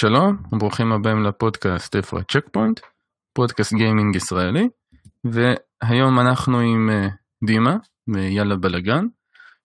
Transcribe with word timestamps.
שלום, 0.00 0.36
ברוכים 0.52 0.92
הבאים 0.92 1.22
לפודקאסט 1.22 1.96
איפה 1.96 2.18
ה 2.18 2.48
Checkpoint, 2.52 2.80
פודקאסט 3.32 3.72
גיימינג 3.72 4.16
ישראלי, 4.16 4.68
והיום 5.24 6.20
אנחנו 6.20 6.60
עם 6.60 6.90
אה, 6.90 7.10
דימה 7.46 7.76
מיאללה 8.06 8.56
בלאגן, 8.56 9.04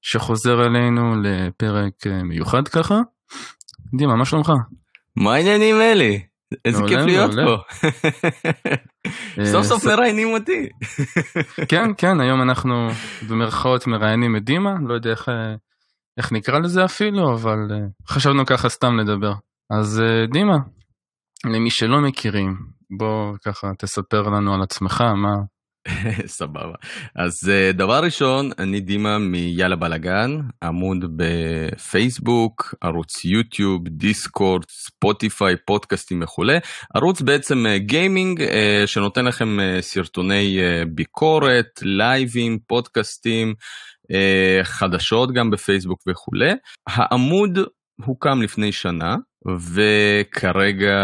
שחוזר 0.01 0.65
אלינו 0.65 1.21
לפרק 1.21 1.93
אה, 2.07 2.23
מיוחד 2.23 2.67
ככה. 2.67 2.95
דימה, 3.97 4.15
מה 4.15 4.25
שלומך? 4.25 4.51
מה 5.15 5.33
העניינים 5.33 5.75
אלי? 5.81 6.23
איזה 6.65 6.83
כיף 6.87 6.99
להיות 6.99 7.31
פה. 7.31 7.55
אה, 9.39 9.45
סוף 9.45 9.65
סוף 9.65 9.85
מראיינים 9.85 10.27
אותי. 10.27 10.69
כן, 11.69 11.89
כן, 11.97 12.21
היום 12.21 12.41
אנחנו 12.41 12.87
במרכאות 13.29 13.87
מראיינים 13.87 14.35
את 14.35 14.43
דימה, 14.43 14.73
לא 14.87 14.93
יודע 14.93 15.09
איך, 15.09 15.29
איך 16.17 16.31
נקרא 16.31 16.59
לזה 16.59 16.85
אפילו, 16.85 17.33
אבל 17.33 17.57
חשבנו 18.07 18.45
ככה 18.45 18.69
סתם 18.69 18.97
לדבר. 18.99 19.33
אז 19.71 20.01
אה, 20.01 20.25
דימה, 20.33 20.57
למי 21.45 21.69
שלא 21.69 22.01
מכירים, 22.01 22.55
בוא 22.97 23.37
ככה 23.45 23.67
תספר 23.79 24.21
לנו 24.21 24.53
על 24.53 24.61
עצמך, 24.61 25.01
מה... 25.01 25.35
סבבה. 26.39 26.75
אז 27.15 27.49
אה, 27.49 27.71
דבר 27.71 28.03
ראשון, 28.03 28.49
אני 28.59 28.79
דימה 28.79 29.17
מיאללה 29.19 29.75
בלאגן, 29.75 30.31
עמוד 30.63 31.05
בפייסבוק, 31.15 32.75
ערוץ 32.81 33.25
יוטיוב, 33.25 33.87
דיסקורד, 33.87 34.63
ספוטיפיי, 34.69 35.55
פודקאסטים 35.65 36.21
וכולי. 36.23 36.57
ערוץ 36.95 37.21
בעצם 37.21 37.65
אה, 37.65 37.77
גיימינג 37.77 38.43
שנותן 38.85 39.25
לכם 39.25 39.57
סרטוני 39.81 40.57
ביקורת, 40.87 41.79
לייבים, 41.81 42.59
פודקאסטים, 42.67 43.53
חדשות 44.63 45.33
גם 45.33 45.49
בפייסבוק 45.51 45.99
וכולי. 46.07 46.53
העמוד 46.87 47.59
הוקם 48.05 48.41
לפני 48.41 48.71
שנה 48.71 49.15
וכרגע 49.47 50.97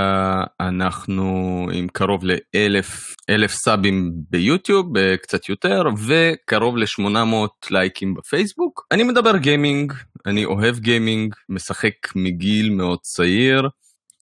אנחנו 0.59 1.67
עם 1.73 1.87
קרוב 1.87 2.23
לאלף 2.23 3.15
אלף 3.29 3.51
סאבים 3.51 4.11
ביוטיוב 4.29 4.87
קצת 5.21 5.49
יותר 5.49 5.83
וקרוב 6.07 6.77
ל-800 6.77 7.69
לייקים 7.71 8.13
בפייסבוק. 8.13 8.87
אני 8.91 9.03
מדבר 9.03 9.37
גיימינג, 9.37 9.93
אני 10.25 10.45
אוהב 10.45 10.79
גיימינג, 10.79 11.35
משחק 11.49 11.93
מגיל 12.15 12.69
מאוד 12.69 12.99
צעיר. 13.01 13.69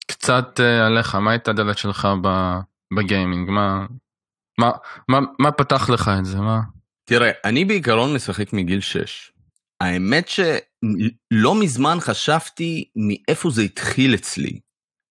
קצת 0.06 0.60
uh, 0.60 0.86
עליך, 0.86 1.14
מה 1.14 1.30
הייתה 1.30 1.50
הדלת 1.50 1.78
שלך 1.78 2.08
בגיימינג? 2.96 3.50
מה, 3.50 3.86
מה, 4.58 4.70
מה, 5.08 5.18
מה 5.38 5.52
פתח 5.52 5.90
לך 5.90 6.10
את 6.18 6.24
זה? 6.24 6.40
מה? 6.40 6.60
תראה, 7.04 7.30
אני 7.44 7.64
בעיקרון 7.64 8.14
משחק 8.14 8.52
מגיל 8.52 8.80
6. 8.80 9.32
האמת 9.80 10.28
שלא 10.28 11.54
מזמן 11.60 11.96
חשבתי 12.00 12.84
מאיפה 12.96 13.50
זה 13.50 13.62
התחיל 13.62 14.14
אצלי. 14.14 14.58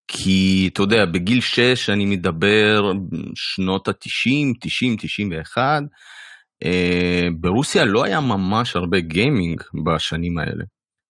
כי 0.07 0.69
אתה 0.73 0.81
יודע, 0.81 1.05
בגיל 1.05 1.41
6 1.41 1.89
אני 1.89 2.05
מדבר 2.05 2.91
שנות 3.35 3.87
ה-90, 3.87 4.57
90, 4.61 4.95
91. 4.99 5.81
ברוסיה 7.39 7.85
לא 7.85 8.03
היה 8.03 8.19
ממש 8.19 8.75
הרבה 8.75 8.99
גיימינג 8.99 9.61
בשנים 9.85 10.37
האלה. 10.37 10.63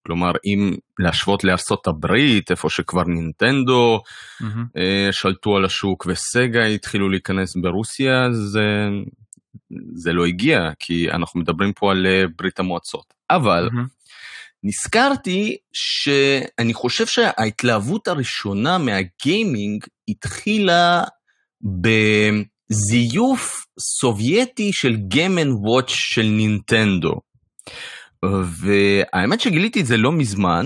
כלומר, 0.08 0.32
אם 0.46 0.76
להשוות 1.00 1.44
לארצות 1.44 1.88
הברית, 1.88 2.52
איפה 2.52 2.70
שכבר 2.70 3.04
נינטנדו 3.04 4.02
mm-hmm. 4.42 4.80
שלטו 5.12 5.58
על 5.58 5.66
השוק 5.66 6.06
וסגה 6.10 6.66
התחילו 6.66 7.10
להיכנס 7.10 7.56
ברוסיה, 7.56 8.32
זה, 8.32 8.88
זה 9.94 10.14
לא 10.14 10.26
הגיע, 10.26 10.70
כי 10.80 11.12
אנחנו 11.12 11.40
מדברים 11.40 11.74
פה 11.74 11.92
על 11.92 12.08
אה, 12.08 12.24
ברית 12.38 12.60
המועצות. 12.60 13.14
אבל 13.30 13.68
mm-hmm. 13.68 14.00
נזכרתי 14.64 15.58
שאני 15.74 16.74
חושב 16.74 17.06
שההתלהבות 17.06 18.08
הראשונה 18.08 18.78
מהגיימינג 18.78 19.86
התחילה 20.08 21.04
בזיוף 22.72 23.66
סובייטי 23.80 24.74
של 24.74 24.96
גיימן 24.96 25.52
וואץ' 25.52 25.90
של 25.90 26.26
נינטנדו. 26.26 27.16
והאמת 28.26 29.42
שגיליתי 29.42 29.82
את 29.82 29.86
זה 29.86 29.98
לא 29.98 30.12
מזמן, 30.12 30.66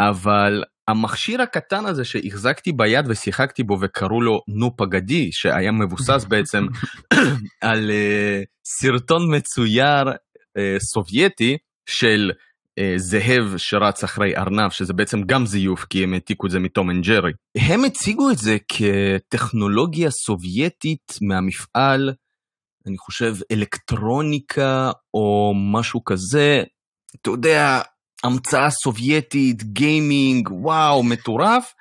אבל 0.00 0.64
המכשיר 0.90 1.42
הקטן 1.42 1.86
הזה 1.86 2.04
שהחזקתי 2.04 2.72
ביד 2.72 3.04
ושיחקתי 3.08 3.62
בו 3.62 3.78
וקראו 3.80 4.20
לו 4.20 4.40
נו 4.48 4.76
פגודי, 4.76 5.32
שהיה 5.32 5.72
מבוסס 5.72 6.24
בעצם 6.28 6.66
על 7.60 7.90
אה, 7.90 8.44
סרטון 8.64 9.36
מצויר 9.36 10.08
אה, 10.08 10.78
סובייטי 10.78 11.56
של 11.88 12.30
אה, 12.80 12.82
זאב 12.96 13.56
שרץ 13.56 14.04
אחרי 14.04 14.36
ארנב, 14.36 14.70
שזה 14.70 14.92
בעצם 14.92 15.22
גם 15.22 15.46
זיוף, 15.46 15.84
כי 15.84 16.04
הם 16.04 16.14
העתיקו 16.14 16.46
את 16.46 16.50
זה 16.50 16.58
מתום 16.58 16.90
אנד 16.90 17.04
ג'רי. 17.04 17.32
הם 17.58 17.84
הציגו 17.84 18.30
את 18.30 18.38
זה 18.38 18.56
כטכנולוגיה 18.68 20.10
סובייטית 20.10 21.12
מהמפעל, 21.22 22.12
אני 22.86 22.98
חושב 22.98 23.34
אלקטרוניקה 23.52 24.90
או 25.14 25.52
משהו 25.72 26.04
כזה. 26.04 26.62
אתה 27.20 27.30
יודע, 27.30 27.80
המצאה 28.24 28.70
סובייטית, 28.70 29.62
גיימינג, 29.64 30.48
וואו, 30.52 31.02
מטורף. 31.02 31.74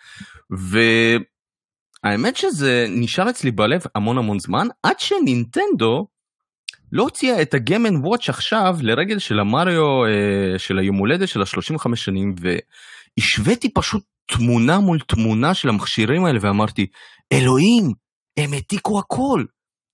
והאמת 2.03 2.35
שזה 2.37 2.85
נשאר 2.89 3.29
אצלי 3.29 3.51
בלב 3.51 3.81
המון 3.95 4.17
המון 4.17 4.39
זמן, 4.39 4.67
עד 4.83 4.99
שנינטנדו 4.99 6.07
לא 6.91 7.03
הוציאה 7.03 7.41
את 7.41 7.53
הגיימן 7.53 7.95
וואץ' 7.95 8.29
עכשיו 8.29 8.75
לרגל 8.81 9.19
של 9.19 9.39
המריו 9.39 10.05
אה, 10.05 10.59
של 10.59 10.79
היום 10.79 10.95
הולדת 10.95 11.27
של 11.27 11.41
ה-35 11.41 11.95
שנים, 11.95 12.35
והשוויתי 13.17 13.73
פשוט 13.73 14.03
תמונה 14.25 14.79
מול 14.79 14.99
תמונה 14.99 15.53
של 15.53 15.69
המכשירים 15.69 16.25
האלה 16.25 16.39
ואמרתי, 16.41 16.87
אלוהים, 17.31 17.93
הם 18.37 18.53
העתיקו 18.53 18.99
הכל. 18.99 19.43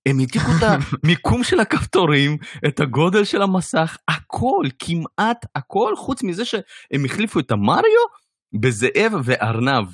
הם 0.06 0.20
העתיקו 0.20 0.52
את 0.58 0.64
המיקום 1.04 1.44
של 1.44 1.60
הכפתורים, 1.60 2.38
את 2.68 2.80
הגודל 2.80 3.24
של 3.24 3.42
המסך, 3.42 3.98
הכל, 4.08 4.64
כמעט 4.80 5.46
הכל, 5.56 5.94
חוץ 5.96 6.24
מזה 6.24 6.46
שהם 6.46 7.06
החליפו 7.06 7.40
את 7.40 7.52
המריו 7.52 8.06
בזאב 8.60 9.14
וארנב. 9.24 9.88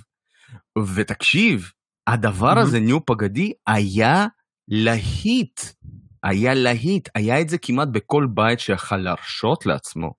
ותקשיב, 0.96 1.72
הדבר 2.08 2.60
הזה, 2.60 2.80
ניו 2.80 3.06
פגדי, 3.06 3.54
היה 3.68 4.28
להיט. 4.68 5.62
היה 6.24 6.54
להיט, 6.54 7.10
היה 7.16 7.42
את 7.42 7.50
זה 7.50 7.58
כמעט 7.58 7.88
בכל 7.92 8.28
בית 8.34 8.60
שיכל 8.60 8.98
להרשות 8.98 9.66
לעצמו. 9.66 10.14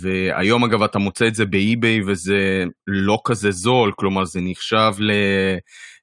והיום 0.00 0.64
אגב 0.64 0.82
אתה 0.82 0.98
מוצא 0.98 1.26
את 1.26 1.34
זה 1.34 1.44
באי-ביי 1.44 2.00
וזה 2.06 2.64
לא 2.86 3.18
כזה 3.24 3.50
זול, 3.50 3.92
כלומר 3.96 4.24
זה 4.24 4.40
נחשב 4.42 4.92
ל... 4.98 5.10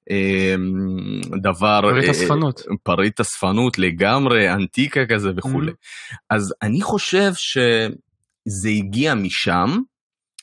אמ, 0.09 1.21
דבר, 1.41 1.79
פריט 1.81 2.05
אה, 2.05 2.11
אספנות. 2.11 2.61
פריט 2.83 3.19
אספנות 3.19 3.77
לגמרי, 3.77 4.49
אנטיקה 4.49 5.05
כזה 5.05 5.31
וכולי. 5.37 5.71
Mm-hmm. 5.71 6.15
אז 6.29 6.53
אני 6.61 6.81
חושב 6.81 7.31
שזה 7.35 8.69
הגיע 8.69 9.15
משם, 9.15 9.77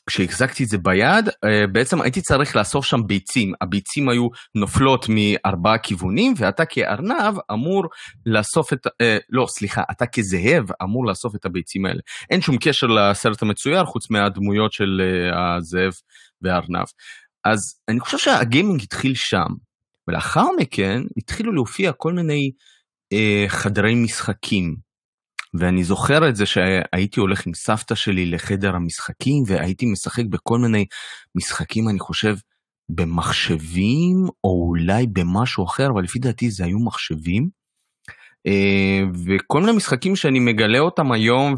כשהחזקתי 0.07 0.65
את 0.65 0.69
זה 0.69 0.79
ביד, 0.79 1.29
אה, 1.45 1.67
בעצם 1.67 2.01
הייתי 2.01 2.21
צריך 2.21 2.57
לאסוף 2.57 2.85
שם 2.85 3.01
ביצים. 3.07 3.53
הביצים 3.61 4.09
היו 4.09 4.29
נופלות 4.55 5.07
מארבעה 5.09 5.79
כיוונים, 5.79 6.35
ואתה 6.37 6.65
כארנב 6.65 7.35
אמור 7.53 7.85
לאסוף 8.27 8.73
את, 8.73 8.87
אה, 9.01 9.19
לא, 9.31 9.47
סליחה, 9.49 9.83
אתה 9.91 10.07
כזאב 10.07 10.65
אמור 10.83 11.07
לאסוף 11.07 11.35
את 11.35 11.45
הביצים 11.45 11.87
האלה. 11.87 12.01
אין 12.31 12.41
שום 12.41 12.57
קשר 12.61 12.87
לסרט 12.87 13.43
המצויר, 13.43 13.85
חוץ 13.85 14.11
מהדמויות 14.11 14.73
של 14.73 15.01
הזאב 15.33 15.93
והארנב. 16.43 16.87
אז 17.45 17.81
אני 17.89 18.01
חושב 18.01 18.19
שהגיימינג 18.19 18.83
התחיל 18.83 19.15
שם, 19.15 19.47
ולאחר 20.09 20.47
מכן 20.59 21.03
התחילו 21.17 21.53
להופיע 21.53 21.93
כל 21.93 22.13
מיני 22.13 22.51
אה, 23.13 23.45
חדרי 23.49 23.95
משחקים. 23.95 24.77
ואני 25.55 25.85
זוכר 25.85 26.29
את 26.29 26.37
זה 26.37 26.47
שהייתי 26.47 27.21
הולך 27.21 27.47
עם 27.47 27.55
סבתא 27.55 27.95
שלי 27.95 28.27
לחדר 28.27 28.77
המשחקים, 28.77 29.43
והייתי 29.47 29.87
משחק 29.87 30.25
בכל 30.31 30.59
מיני 30.59 30.85
משחקים, 31.35 31.89
אני 31.89 31.99
חושב, 31.99 32.37
במחשבים, 32.89 34.17
או 34.45 34.67
אולי 34.69 35.07
במשהו 35.07 35.65
אחר, 35.65 35.89
אבל 35.95 36.03
לפי 36.03 36.19
דעתי 36.19 36.51
זה 36.51 36.65
היו 36.65 36.79
מחשבים. 36.79 37.49
אה, 38.47 39.03
וכל 39.27 39.61
מיני 39.61 39.73
משחקים 39.73 40.17
שאני 40.17 40.39
מגלה 40.39 40.79
אותם 40.79 41.13
היום, 41.13 41.55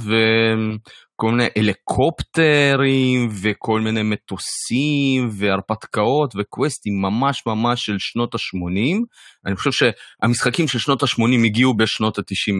כל 1.22 1.30
מיני 1.30 1.48
הליקופטרים 1.56 3.28
וכל 3.42 3.80
מיני 3.80 4.02
מטוסים 4.02 5.28
והרפתקאות 5.32 6.34
וקווסטים 6.36 7.02
ממש 7.02 7.42
ממש 7.46 7.86
של 7.86 7.96
שנות 7.98 8.34
ה-80. 8.34 9.00
אני 9.46 9.56
חושב 9.56 9.70
שהמשחקים 9.72 10.68
של 10.68 10.78
שנות 10.78 11.02
ה-80 11.02 11.44
הגיעו 11.44 11.76
בשנות 11.76 12.18
ה-90 12.18 12.54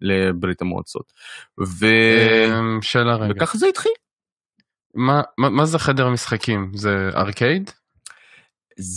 לברית 0.00 0.62
המועצות. 0.62 1.12
ו... 1.60 1.86
אמ, 1.86 2.82
שאלה 2.82 3.16
רגע. 3.16 3.32
וככה 3.36 3.58
זה 3.58 3.66
התחיל. 3.66 3.92
מה, 4.94 5.22
מה, 5.38 5.50
מה 5.50 5.66
זה 5.66 5.78
חדר 5.78 6.08
משחקים? 6.08 6.70
זה 6.74 6.90
ארקייד? 7.16 7.70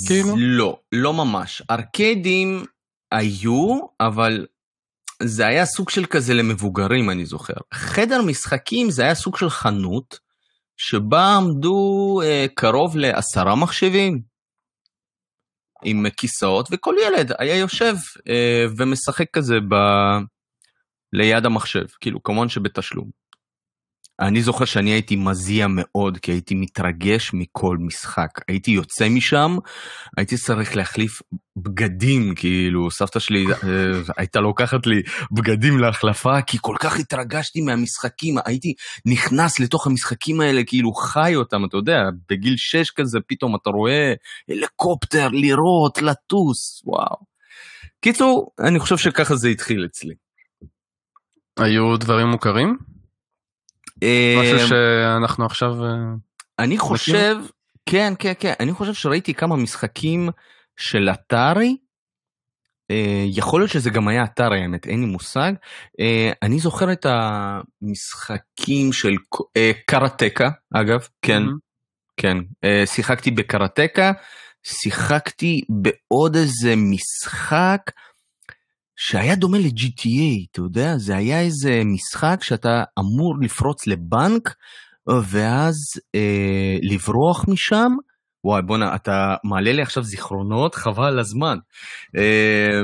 כאילו? 0.07 0.35
לא, 0.37 0.79
לא 0.91 1.13
ממש. 1.13 1.61
ארקיידים 1.71 2.63
היו, 3.11 3.79
אבל 3.99 4.45
זה 5.25 5.47
היה 5.47 5.65
סוג 5.65 5.89
של 5.89 6.05
כזה 6.05 6.33
למבוגרים, 6.33 7.09
אני 7.09 7.25
זוכר. 7.25 7.53
חדר 7.73 8.21
משחקים 8.21 8.89
זה 8.89 9.03
היה 9.03 9.15
סוג 9.15 9.37
של 9.37 9.49
חנות, 9.49 10.19
שבה 10.77 11.35
עמדו 11.37 12.19
אה, 12.23 12.45
קרוב 12.55 12.97
לעשרה 12.97 13.55
מחשבים 13.55 14.21
עם 15.83 16.05
כיסאות, 16.17 16.69
וכל 16.71 16.95
ילד 17.05 17.31
היה 17.39 17.57
יושב 17.57 17.95
אה, 18.29 18.65
ומשחק 18.77 19.29
כזה 19.33 19.55
ב... 19.69 19.75
ליד 21.13 21.45
המחשב, 21.45 21.85
כאילו 22.01 22.23
כמובן 22.23 22.49
שבתשלום. 22.49 23.22
אני 24.19 24.41
זוכר 24.41 24.65
שאני 24.65 24.89
הייתי 24.89 25.15
מזיע 25.15 25.67
מאוד, 25.69 26.17
כי 26.17 26.31
הייתי 26.31 26.55
מתרגש 26.55 27.31
מכל 27.33 27.77
משחק. 27.79 28.29
הייתי 28.47 28.71
יוצא 28.71 29.09
משם, 29.09 29.57
הייתי 30.17 30.37
צריך 30.37 30.75
להחליף 30.75 31.21
בגדים, 31.55 32.35
כאילו, 32.35 32.91
סבתא 32.91 33.19
שלי 33.19 33.45
אה, 33.51 33.57
הייתה 34.17 34.39
לוקחת 34.39 34.87
לי 34.87 35.01
בגדים 35.31 35.79
להחלפה, 35.79 36.41
כי 36.41 36.57
כל 36.61 36.75
כך 36.79 36.99
התרגשתי 36.99 37.61
מהמשחקים, 37.61 38.35
הייתי 38.45 38.73
נכנס 39.05 39.59
לתוך 39.59 39.87
המשחקים 39.87 40.41
האלה, 40.41 40.61
כאילו 40.63 40.93
חי 40.93 41.35
אותם, 41.35 41.65
אתה 41.65 41.77
יודע, 41.77 41.99
בגיל 42.29 42.53
6 42.57 42.91
כזה, 42.91 43.19
פתאום 43.27 43.55
אתה 43.55 43.69
רואה 43.69 44.13
הליקופטר, 44.49 45.27
לירות, 45.27 46.01
לטוס, 46.01 46.81
וואו. 46.85 47.17
קיצור, 48.01 48.51
אני 48.59 48.79
חושב 48.79 48.97
שככה 48.97 49.35
זה 49.35 49.47
התחיל 49.47 49.85
אצלי. 49.85 50.13
היו 51.59 51.97
דברים 51.97 52.27
מוכרים? 52.27 52.92
משהו 54.39 54.57
אה, 54.57 54.67
שאנחנו 54.67 55.45
עכשיו... 55.45 55.85
אה, 55.85 55.89
אני 56.59 56.77
חושב, 56.77 57.35
כן, 57.85 58.13
כן, 58.19 58.33
כן, 58.39 58.53
אני 58.59 58.73
חושב 58.73 58.93
שראיתי 58.93 59.33
כמה 59.33 59.55
משחקים 59.55 60.29
של 60.77 61.09
אתרי, 61.09 61.77
אה, 62.91 63.25
יכול 63.27 63.61
להיות 63.61 63.71
שזה 63.71 63.89
גם 63.89 64.07
היה 64.07 64.23
אתרי, 64.23 64.61
האמת, 64.61 64.87
אין 64.87 64.99
לי 64.99 65.05
מושג. 65.05 65.53
אני 66.41 66.59
זוכר 66.59 66.91
את 66.91 67.05
המשחקים 67.09 68.93
של 68.93 69.13
קראטקה, 69.85 70.49
אגב, 70.73 71.07
כן, 71.21 71.43
כן, 72.17 72.37
שיחקתי 72.85 73.31
בקראטקה, 73.31 74.11
שיחקתי 74.63 75.61
בעוד 75.69 76.35
איזה 76.35 76.73
משחק. 76.75 77.81
שהיה 78.95 79.35
דומה 79.35 79.57
ל-GTA, 79.57 80.51
אתה 80.51 80.61
יודע, 80.61 80.97
זה 80.97 81.15
היה 81.15 81.41
איזה 81.41 81.81
משחק 81.85 82.37
שאתה 82.41 82.83
אמור 82.99 83.35
לפרוץ 83.41 83.87
לבנק 83.87 84.55
ואז 85.23 85.75
אה, 86.15 86.77
לברוח 86.81 87.45
משם. 87.47 87.91
וואי 88.45 88.61
בואנה, 88.61 88.95
אתה 88.95 89.35
מעלה 89.43 89.71
לי 89.73 89.81
עכשיו 89.81 90.03
זיכרונות, 90.03 90.75
חבל 90.75 91.05
על 91.05 91.19
הזמן. 91.19 91.57
אה, 92.17 92.81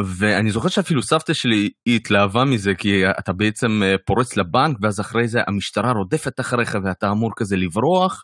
ואני 0.00 0.50
זוכר 0.50 0.68
שאפילו 0.68 1.02
סבתא 1.02 1.32
שלי 1.32 1.70
היא 1.86 1.96
התלהבה 1.96 2.44
מזה, 2.44 2.74
כי 2.74 3.02
אתה 3.18 3.32
בעצם 3.32 3.82
אה, 3.82 3.94
פורץ 4.06 4.36
לבנק, 4.36 4.76
ואז 4.82 5.00
אחרי 5.00 5.28
זה 5.28 5.40
המשטרה 5.46 5.92
רודפת 5.92 6.40
אחריך 6.40 6.76
ואתה 6.84 7.10
אמור 7.10 7.30
כזה 7.36 7.56
לברוח. 7.56 8.22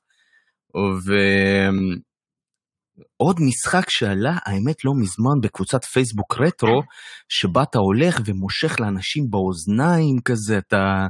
עוד 3.17 3.37
משחק 3.41 3.91
שעלה, 3.91 4.39
האמת 4.47 4.85
לא 4.85 4.93
מזמן, 4.95 5.41
בקבוצת 5.43 5.85
פייסבוק 5.85 6.37
רטרו, 6.41 6.83
שבה 7.29 7.63
אתה 7.63 7.79
הולך 7.79 8.21
ומושך 8.25 8.81
לאנשים 8.81 9.31
באוזניים 9.31 10.21
כזה, 10.25 10.59
אתה 10.59 11.07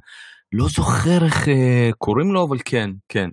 לא 0.52 0.68
זוכר 0.68 1.24
איך 1.24 1.48
אה, 1.48 1.90
קוראים 1.98 2.32
לו, 2.32 2.46
אבל 2.48 2.58
כן, 2.64 2.90
כן. 3.08 3.28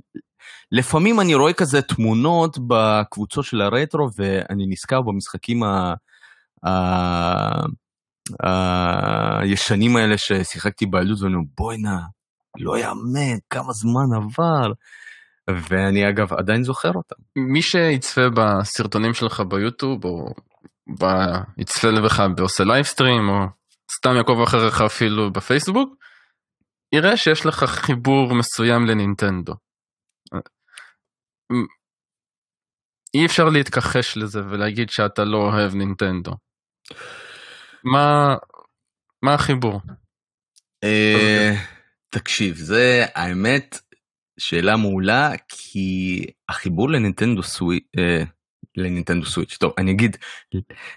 לפעמים 0.72 1.20
אני 1.20 1.36
רואה 1.36 1.54
כזה 1.54 1.82
תמונות 1.82 2.58
בקבוצות 2.68 3.46
של 3.46 3.62
הרטרו, 3.62 4.08
ואני 4.18 4.66
נזכר 4.68 5.02
במשחקים 5.02 5.64
ה... 5.64 5.94
ה... 6.68 6.70
הישנים 9.42 9.96
האלה 9.96 10.18
ששיחקתי 10.18 10.86
בילדות, 10.86 11.22
ואני 11.22 11.34
אומר, 11.34 11.46
בוא'נה, 11.58 12.00
לא 12.60 12.78
יאמן, 12.78 13.38
כמה 13.50 13.74
זמן 13.74 14.16
עבר. 14.16 14.72
ואני 15.50 16.10
אגב 16.10 16.34
עדיין 16.34 16.64
זוכר 16.64 16.92
אותם. 16.96 17.16
מי 17.36 17.62
שיצפה 17.62 18.22
בסרטונים 18.30 19.14
שלך 19.14 19.40
ביוטיוב 19.50 20.06
או 20.06 20.34
ב... 21.00 21.06
יצפה 21.58 21.88
בך 21.88 22.24
בעושה 22.36 22.64
livestream 22.64 23.30
או 23.30 23.46
סתם 23.98 24.16
יעקב 24.16 24.42
אחריך 24.44 24.82
אפילו 24.82 25.34
בפייסבוק, 25.34 25.96
יראה 26.96 27.18
שיש 27.18 27.46
לך 27.46 27.64
חיבור 27.64 28.36
מסוים 28.36 28.86
לנינטנדו. 28.86 29.54
אי 33.14 33.26
אפשר 33.26 33.44
להתכחש 33.44 34.18
לזה 34.18 34.40
ולהגיד 34.50 34.90
שאתה 34.90 35.24
לא 35.24 35.38
אוהב 35.38 35.76
נינטנדו. 35.76 36.32
מה, 37.84 38.36
מה 39.22 39.34
החיבור? 39.34 39.82
אה, 40.84 41.52
תקשיב, 42.10 42.56
זה 42.56 43.06
האמת, 43.16 43.80
שאלה 44.40 44.78
מעולה 44.78 45.32
כי 45.48 46.20
החיבור 46.50 46.90
לנינטנדו 46.90 47.44
סוויץ', 47.44 47.84
אה, 47.98 48.24
לנינטנדו 48.78 49.26
סוויץ', 49.26 49.58
טוב 49.58 49.74
אני 49.78 49.92
אגיד 49.92 50.18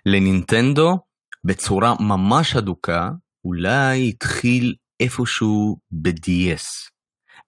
לנינטנדו 0.07 0.99
בצורה 1.45 1.95
ממש 2.01 2.57
הדוקה 2.57 3.11
אולי 3.45 4.09
התחיל 4.09 4.75
איפשהו 5.01 5.77
ב-DS, 5.91 6.91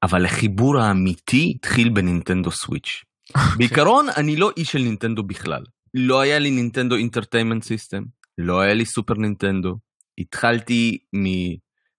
אבל 0.02 0.24
החיבור 0.24 0.78
האמיתי 0.78 1.52
התחיל 1.56 1.88
בנינטנדו 1.88 2.50
סוויץ'. 2.50 3.04
אוקיי. 3.28 3.56
בעיקרון 3.58 4.06
אני 4.16 4.36
לא 4.36 4.50
איש 4.56 4.72
של 4.72 4.78
נינטנדו 4.78 5.22
בכלל. 5.22 5.64
לא 5.94 6.20
היה 6.20 6.38
לי 6.38 6.50
Nintendo 6.50 6.96
Entertainment 6.96 7.62
System, 7.62 8.02
לא 8.38 8.60
היה 8.60 8.74
לי 8.74 8.84
סופר 8.84 9.14
נינטנדו. 9.14 9.76
התחלתי 10.18 10.98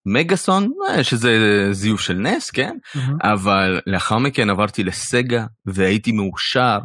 ממגהסון 0.05 0.71
אה, 0.89 1.03
שזה 1.03 1.30
זיוף 1.71 2.01
של 2.01 2.13
NES 2.13 2.51
כן 2.51 2.75
mm-hmm. 2.95 3.33
אבל 3.33 3.80
לאחר 3.88 4.18
מכן 4.18 4.50
עברתי 4.50 4.83
לסגה 4.83 5.45
והייתי 5.65 6.12
מאושר. 6.12 6.77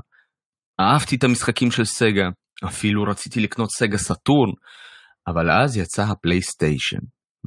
אהבתי 0.80 1.16
את 1.16 1.24
המשחקים 1.24 1.70
של 1.70 1.84
סגה 1.84 2.28
אפילו 2.64 3.02
רציתי 3.02 3.40
לקנות 3.40 3.70
סגה 3.70 3.98
סאטורן 3.98 4.50
אבל 5.28 5.50
אז 5.50 5.76
יצא 5.76 6.02
הפלייסטיישן 6.02 7.00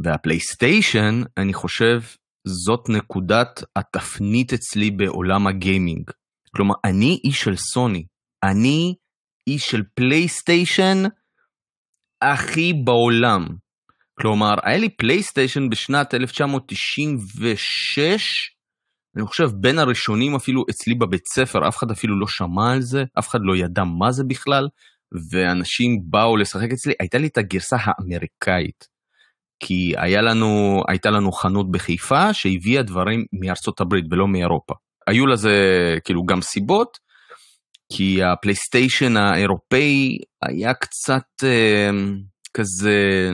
והפלייסטיישן 0.03 1.21
אני 1.37 1.53
חושב 1.53 1.99
זאת 2.47 2.89
נקודת 2.89 3.63
התפנית 3.75 4.53
אצלי 4.53 4.91
בעולם 4.91 5.47
הגיימינג. 5.47 6.11
כלומר 6.55 6.75
אני 6.85 7.19
איש 7.23 7.41
של 7.41 7.55
סוני 7.55 8.03
אני 8.43 8.95
איש 9.47 9.71
של 9.71 9.81
פלייסטיישן 9.95 11.03
הכי 12.21 12.73
בעולם. 12.73 13.47
כלומר, 14.21 14.55
היה 14.63 14.77
לי 14.77 14.89
פלייסטיישן 14.89 15.69
בשנת 15.69 16.13
1996, 16.13 18.51
אני 19.15 19.25
חושב 19.25 19.49
בין 19.53 19.79
הראשונים 19.79 20.35
אפילו 20.35 20.65
אצלי 20.69 20.95
בבית 20.95 21.27
ספר, 21.27 21.67
אף 21.67 21.77
אחד 21.77 21.91
אפילו 21.91 22.19
לא 22.19 22.27
שמע 22.27 22.73
על 22.73 22.81
זה, 22.81 23.03
אף 23.19 23.29
אחד 23.29 23.39
לא 23.41 23.55
ידע 23.55 23.83
מה 23.83 24.11
זה 24.11 24.23
בכלל, 24.23 24.67
ואנשים 25.31 25.99
באו 26.03 26.37
לשחק 26.37 26.71
אצלי, 26.73 26.93
הייתה 26.99 27.17
לי 27.17 27.27
את 27.27 27.37
הגרסה 27.37 27.77
האמריקאית. 27.79 28.99
כי 29.63 29.93
היה 29.97 30.21
לנו, 30.21 30.81
הייתה 30.87 31.09
לנו 31.09 31.31
חנות 31.31 31.71
בחיפה 31.71 32.33
שהביאה 32.33 32.83
דברים 32.83 33.25
מארצות 33.41 33.81
הברית 33.81 34.05
ולא 34.11 34.27
מאירופה. 34.27 34.73
היו 35.07 35.27
לזה 35.27 35.53
כאילו 36.03 36.25
גם 36.25 36.41
סיבות, 36.41 36.97
כי 37.93 38.23
הפלייסטיישן 38.23 39.17
האירופאי 39.17 40.17
היה 40.41 40.73
קצת 40.73 41.43
אה, 41.43 41.89
כזה 42.53 43.29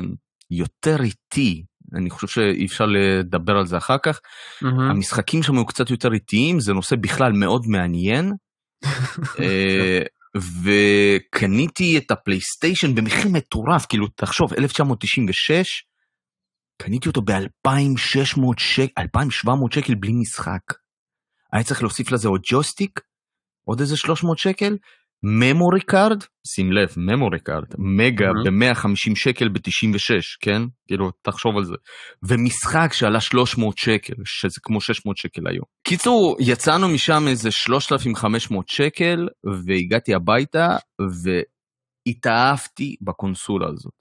יותר 0.51 1.03
איטי, 1.03 1.63
אני 1.93 2.09
חושב 2.09 2.27
שאפשר 2.27 2.85
לדבר 2.85 3.53
על 3.57 3.65
זה 3.65 3.77
אחר 3.77 3.97
כך. 4.03 4.19
Mm-hmm. 4.19 4.67
המשחקים 4.89 5.43
שם 5.43 5.55
היו 5.55 5.65
קצת 5.65 5.89
יותר 5.89 6.13
איטיים, 6.13 6.59
זה 6.59 6.73
נושא 6.73 6.95
בכלל 6.95 7.31
מאוד 7.31 7.61
מעניין. 7.67 8.33
אה, 9.39 10.01
וקניתי 10.63 11.97
את 11.97 12.11
הפלייסטיישן 12.11 12.95
במחיר 12.95 13.31
מטורף, 13.31 13.85
כאילו 13.85 14.07
תחשוב 14.07 14.53
1996, 14.53 15.83
קניתי 16.81 17.09
אותו 17.09 17.21
ב-2600 17.21 18.41
שקל, 18.57 19.01
2700 19.01 19.71
שקל 19.71 19.95
בלי 19.95 20.13
משחק. 20.13 20.61
היה 21.53 21.63
צריך 21.63 21.81
להוסיף 21.81 22.11
לזה 22.11 22.27
עוד 22.27 22.41
ג'ויסטיק, 22.51 22.99
עוד 23.65 23.79
איזה 23.79 23.97
300 23.97 24.37
שקל, 24.37 24.77
memory 25.27 25.81
card, 25.81 26.23
שים 26.47 26.71
לב, 26.71 26.89
memory 26.97 27.39
card, 27.39 27.67
מגה 27.77 28.25
ב-150 28.45 29.15
שקל 29.15 29.49
ב-96, 29.49 30.13
כן? 30.41 30.61
כאילו, 30.87 31.11
תחשוב 31.21 31.57
על 31.57 31.63
זה. 31.63 31.75
ומשחק 32.27 32.93
שעלה 32.93 33.19
300 33.19 33.77
שקל, 33.77 34.13
שזה 34.25 34.59
כמו 34.63 34.81
600 34.81 35.17
שקל 35.17 35.41
היום. 35.47 35.65
קיצור, 35.87 36.37
יצאנו 36.39 36.87
משם 36.87 37.27
איזה 37.27 37.51
3,500 37.51 38.67
שקל, 38.69 39.27
והגעתי 39.65 40.13
הביתה, 40.15 40.67
והתאהבתי 42.07 42.95
בקונסולה 43.01 43.67
הזאת. 43.67 43.93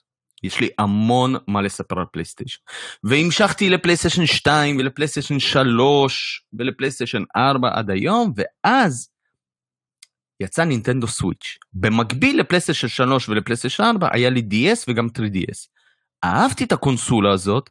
יש 0.45 0.61
לי 0.61 0.69
המון 0.79 1.35
מה 1.49 1.63
לספר 1.63 1.99
על 1.99 2.07
פלייסטיישן. 2.13 2.59
והמשכתי 3.05 3.71
לפלייסטיישן 3.71 4.27
2 4.27 4.77
ולפלייסטיישן 4.77 5.39
3 5.39 6.45
ולפלייסטיישן 6.59 7.23
4 7.37 7.69
עד 7.79 7.91
היום, 7.91 8.33
ואז 8.37 9.14
יצא 10.41 10.65
נינטנדו 10.65 11.07
סוויץ'. 11.07 11.59
במקביל 11.73 12.41
לפלייסטיישן 12.41 12.89
3 12.89 13.29
ולפלייסטיישן 13.29 13.83
4 13.83 14.09
היה 14.13 14.31
לי 14.31 14.43
DS 14.51 14.85
וגם 14.89 15.07
3DS. 15.19 15.69
אהבתי 16.25 16.65
את 16.65 16.73
הקונסולה 16.73 17.33
הזאת, 17.33 17.71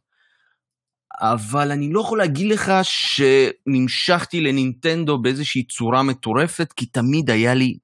אבל 1.22 1.72
אני 1.72 1.94
לא 1.94 2.02
יכול 2.02 2.18
להגיד 2.18 2.52
לך 2.52 2.72
שנמשכתי 2.84 4.42
לנינטנדו 4.42 5.18
באיזושהי 5.18 5.64
צורה 5.64 6.04
מטורפת, 6.04 6.74
כי 6.76 6.86
תמיד 6.86 7.30
היה 7.30 7.54
לי 7.54 7.78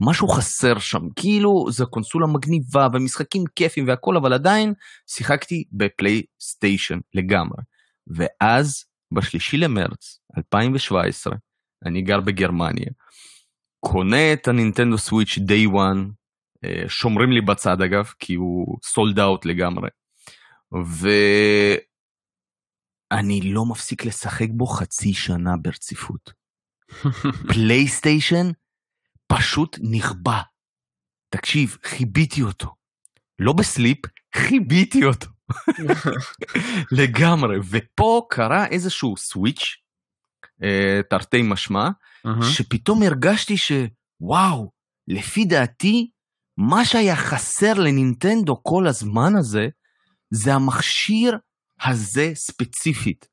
משהו 0.00 0.28
חסר 0.28 0.78
שם. 0.78 1.00
כאילו, 1.16 1.66
זו 1.70 1.86
קונסולה 1.86 2.26
מגניבה 2.26 2.88
ומשחקים 2.92 3.44
כיפים 3.54 3.88
והכל, 3.88 4.16
אבל 4.16 4.32
עדיין 4.32 4.74
שיחקתי 5.06 5.64
בפלייסטיישן 5.72 6.98
לגמרי. 7.14 7.62
ואז, 8.06 8.84
בשלישי 9.12 9.56
למרץ 9.56 10.18
2017, 10.38 11.34
אני 11.86 12.02
גר 12.02 12.20
בגרמניה, 12.20 12.90
קונה 13.84 14.32
את 14.32 14.48
הנינטנדו 14.48 14.98
סוויץ' 14.98 15.38
day 15.38 15.68
one, 15.72 16.10
אה, 16.64 16.84
שומרים 16.88 17.32
לי 17.32 17.40
בצד 17.40 17.80
אגב, 17.82 18.12
כי 18.18 18.34
הוא 18.34 18.78
סולד 18.84 19.18
אאוט 19.18 19.46
לגמרי. 19.46 19.88
ואני 23.12 23.40
לא 23.42 23.64
מפסיק 23.66 24.04
לשחק 24.04 24.48
בו 24.50 24.66
חצי 24.66 25.14
שנה 25.14 25.56
ברציפות. 25.56 26.32
פלייסטיישן 27.52 28.50
פשוט 29.26 29.78
נכבה. 29.90 30.40
תקשיב, 31.28 31.76
חיביתי 31.84 32.42
אותו. 32.42 32.74
לא 33.38 33.52
בסליפ, 33.52 33.98
חיביתי 34.36 35.04
אותו. 35.04 35.26
לגמרי. 37.00 37.56
ופה 37.70 38.26
קרה 38.30 38.66
איזשהו 38.66 39.16
סוויץ', 39.16 39.81
תרתי 41.10 41.42
משמע, 41.42 41.88
שפתאום 42.42 43.02
הרגשתי 43.02 43.54
שוואו, 43.56 44.70
לפי 45.08 45.44
דעתי, 45.44 46.10
מה 46.56 46.84
שהיה 46.84 47.16
חסר 47.16 47.74
לנינטנדו 47.74 48.62
כל 48.62 48.86
הזמן 48.86 49.36
הזה, 49.36 49.66
זה 50.30 50.54
המכשיר 50.54 51.38
הזה 51.82 52.30
ספציפית, 52.34 53.26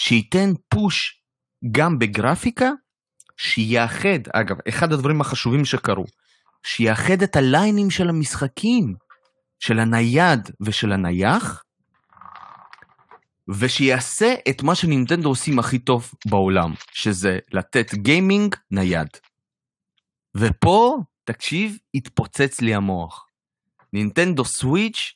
שייתן 0.00 0.52
push 0.68 1.22
גם 1.70 1.98
בגרפיקה, 1.98 2.70
שיאחד, 3.36 4.18
אגב, 4.32 4.56
אחד 4.68 4.92
הדברים 4.92 5.20
החשובים 5.20 5.64
שקרו, 5.64 6.04
שיאחד 6.66 7.22
את 7.22 7.36
הליינים 7.36 7.90
של 7.90 8.08
המשחקים, 8.08 8.94
של 9.58 9.78
הנייד 9.78 10.50
ושל 10.60 10.92
הנייח, 10.92 11.63
ושיעשה 13.48 14.34
את 14.50 14.62
מה 14.62 14.74
שנינטנדו 14.74 15.28
עושים 15.28 15.58
הכי 15.58 15.78
טוב 15.78 16.10
בעולם, 16.26 16.72
שזה 16.92 17.38
לתת 17.52 17.94
גיימינג 17.94 18.54
נייד. 18.70 19.08
ופה, 20.36 20.96
תקשיב, 21.24 21.76
התפוצץ 21.94 22.60
לי 22.60 22.74
המוח. 22.74 23.26
נינטנדו 23.92 24.44
סוויץ', 24.44 25.12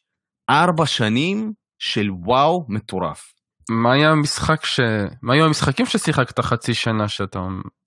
ארבע 0.51 0.87
שנים 0.87 1.53
של 1.79 2.11
וואו 2.11 2.65
מטורף. 2.69 3.33
מה 3.71 3.93
היה 3.93 4.11
המשחק 4.11 4.65
ש... 4.65 4.81
מה 5.23 5.35
היו 5.35 5.45
המשחקים 5.45 5.87
ששיחקת 5.87 6.41
חצי 6.41 6.75
שנה 6.75 7.09
שאתה... 7.09 7.39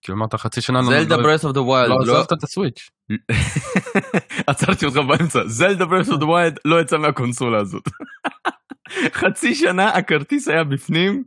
כאילו 0.01 0.17
אמרת 0.17 0.35
חצי 0.35 0.61
שנה... 0.61 0.83
זלדה 0.83 1.17
Breath 1.17 1.45
of 1.45 1.53
the 1.53 1.61
Wild. 1.61 1.89
לא 1.89 2.17
עזבת 2.17 2.33
את 2.33 2.43
הסוויץ'. 2.43 2.89
עצרתי 4.47 4.85
אותך 4.85 4.97
באמצע. 4.97 5.39
זלדה 5.47 5.85
Breath 5.85 6.09
of 6.09 6.19
the 6.19 6.25
Wild 6.25 6.59
לא 6.65 6.81
יצא 6.81 6.97
מהקונסולה 6.97 7.59
הזאת. 7.59 7.83
חצי 9.13 9.55
שנה 9.55 9.89
הכרטיס 9.89 10.47
היה 10.47 10.63
בפנים. 10.63 11.23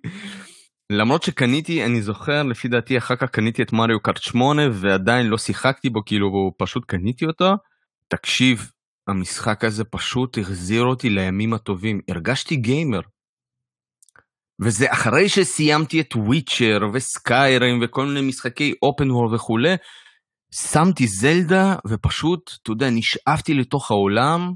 למרות 0.92 1.22
שקניתי, 1.22 1.84
אני 1.84 2.02
זוכר, 2.02 2.42
לפי 2.42 2.68
דעתי 2.68 2.98
אחר 2.98 3.16
כך 3.16 3.30
קניתי 3.30 3.62
את 3.62 3.72
מריו 3.72 4.00
קארט 4.00 4.18
8 4.18 4.62
ועדיין 4.72 5.26
לא 5.26 5.38
שיחקתי 5.38 5.90
בו, 5.90 6.04
כאילו 6.04 6.52
פשוט 6.58 6.84
קניתי 6.86 7.26
אותו. 7.26 7.52
תקשיב, 8.08 8.70
המשחק 9.08 9.64
הזה 9.64 9.84
פשוט 9.84 10.38
החזיר 10.38 10.82
אותי 10.82 11.10
לימים 11.10 11.54
הטובים. 11.54 12.00
הרגשתי 12.10 12.56
גיימר. 12.56 13.00
וזה 14.60 14.92
אחרי 14.92 15.28
שסיימתי 15.28 16.00
את 16.00 16.16
וויצ'ר 16.16 16.80
וסקיירים 16.92 17.80
וכל 17.84 18.06
מיני 18.06 18.20
משחקי 18.20 18.74
אופן 18.82 19.10
וור 19.10 19.34
וכולי, 19.34 19.74
שמתי 20.54 21.06
זלדה 21.06 21.76
ופשוט, 21.88 22.50
אתה 22.62 22.72
יודע, 22.72 22.90
נשאפתי 22.90 23.54
לתוך 23.54 23.90
העולם. 23.90 24.52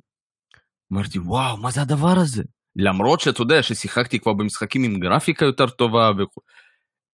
אמרתי, 0.93 1.19
וואו, 1.19 1.57
מה 1.57 1.71
זה 1.71 1.83
הדבר 1.83 2.19
הזה? 2.23 2.43
למרות 2.79 3.21
שאתה 3.21 3.43
יודע 3.43 3.63
ששיחקתי 3.63 4.19
כבר 4.19 4.33
במשחקים 4.33 4.85
עם 4.85 5.01
גרפיקה 5.01 5.45
יותר 5.45 5.67
טובה 5.67 6.11
וכו'. 6.19 6.41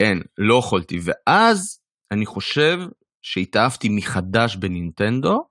אין, 0.00 0.22
לא 0.38 0.54
יכולתי. 0.58 0.98
ואז 1.04 1.80
אני 2.10 2.26
חושב 2.26 2.78
שהתאהבתי 3.22 3.88
מחדש 3.88 4.56
בנינטנדו, 4.56 5.48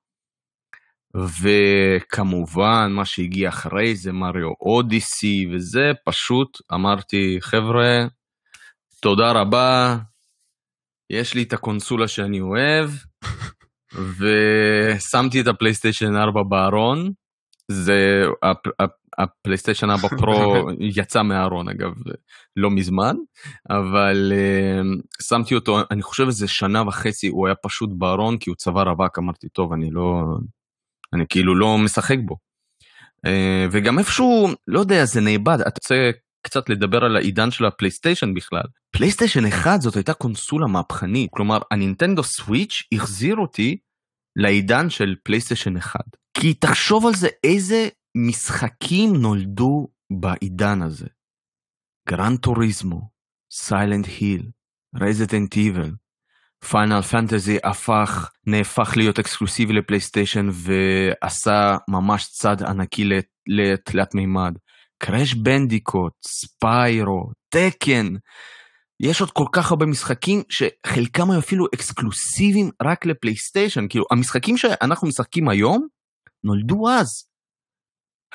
וכמובן 1.16 2.92
מה 2.92 3.06
שהגיע 3.06 3.50
אחרי 3.50 3.96
זה 3.96 4.12
מריו 4.12 4.52
אודיסי 4.62 5.48
וזה, 5.54 5.92
פשוט 6.06 6.58
אמרתי, 6.74 7.38
חבר'ה, 7.42 8.06
תודה 9.02 9.32
רבה, 9.32 9.98
יש 11.10 11.34
לי 11.34 11.44
את 11.44 11.54
הקונסולה 11.54 12.08
שאני 12.08 12.42
אוהב, 12.42 12.90
ושמתי 14.18 15.42
את 15.42 15.48
הפלייסטיישן 15.48 16.16
4 16.16 16.44
בארון. 16.50 17.12
זה 17.72 18.26
הפלייסטיישן 19.18 19.90
4 19.90 20.08
פרו 20.20 20.70
יצא 20.80 21.24
מהארון 21.24 21.70
אגב 21.70 21.94
לא 22.56 22.72
מזמן 22.72 23.16
אבל 23.70 24.32
אה, 24.32 25.24
שמתי 25.24 25.56
אותו 25.56 25.80
אני 25.92 26.02
חושב 26.02 26.26
איזה 26.26 26.48
שנה 26.48 26.82
וחצי 26.88 27.28
הוא 27.28 27.48
היה 27.48 27.56
פשוט 27.56 27.90
בארון 27.94 28.38
כי 28.38 28.50
הוא 28.50 28.56
צבר 28.56 28.84
אבק 28.84 29.20
אמרתי 29.20 29.50
טוב 29.50 29.74
אני 29.74 29.92
לא 29.92 30.24
אני 31.14 31.26
כאילו 31.30 31.56
לא 31.56 31.78
משחק 31.78 32.18
בו. 32.26 32.36
אה, 33.28 33.30
וגם 33.72 34.00
איפשהו 34.00 34.48
לא 34.68 34.80
יודע 34.80 35.06
זה 35.06 35.22
נאבד 35.22 35.58
אתה 35.62 35.80
רוצה 35.84 36.12
קצת 36.42 36.70
לדבר 36.70 37.04
על 37.04 37.16
העידן 37.16 37.52
של 37.52 37.66
הפלייסטיישן 37.66 38.34
בכלל. 38.34 38.64
פלייסטיישן 38.92 39.46
1 39.46 39.82
זאת 39.82 39.96
הייתה 39.96 40.14
קונסולה 40.14 40.68
מהפכנית 40.68 41.30
כלומר 41.34 41.60
הנינטנדו 41.72 42.24
סוויץ' 42.24 42.84
החזיר 42.94 43.36
אותי 43.36 43.78
לעידן 44.36 44.90
של 44.90 45.16
פלייסטיישן 45.24 45.78
1. 45.78 46.00
כי 46.34 46.54
תחשוב 46.54 47.06
על 47.06 47.14
זה 47.16 47.28
איזה 47.44 47.88
משחקים 48.28 49.16
נולדו 49.16 49.88
בעידן 50.12 50.82
הזה. 50.82 51.08
גראן 52.10 52.40
טוריזמו, 52.40 53.10
סיילנט 53.52 54.08
היל, 54.20 54.50
רזידנט 54.96 55.56
איבל, 55.58 55.92
פיינל 56.70 57.02
פנטזי 57.02 57.58
הפך, 57.64 58.32
נהפך 58.48 58.94
להיות 58.98 59.20
אקסקלוסיבי 59.20 59.74
לפלייסטיישן 59.74 60.50
ועשה 60.52 61.78
ממש 61.90 62.28
צעד 62.28 62.64
ענקי 62.64 63.10
לתלת 63.48 64.16
מימד. 64.16 64.54
קראש 64.98 65.34
בנדיקוט, 65.34 66.14
ספיירו, 66.28 67.32
טקן. 67.50 68.08
יש 69.00 69.22
עוד 69.22 69.32
כל 69.32 69.46
כך 69.52 69.72
הרבה 69.72 69.86
משחקים 69.86 70.44
שחלקם 70.50 71.32
היו 71.32 71.40
אפילו 71.40 71.66
אקסקלוסיביים 71.76 72.70
רק 72.84 73.06
לפלייסטיישן. 73.06 73.88
כאילו, 73.90 74.06
המשחקים 74.12 74.58
שאנחנו 74.58 75.08
משחקים 75.08 75.50
היום 75.50 75.88
נולדו 76.44 76.90
אז. 76.90 77.28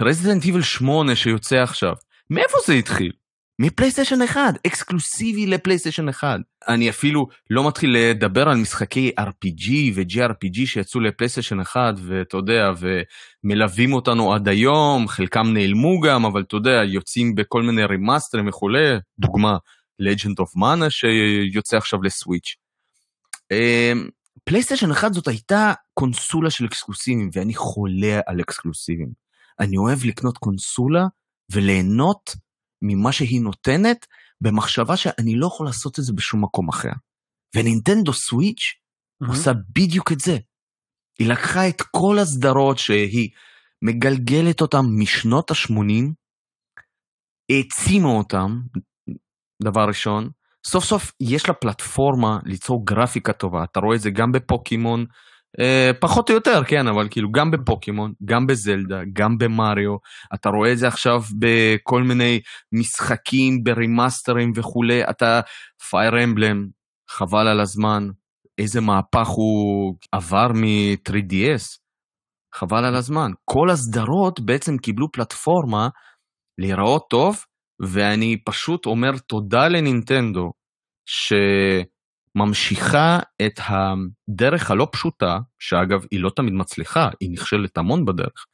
רזידנט 0.01 0.45
איבל 0.45 0.63
8 0.63 1.17
שיוצא 1.17 1.57
עכשיו, 1.57 1.95
מאיפה 2.31 2.59
זה 2.67 2.73
התחיל? 2.73 3.13
מפלייסטיישן 3.61 4.23
1, 4.23 4.41
אקסקלוסיבי 4.67 5.47
לפלייסטיישן 5.47 6.09
1. 6.09 6.41
אני 6.69 6.91
אפילו 6.91 7.27
לא 7.51 7.69
מתחיל 7.69 7.97
לדבר 7.99 8.49
על 8.49 8.57
משחקי 8.57 9.13
RPG 9.21 9.71
ו- 9.95 10.19
JRPG 10.19 10.67
שיצאו 10.67 11.01
לפלייסטיישן 11.01 11.61
1, 11.61 11.95
ואתה 11.99 12.37
יודע, 12.37 12.71
ומלווים 13.45 13.93
אותנו 13.93 14.35
עד 14.35 14.49
היום, 14.49 15.09
חלקם 15.09 15.53
נעלמו 15.53 16.01
גם, 16.01 16.25
אבל 16.25 16.43
אתה 16.43 16.57
יודע, 16.57 16.85
יוצאים 16.85 17.35
בכל 17.35 17.63
מיני 17.63 17.85
רימאסטרים 17.85 18.49
וכולי, 18.49 18.97
דוגמה, 19.19 19.57
Legend 20.03 20.43
of 20.43 20.59
Mana 20.59 20.91
שיוצא 20.91 21.77
עכשיו 21.77 22.03
לסוויץ'. 22.03 22.57
פלייסטיישן 24.49 24.91
1 24.91 25.13
זאת 25.13 25.29
הייתה 25.29 25.73
קונסולה 25.95 26.51
של 26.51 26.67
אקסקלוסיבים, 26.67 27.31
ואני 27.33 27.55
חולה 27.55 28.21
על 28.27 28.41
אקסקלוסיבים. 28.41 29.13
אני 29.61 29.77
אוהב 29.77 29.99
לקנות 30.05 30.39
קונסולה 30.39 31.07
וליהנות 31.53 32.37
ממה 32.83 33.13
שהיא 33.13 33.43
נותנת, 33.43 34.07
במחשבה 34.41 34.97
שאני 34.97 35.37
לא 35.37 35.47
יכול 35.47 35.67
לעשות 35.67 35.99
את 35.99 36.05
זה 36.05 36.13
בשום 36.13 36.45
מקום 36.45 36.69
אחר. 36.69 36.93
ונינטנדו 37.57 38.13
סוויץ' 38.13 38.75
mm-hmm. 38.75 39.29
עושה 39.29 39.51
בדיוק 39.75 40.13
את 40.13 40.21
זה. 40.21 40.39
היא 41.19 41.29
לקחה 41.29 41.69
את 41.69 41.83
כל 41.83 42.19
הסדרות 42.19 42.79
שהיא 42.79 43.31
מגלגלת 43.83 44.61
אותן 44.61 44.83
משנות 44.99 45.51
ה-80, 45.51 46.13
העצימה 47.51 48.09
אותן, 48.09 48.51
דבר 49.63 49.85
ראשון, 49.89 50.31
סוף 50.71 50.85
סוף 50.85 51.13
יש 51.21 51.49
לה 51.49 51.55
פלטפורמה 51.55 52.39
ליצור 52.45 52.87
גרפיקה 52.87 53.33
טובה, 53.33 53.65
אתה 53.65 53.81
רואה 53.81 53.97
את 53.97 54.01
זה 54.01 54.11
גם 54.11 54.33
בפוקימון, 54.33 55.05
אה, 55.61 55.91
פחות 56.01 56.31
או 56.31 56.35
יותר, 56.35 56.65
כן, 56.65 56.89
אבל 56.89 57.09
כאילו 57.11 57.31
גם 57.31 57.51
בפוקימון, 57.51 58.13
גם 58.25 58.47
בזלדה, 58.47 59.01
גם 59.13 59.39
במריו, 59.39 59.97
אתה 60.35 60.49
רואה 60.49 60.73
את 60.73 60.79
זה 60.79 60.89
עכשיו 60.89 61.21
בכל 61.39 62.03
מיני 62.03 62.41
משחקים, 62.73 63.63
ברימאסטרים 63.65 64.53
וכולי, 64.57 65.05
את 65.11 65.41
הפייר 65.91 66.25
אמבלם, 66.25 66.67
חבל 67.11 67.49
על 67.49 67.61
הזמן, 67.61 68.09
איזה 68.59 68.81
מהפך 68.81 69.29
הוא 69.29 69.95
עבר 70.13 70.49
מ-3DS, 70.55 71.65
חבל 72.55 72.85
על 72.85 72.95
הזמן. 72.95 73.31
כל 73.45 73.71
הסדרות 73.71 74.41
בעצם 74.41 74.79
קיבלו 74.79 75.07
פלטפורמה 75.13 75.89
להיראות 76.59 77.03
טוב 77.11 77.37
ואני 77.81 78.37
פשוט 78.45 78.87
אומר 78.87 79.11
תודה 79.29 79.69
לנינטנדו, 79.69 80.51
שממשיכה 82.37 83.19
את 83.47 83.61
הדרך 83.69 84.71
הלא 84.71 84.89
פשוטה, 84.93 85.39
שאגב, 85.59 86.05
היא 86.11 86.21
לא 86.21 86.31
תמיד 86.37 86.55
מצליחה, 86.55 87.09
היא 87.21 87.31
נכשלת 87.33 87.79
המון 87.79 88.05
בדרך, 88.05 88.47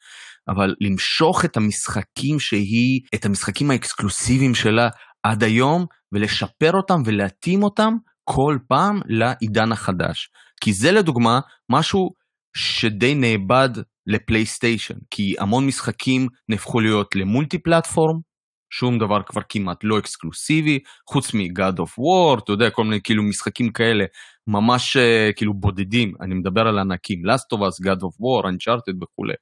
אבל 0.47 0.75
למשוך 0.81 1.45
את 1.45 1.57
המשחקים 1.57 2.39
שהיא, 2.39 3.01
את 3.15 3.25
המשחקים 3.25 3.71
האקסקלוסיביים 3.71 4.55
שלה 4.55 4.89
עד 5.23 5.43
היום, 5.43 5.85
ולשפר 6.11 6.71
אותם 6.73 7.01
ולהתאים 7.05 7.63
אותם 7.63 7.93
כל 8.23 8.57
פעם 8.67 8.99
לעידן 9.05 9.71
החדש. 9.71 10.29
כי 10.61 10.73
זה 10.73 10.91
לדוגמה 10.91 11.39
משהו 11.71 12.09
שדי 12.57 13.15
נאבד 13.15 13.69
לפלייסטיישן, 14.07 14.95
כי 15.11 15.35
המון 15.39 15.67
משחקים 15.67 16.27
נהפכו 16.49 16.79
להיות 16.79 17.15
למולטי 17.15 17.57
פלטפורם, 17.57 18.19
שום 18.69 18.99
דבר 18.99 19.23
כבר 19.23 19.41
כמעט 19.49 19.83
לא 19.83 19.99
אקסקלוסיבי, 19.99 20.79
חוץ 21.09 21.33
מ-God 21.33 21.77
of 21.77 21.99
War, 21.99 22.39
אתה 22.43 22.51
יודע, 22.51 22.69
כל 22.69 22.83
מיני 22.83 23.01
כאילו 23.03 23.23
משחקים 23.23 23.71
כאלה, 23.71 24.05
ממש 24.47 24.97
uh, 24.97 25.33
כאילו 25.35 25.53
בודדים, 25.53 26.13
אני 26.21 26.35
מדבר 26.35 26.61
על 26.61 26.79
ענקים, 26.79 27.25
Last 27.25 27.57
of 27.57 27.59
Us, 27.59 27.85
God 27.85 27.99
of 27.99 28.21
War, 28.21 28.45
Uncharted 28.45 29.03
וכולי, 29.03 29.33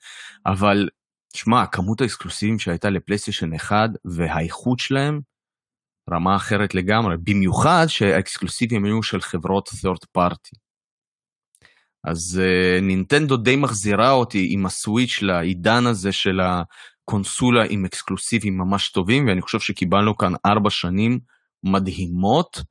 אבל 0.46 0.90
שמע, 1.36 1.66
כמות 1.66 2.02
האקסקלוסיבים 2.02 2.60
שהייתה 2.60 2.90
לפלייסטיישן 2.90 3.54
1 3.54 3.90
והאיכות 4.06 4.80
שלהם, 4.80 5.20
רמה 6.14 6.36
אחרת 6.36 6.76
לגמרי, 6.76 7.16
במיוחד 7.24 7.86
שהאקסקלוסיבים 7.88 8.86
היו 8.86 9.04
של 9.04 9.22
חברות 9.22 9.70
third 9.70 10.18
party. 10.18 10.58
אז 12.04 12.42
uh, 12.42 12.82
נינטנדו 12.82 13.38
די 13.38 13.56
מחזירה 13.56 14.12
אותי 14.12 14.48
עם 14.50 14.66
הסוויץ' 14.66 15.22
לעידן 15.22 15.86
הזה 15.86 16.12
של 16.12 16.40
הקונסולה 17.04 17.64
עם 17.70 17.86
אקסקלוסיבים 17.86 18.58
ממש 18.58 18.92
טובים, 18.92 19.28
ואני 19.28 19.42
חושב 19.42 19.60
שקיבלנו 19.60 20.18
כאן 20.18 20.34
ארבע 20.46 20.70
שנים 20.70 21.20
מדהימות, 21.64 22.62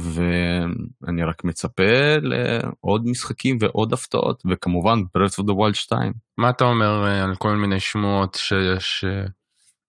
ואני 0.00 1.22
רק 1.22 1.44
מצפה 1.44 2.16
לעוד 2.22 3.02
משחקים 3.04 3.58
ועוד 3.60 3.92
הפתעות, 3.92 4.42
וכמובן 4.50 4.98
Breath 5.00 5.40
of 5.40 5.44
the 5.44 5.52
Wild 5.52 5.74
2. 5.74 6.12
מה 6.38 6.50
אתה 6.50 6.64
אומר 6.64 7.04
uh, 7.04 7.24
על 7.24 7.36
כל 7.38 7.56
מיני 7.56 7.80
שמועות 7.80 8.34
שיש 8.34 9.04
uh, 9.04 9.30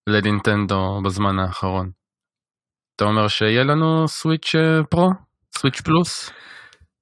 לנינטנדו 0.08 1.02
בזמן 1.06 1.40
האחרון? 1.40 1.92
אתה 2.96 3.06
אומר 3.06 3.28
שיהיה 3.28 3.64
לנו 3.64 4.08
סוויץ' 4.08 4.52
פרו? 4.90 5.10
סוויץ' 5.58 5.82
פלוס? 5.82 6.32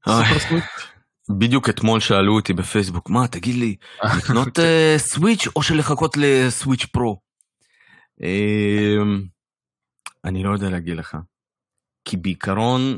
סופר 0.10 0.40
סוויץ'? 0.40 0.95
בדיוק 1.30 1.70
אתמול 1.70 2.00
שאלו 2.00 2.36
אותי 2.36 2.54
בפייסבוק, 2.54 3.10
מה, 3.10 3.28
תגיד 3.28 3.56
לי, 3.56 3.76
לקנות 4.18 4.60
uh, 4.60 4.98
סוויץ' 4.98 5.48
או 5.56 5.64
שלחכות 5.64 6.18
לסוויץ' 6.18 6.86
פרו? 6.86 7.20
Uh, 8.22 8.26
אני 10.26 10.44
לא 10.44 10.54
יודע 10.54 10.70
להגיד 10.70 10.98
לך. 10.98 11.18
כי 12.06 12.18
בעיקרון, 12.18 12.98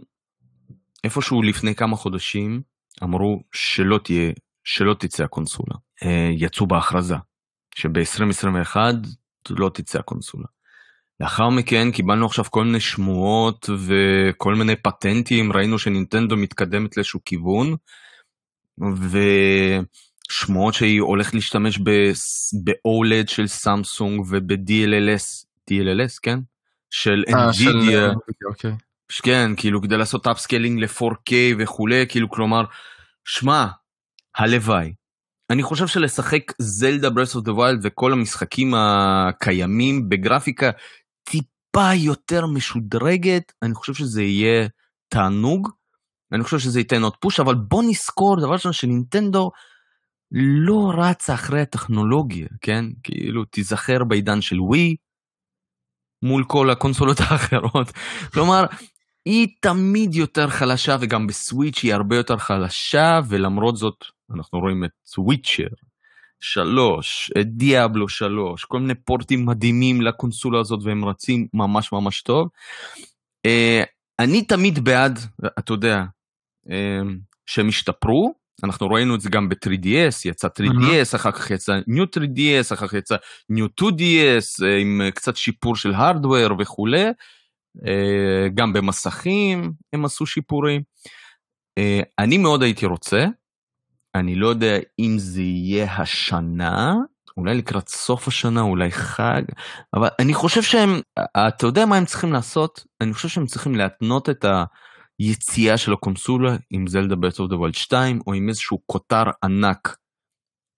איפשהו 1.03 1.41
לפני 1.41 1.75
כמה 1.75 1.95
חודשים, 1.95 2.61
אמרו 3.03 3.43
שלא 3.51 3.99
תהיה, 4.03 4.31
שלא 4.63 4.93
תצא 4.93 5.23
הקונסולה. 5.23 5.75
Uh, 6.03 6.07
יצאו 6.37 6.67
בהכרזה, 6.67 7.15
שב-2021 7.75 8.75
לא 9.49 9.71
תצא 9.73 9.99
הקונסולה. 9.99 10.45
לאחר 11.19 11.49
מכן 11.49 11.91
קיבלנו 11.91 12.25
עכשיו 12.25 12.45
כל 12.45 12.63
מיני 12.63 12.79
שמועות 12.79 13.69
וכל 13.85 14.55
מיני 14.55 14.75
פטנטים, 14.75 15.53
ראינו 15.53 15.79
שנינטנדו 15.79 16.37
מתקדמת 16.37 16.97
לאיזשהו 16.97 17.19
כיוון, 17.25 17.75
ושמועות 20.29 20.73
שהיא 20.73 21.01
הולכת 21.01 21.33
להשתמש 21.33 21.77
ב-OLED 21.77 23.27
של 23.27 23.47
סמסונג 23.47 24.19
וב-DLSS, 24.29 25.45
DLSS, 25.71 26.19
כן? 26.21 26.39
של 26.89 27.23
אה, 27.27 27.49
NVIDIA, 27.49 28.15
אוקיי. 28.49 28.71
כן, 29.23 29.51
כאילו 29.57 29.81
כדי 29.81 29.97
לעשות 29.97 30.27
upscaling 30.27 30.79
ל-4K 30.79 31.33
וכולי, 31.59 32.05
כאילו 32.09 32.29
כלומר, 32.29 32.63
שמע, 33.25 33.67
הלוואי. 34.35 34.93
אני 35.49 35.63
חושב 35.63 35.87
שלשחק 35.87 36.53
זלדה 36.59 37.09
Breath 37.09 37.35
of 37.35 37.43
the 37.43 37.53
Wild 37.53 37.79
וכל 37.83 38.13
המשחקים 38.13 38.73
הקיימים 38.77 40.09
בגרפיקה 40.09 40.69
טיפה 41.23 41.93
יותר 41.93 42.45
משודרגת, 42.45 43.53
אני 43.61 43.73
חושב 43.73 43.93
שזה 43.93 44.23
יהיה 44.23 44.67
תענוג. 45.07 45.69
אני 46.31 46.43
חושב 46.43 46.59
שזה 46.59 46.79
ייתן 46.79 47.03
עוד 47.03 47.15
פוש, 47.17 47.39
אבל 47.39 47.55
בוא 47.55 47.83
נזכור, 47.83 48.39
דבר 48.39 48.53
ראשון, 48.53 48.73
שנינטנדו 48.73 49.51
לא 50.31 50.91
רצה 50.97 51.33
אחרי 51.33 51.61
הטכנולוגיה, 51.61 52.47
כן? 52.61 52.85
כאילו, 53.03 53.45
תיזכר 53.45 54.03
בעידן 54.03 54.41
של 54.41 54.61
ווי, 54.61 54.95
מול 56.23 56.43
כל 56.47 56.69
הקונסולות 56.69 57.17
האחרות. 57.21 57.91
כלומר, 58.33 58.65
היא 59.25 59.47
תמיד 59.61 60.15
יותר 60.15 60.49
חלשה, 60.49 60.97
וגם 61.01 61.27
בסוויץ' 61.27 61.83
היא 61.83 61.93
הרבה 61.93 62.15
יותר 62.15 62.37
חלשה, 62.37 63.19
ולמרות 63.27 63.77
זאת, 63.77 64.05
אנחנו 64.35 64.59
רואים 64.59 64.83
את 64.83 64.91
סוויצ'ר, 65.05 65.67
שלוש, 66.39 67.31
את 67.41 67.47
דיאבלו 67.47 68.09
שלוש, 68.09 68.65
כל 68.65 68.79
מיני 68.79 68.95
פורטים 68.95 69.45
מדהימים 69.45 70.01
לקונסולה 70.01 70.59
הזאת, 70.59 70.79
והם 70.83 71.05
רצים 71.05 71.47
ממש 71.53 71.91
ממש 71.91 72.21
טוב. 72.21 72.47
Uh, 73.47 73.85
אני 74.19 74.41
תמיד 74.45 74.79
בעד, 74.79 75.19
אתה 75.59 75.73
יודע, 75.73 76.03
שהם 77.45 77.67
השתפרו, 77.67 78.33
אנחנו 78.63 78.89
ראינו 78.89 79.15
את 79.15 79.21
זה 79.21 79.29
גם 79.29 79.49
ב-3DS, 79.49 80.15
יצא 80.25 80.47
3DS, 80.47 81.15
אחר 81.15 81.31
כך 81.31 81.51
יצא 81.51 81.79
New 81.89 82.19
3DS, 82.19 82.73
אחר 82.73 82.87
כך 82.87 82.93
יצא 82.93 83.15
New 83.51 83.83
2DS, 83.83 84.65
אה, 84.65 84.77
עם 84.77 85.01
קצת 85.15 85.35
שיפור 85.35 85.75
של 85.75 85.93
הארדוור 85.93 86.55
וכולי, 86.59 87.05
אה, 87.87 88.47
גם 88.55 88.73
במסכים 88.73 89.71
הם 89.93 90.05
עשו 90.05 90.25
שיפורים. 90.25 90.81
אה, 91.77 91.99
אני 92.19 92.37
מאוד 92.37 92.63
הייתי 92.63 92.85
רוצה, 92.85 93.25
אני 94.15 94.35
לא 94.35 94.47
יודע 94.47 94.77
אם 94.99 95.15
זה 95.17 95.41
יהיה 95.41 95.93
השנה, 95.93 96.95
אולי 97.37 97.55
לקראת 97.55 97.89
סוף 97.89 98.27
השנה, 98.27 98.61
אולי 98.61 98.91
חג, 98.91 99.41
אבל 99.93 100.07
אני 100.19 100.33
חושב 100.33 100.61
שהם, 100.61 101.01
אתה 101.47 101.65
יודע 101.65 101.85
מה 101.85 101.97
הם 101.97 102.05
צריכים 102.05 102.33
לעשות? 102.33 102.85
אני 103.01 103.13
חושב 103.13 103.27
שהם 103.27 103.45
צריכים 103.45 103.75
להתנות 103.75 104.29
את 104.29 104.45
ה... 104.45 104.63
יציאה 105.19 105.77
של 105.77 105.93
הקונסולה 105.93 106.57
עם 106.69 106.87
זלדה 106.87 107.15
Breath 107.15 107.39
of 107.39 107.49
the 107.49 107.55
Wild 107.55 107.75
2 107.75 108.21
או 108.27 108.33
עם 108.33 108.49
איזשהו 108.49 108.81
כותר 108.85 109.23
ענק 109.43 109.97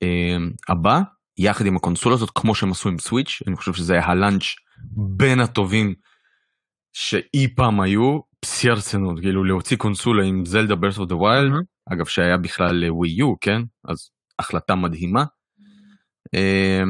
אה, 0.03 0.37
הבא 0.69 1.01
יחד 1.37 1.65
עם 1.65 1.75
הקונסולה 1.75 2.15
הזאת 2.15 2.29
כמו 2.35 2.55
שהם 2.55 2.71
עשו 2.71 2.89
עם 2.89 2.99
סוויץ' 2.99 3.39
אני 3.47 3.55
חושב 3.55 3.73
שזה 3.73 3.93
היה 3.93 4.05
ה 4.05 4.11
launch 4.11 4.43
בין 5.17 5.39
הטובים 5.39 5.93
שאי 6.93 7.47
פעם 7.55 7.81
היו 7.81 8.19
בשיא 8.45 8.71
הרצינות 8.71 9.19
כאילו 9.19 9.43
להוציא 9.43 9.77
קונסולה 9.77 10.23
עם 10.23 10.45
זלדה 10.45 10.75
Breath 10.75 10.97
of 10.97 11.09
the 11.09 11.15
Wild 11.15 11.51
אגב 11.93 12.05
שהיה 12.05 12.37
בכלל 12.37 12.91
ווי 12.91 13.09
יו 13.09 13.39
כן 13.41 13.61
אז 13.87 14.09
החלטה 14.39 14.75
מדהימה. 14.75 15.23
אה, 16.35 16.83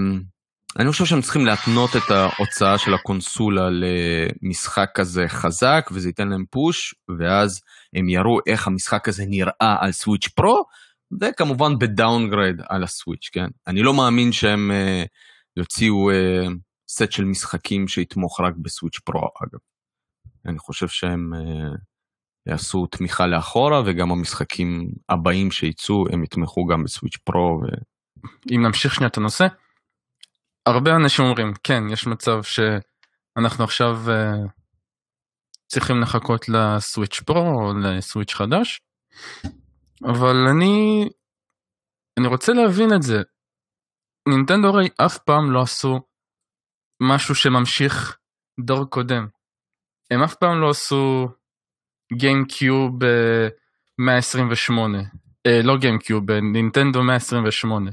אני 0.79 0.91
חושב 0.91 1.05
שהם 1.05 1.21
צריכים 1.21 1.45
להתנות 1.45 1.89
את 1.95 2.11
ההוצאה 2.11 2.77
של 2.77 2.93
הקונסולה 2.93 3.69
למשחק 3.69 4.89
כזה 4.95 5.25
חזק, 5.27 5.89
וזה 5.93 6.09
ייתן 6.09 6.27
להם 6.27 6.45
פוש, 6.49 6.95
ואז 7.19 7.61
הם 7.95 8.09
יראו 8.09 8.39
איך 8.47 8.67
המשחק 8.67 9.07
הזה 9.07 9.23
נראה 9.27 9.75
על 9.79 9.91
סוויץ' 9.91 10.27
פרו, 10.27 10.65
וכמובן 11.21 11.79
ב 11.79 11.88
downgrade 11.88 12.61
על 12.69 12.83
הסוויץ', 12.83 13.29
כן? 13.31 13.47
אני 13.67 13.81
לא 13.81 13.93
מאמין 13.93 14.31
שהם 14.31 14.71
אה, 14.71 15.07
יוציאו 15.57 16.11
uh, 16.11 16.49
סט 16.89 17.11
של 17.11 17.25
משחקים 17.25 17.87
שיתמוך 17.87 18.41
רק 18.41 18.53
בסוויץ' 18.61 18.99
פרו, 18.99 19.27
אגב. 19.43 19.59
אני 20.45 20.59
חושב 20.59 20.87
שהם 20.87 21.33
uh, 21.33 21.77
יעשו 22.45 22.85
תמיכה 22.85 23.27
לאחורה, 23.27 23.81
וגם 23.85 24.11
המשחקים 24.11 24.91
הבאים 25.09 25.51
שיצאו, 25.51 26.05
הם 26.11 26.23
יתמכו 26.23 26.65
גם 26.65 26.83
בסוויץ' 26.83 27.17
פרו. 27.23 27.61
ו... 27.63 27.65
אם 28.55 28.65
נמשיך 28.65 28.95
שנייה 28.95 29.09
את 29.09 29.17
הנושא, 29.17 29.47
הרבה 30.65 30.95
אנשים 30.95 31.25
אומרים 31.25 31.53
כן 31.63 31.83
יש 31.91 32.07
מצב 32.07 32.43
שאנחנו 32.43 33.63
עכשיו 33.63 33.97
uh, 34.07 34.49
צריכים 35.67 36.01
לחכות 36.01 36.49
לסוויץ' 36.49 37.19
פרו 37.19 37.61
או 37.61 37.73
לסוויץ' 37.73 38.33
חדש 38.33 38.81
אבל 40.03 40.35
אני 40.51 41.05
אני 42.19 42.27
רוצה 42.27 42.53
להבין 42.53 42.93
את 42.95 43.01
זה. 43.01 43.21
נינטנדו 44.29 44.67
הרי 44.67 44.89
אף 45.05 45.17
פעם 45.17 45.51
לא 45.51 45.61
עשו 45.61 45.99
משהו 47.01 47.35
שממשיך 47.35 48.17
דור 48.59 48.85
קודם. 48.89 49.27
הם 50.11 50.23
אף 50.23 50.35
פעם 50.35 50.61
לא 50.61 50.69
עשו 50.69 51.27
גיימקיוב 52.13 52.93
128 53.97 54.97
אה, 55.47 55.61
לא 55.63 55.77
גיימקיוב 55.77 56.31
נינטנדו 56.31 57.03
128 57.03 57.91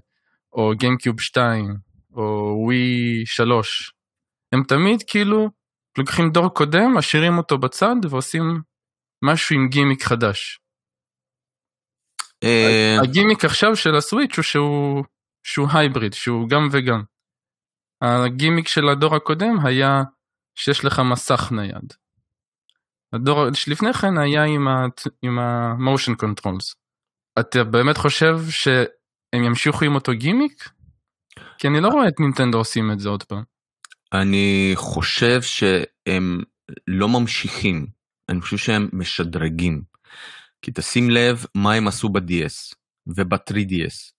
או 0.52 0.72
גיימקיוב 0.78 1.20
2 1.20 1.76
או 2.16 2.56
ווי 2.64 3.22
3. 3.24 3.92
הם 4.52 4.62
תמיד 4.68 5.02
כאילו 5.06 5.50
לוקחים 5.98 6.30
דור 6.30 6.54
קודם, 6.54 6.94
משאירים 6.96 7.38
אותו 7.38 7.58
בצד 7.58 7.96
ועושים 8.10 8.62
משהו 9.24 9.56
עם 9.56 9.68
גימיק 9.68 10.02
חדש. 10.02 10.60
אה, 12.44 12.96
הגימיק 13.02 13.44
עכשיו 13.44 13.76
של 13.76 13.94
הסוויץ' 13.94 14.36
הוא 14.36 14.42
שהוא, 14.42 15.04
שהוא 15.46 15.68
hybrid, 15.74 16.12
שהוא 16.12 16.48
גם 16.48 16.68
וגם. 16.72 17.02
הגימיק 18.02 18.68
של 18.68 18.88
הדור 18.88 19.16
הקודם 19.16 19.66
היה 19.66 20.02
שיש 20.54 20.84
לך 20.84 21.00
מסך 21.12 21.52
נייד. 21.52 21.92
הדור 23.12 23.52
שלפני 23.54 23.92
כן 23.92 24.18
היה 24.18 24.44
עם, 25.22 25.38
ה-motion 25.38 26.12
controls. 26.22 26.74
אתה 27.40 27.64
באמת 27.64 27.96
חושב 27.96 28.36
שהם 28.50 29.44
ימשיכו 29.44 29.84
עם 29.84 29.94
אותו 29.94 30.12
גימיק? 30.12 30.68
כי 31.58 31.68
אני 31.68 31.80
לא 31.80 31.88
רואה 31.88 32.08
את 32.08 32.20
נינטנדו 32.20 32.58
עושים 32.58 32.90
את 32.90 33.00
זה 33.00 33.08
עוד 33.08 33.22
פעם. 33.22 33.42
אני 34.12 34.72
חושב 34.74 35.42
שהם 35.42 36.42
לא 36.86 37.08
ממשיכים, 37.08 37.86
אני 38.28 38.40
חושב 38.40 38.56
שהם 38.56 38.88
משדרגים. 38.92 39.82
כי 40.62 40.70
תשים 40.74 41.10
לב 41.10 41.44
מה 41.54 41.72
הם 41.72 41.88
עשו 41.88 42.08
ב-DS 42.08 42.74
וב-3DS. 43.06 44.12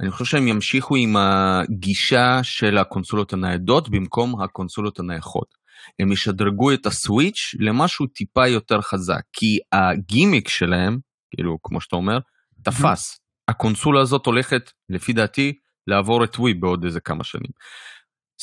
אני 0.00 0.10
חושב 0.10 0.24
שהם 0.24 0.48
ימשיכו 0.48 0.96
עם 0.96 1.16
הגישה 1.16 2.40
של 2.42 2.78
הקונסולות 2.78 3.32
הניידות 3.32 3.88
במקום 3.88 4.42
הקונסולות 4.42 4.98
הנייחות. 4.98 5.54
הם 5.98 6.12
ישדרגו 6.12 6.72
את 6.72 6.86
הסוויץ' 6.86 7.54
למשהו 7.58 8.06
טיפה 8.06 8.48
יותר 8.48 8.80
חזק, 8.80 9.22
כי 9.32 9.58
הגימיק 9.72 10.48
שלהם, 10.48 10.98
כאילו, 11.30 11.58
כמו 11.62 11.80
שאתה 11.80 11.96
אומר, 11.96 12.18
תפס. 12.62 13.20
הקונסולה 13.48 14.00
הזאת 14.00 14.26
הולכת, 14.26 14.70
לפי 14.88 15.12
דעתי, 15.12 15.52
לעבור 15.90 16.24
את 16.24 16.36
ווי 16.36 16.54
בעוד 16.54 16.84
איזה 16.84 17.00
כמה 17.00 17.24
שנים. 17.24 17.50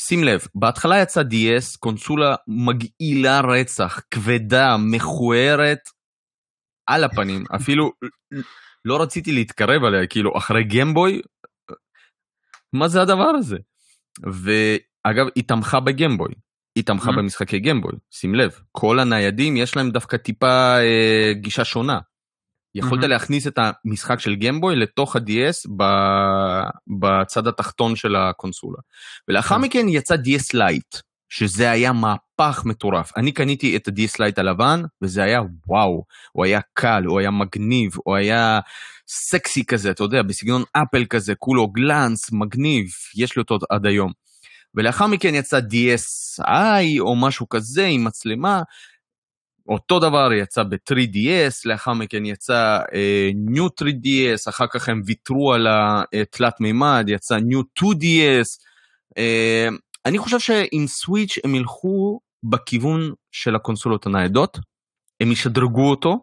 שים 0.00 0.24
לב, 0.24 0.40
בהתחלה 0.54 0.98
יצא 0.98 1.22
DS, 1.22 1.78
קונסולה 1.78 2.34
מגעילה 2.48 3.40
רצח, 3.40 4.00
כבדה, 4.10 4.76
מכוערת, 4.76 5.78
על 6.86 7.04
הפנים, 7.04 7.44
אפילו 7.56 7.92
לא 8.84 9.02
רציתי 9.02 9.32
להתקרב 9.32 9.84
עליה, 9.84 10.06
כאילו, 10.06 10.38
אחרי 10.38 10.64
גמבוי, 10.64 11.20
מה 12.72 12.88
זה 12.88 13.02
הדבר 13.02 13.30
הזה? 13.38 13.56
ואגב, 14.20 15.26
היא 15.34 15.44
תמכה 15.46 15.80
בגמבוי, 15.80 16.34
היא 16.76 16.84
תמכה 16.84 17.10
מ-הממ. 17.10 17.16
במשחקי 17.16 17.60
גמבוי, 17.60 17.92
שים 18.10 18.34
לב, 18.34 18.60
כל 18.72 18.98
הניידים 18.98 19.56
יש 19.56 19.76
להם 19.76 19.90
דווקא 19.90 20.16
טיפה 20.16 20.78
אה, 20.78 21.32
גישה 21.32 21.64
שונה. 21.64 21.98
יכולת 22.78 23.04
מ-הממ. 23.04 23.06
להכניס 23.06 23.46
את 23.46 23.58
המשחק 23.58 24.20
של 24.20 24.36
גמבוי 24.36 24.76
לתוך 24.76 25.16
ה-DS 25.16 25.68
בצד 27.00 27.46
התחתון 27.46 27.96
של 27.96 28.16
הקונסולה. 28.16 28.78
ולאחר 29.28 29.54
mm-hmm. 29.54 29.58
מכן 29.58 29.88
יצא 29.88 30.14
DS 30.14 30.50
לייט, 30.54 30.96
שזה 31.28 31.70
היה 31.70 31.92
מהפך 31.92 32.62
מטורף. 32.64 33.12
אני 33.16 33.32
קניתי 33.32 33.76
את 33.76 33.88
ה-DS 33.88 34.16
Lite 34.18 34.38
הלבן, 34.38 34.82
וזה 35.02 35.22
היה 35.22 35.40
וואו, 35.66 36.04
הוא 36.32 36.44
היה 36.44 36.60
קל, 36.74 37.02
הוא 37.06 37.20
היה 37.20 37.30
מגניב, 37.30 37.92
הוא 38.04 38.16
היה 38.16 38.60
סקסי 39.08 39.64
כזה, 39.64 39.90
אתה 39.90 40.04
יודע, 40.04 40.22
בסגנון 40.22 40.62
אפל 40.72 41.04
כזה, 41.04 41.34
כולו 41.34 41.68
גלאנס, 41.68 42.32
מגניב, 42.32 42.86
יש 43.16 43.36
לי 43.36 43.40
אותו 43.40 43.58
עד 43.70 43.86
היום. 43.86 44.12
ולאחר 44.74 45.06
מכן 45.06 45.34
יצא 45.34 45.58
DSi 45.58 47.00
או 47.00 47.16
משהו 47.16 47.48
כזה 47.48 47.86
עם 47.86 48.04
מצלמה, 48.04 48.62
אותו 49.68 50.00
דבר 50.00 50.32
יצא 50.32 50.62
ב-3DS, 50.62 51.62
לאחר 51.64 51.92
מכן 51.92 52.26
יצא 52.26 52.80
uh, 52.86 53.56
New 53.56 53.82
3DS, 53.82 54.48
אחר 54.48 54.66
כך 54.66 54.88
הם 54.88 55.02
ויתרו 55.06 55.52
על 55.52 55.66
התלת 55.70 56.60
מימד, 56.60 57.04
יצא 57.08 57.38
New 57.38 57.82
2DS. 57.82 58.48
Uh, 59.10 59.74
אני 60.06 60.18
חושב 60.18 60.38
שעם 60.38 60.86
סוויץ' 60.86 61.38
הם 61.44 61.54
ילכו 61.54 62.20
בכיוון 62.42 63.12
של 63.32 63.56
הקונסולות 63.56 64.06
הניידות, 64.06 64.58
הם 65.20 65.32
ישדרגו 65.32 65.90
אותו. 65.90 66.18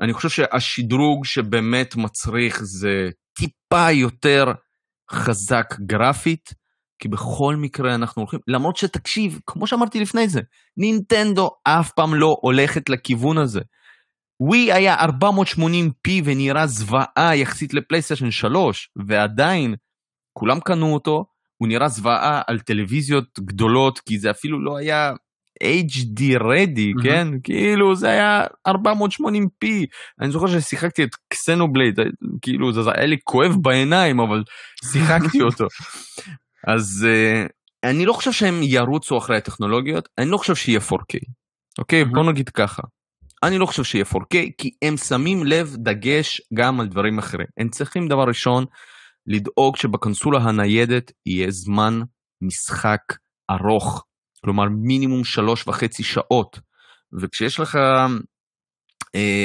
אני 0.00 0.12
חושב 0.12 0.28
שהשדרוג 0.28 1.24
שבאמת 1.24 1.96
מצריך 1.96 2.62
זה 2.62 3.10
טיפה 3.36 3.90
יותר 3.90 4.44
חזק 5.10 5.74
גרפית. 5.80 6.54
כי 6.98 7.08
בכל 7.08 7.56
מקרה 7.56 7.94
אנחנו 7.94 8.22
הולכים, 8.22 8.40
למרות 8.48 8.76
שתקשיב, 8.76 9.40
כמו 9.46 9.66
שאמרתי 9.66 10.00
לפני 10.00 10.28
זה, 10.28 10.40
נינטנדו 10.76 11.50
אף 11.64 11.92
פעם 11.92 12.14
לא 12.14 12.38
הולכת 12.40 12.88
לכיוון 12.88 13.38
הזה. 13.38 13.60
ווי 14.40 14.72
היה 14.72 14.96
480p 15.04 16.10
ונראה 16.24 16.66
זוועה 16.66 17.36
יחסית 17.36 17.74
לפלייסטיישן 17.74 18.30
3, 18.30 18.88
ועדיין 19.06 19.74
כולם 20.32 20.60
קנו 20.60 20.94
אותו, 20.94 21.24
הוא 21.56 21.68
נראה 21.68 21.88
זוועה 21.88 22.42
על 22.46 22.60
טלוויזיות 22.60 23.40
גדולות, 23.40 23.98
כי 23.98 24.18
זה 24.18 24.30
אפילו 24.30 24.64
לא 24.64 24.76
היה 24.76 25.12
HD 25.62 26.20
ready, 26.40 27.00
mm-hmm. 27.00 27.02
כן? 27.02 27.28
כאילו 27.42 27.96
זה 27.96 28.08
היה 28.08 28.44
480p. 28.68 29.66
אני 30.20 30.30
זוכר 30.30 30.46
ששיחקתי 30.46 31.04
את 31.04 31.10
קסנובלייד, 31.32 31.98
כאילו 32.42 32.72
זה 32.72 32.80
היה 32.94 33.06
לי 33.06 33.16
כואב 33.24 33.52
בעיניים, 33.62 34.20
אבל 34.20 34.44
שיחקתי 34.92 35.42
אותו. 35.48 35.66
אז 36.66 37.06
uh, 37.08 37.48
אני 37.84 38.06
לא 38.06 38.12
חושב 38.12 38.32
שהם 38.32 38.60
ירוצו 38.62 39.18
אחרי 39.18 39.36
הטכנולוגיות, 39.36 40.08
אני 40.18 40.30
לא 40.30 40.36
חושב 40.36 40.54
שיהיה 40.54 40.80
4K. 40.80 41.18
אוקיי, 41.78 42.02
mm-hmm. 42.02 42.14
בוא 42.14 42.30
נגיד 42.32 42.48
ככה. 42.48 42.82
אני 43.42 43.58
לא 43.58 43.66
חושב 43.66 43.84
שיהיה 43.84 44.04
4K, 44.04 44.36
כי 44.58 44.70
הם 44.82 44.96
שמים 44.96 45.44
לב 45.44 45.76
דגש 45.76 46.40
גם 46.54 46.80
על 46.80 46.86
דברים 46.86 47.18
אחרים. 47.18 47.46
הם 47.56 47.68
צריכים 47.68 48.08
דבר 48.08 48.24
ראשון 48.28 48.64
לדאוג 49.26 49.76
שבקונסולה 49.76 50.38
הניידת 50.38 51.12
יהיה 51.26 51.50
זמן 51.50 52.00
משחק 52.42 53.00
ארוך, 53.50 54.04
כלומר 54.44 54.64
מינימום 54.86 55.24
שלוש 55.24 55.68
וחצי 55.68 56.02
שעות. 56.02 56.60
וכשיש 57.20 57.60
לך 57.60 57.78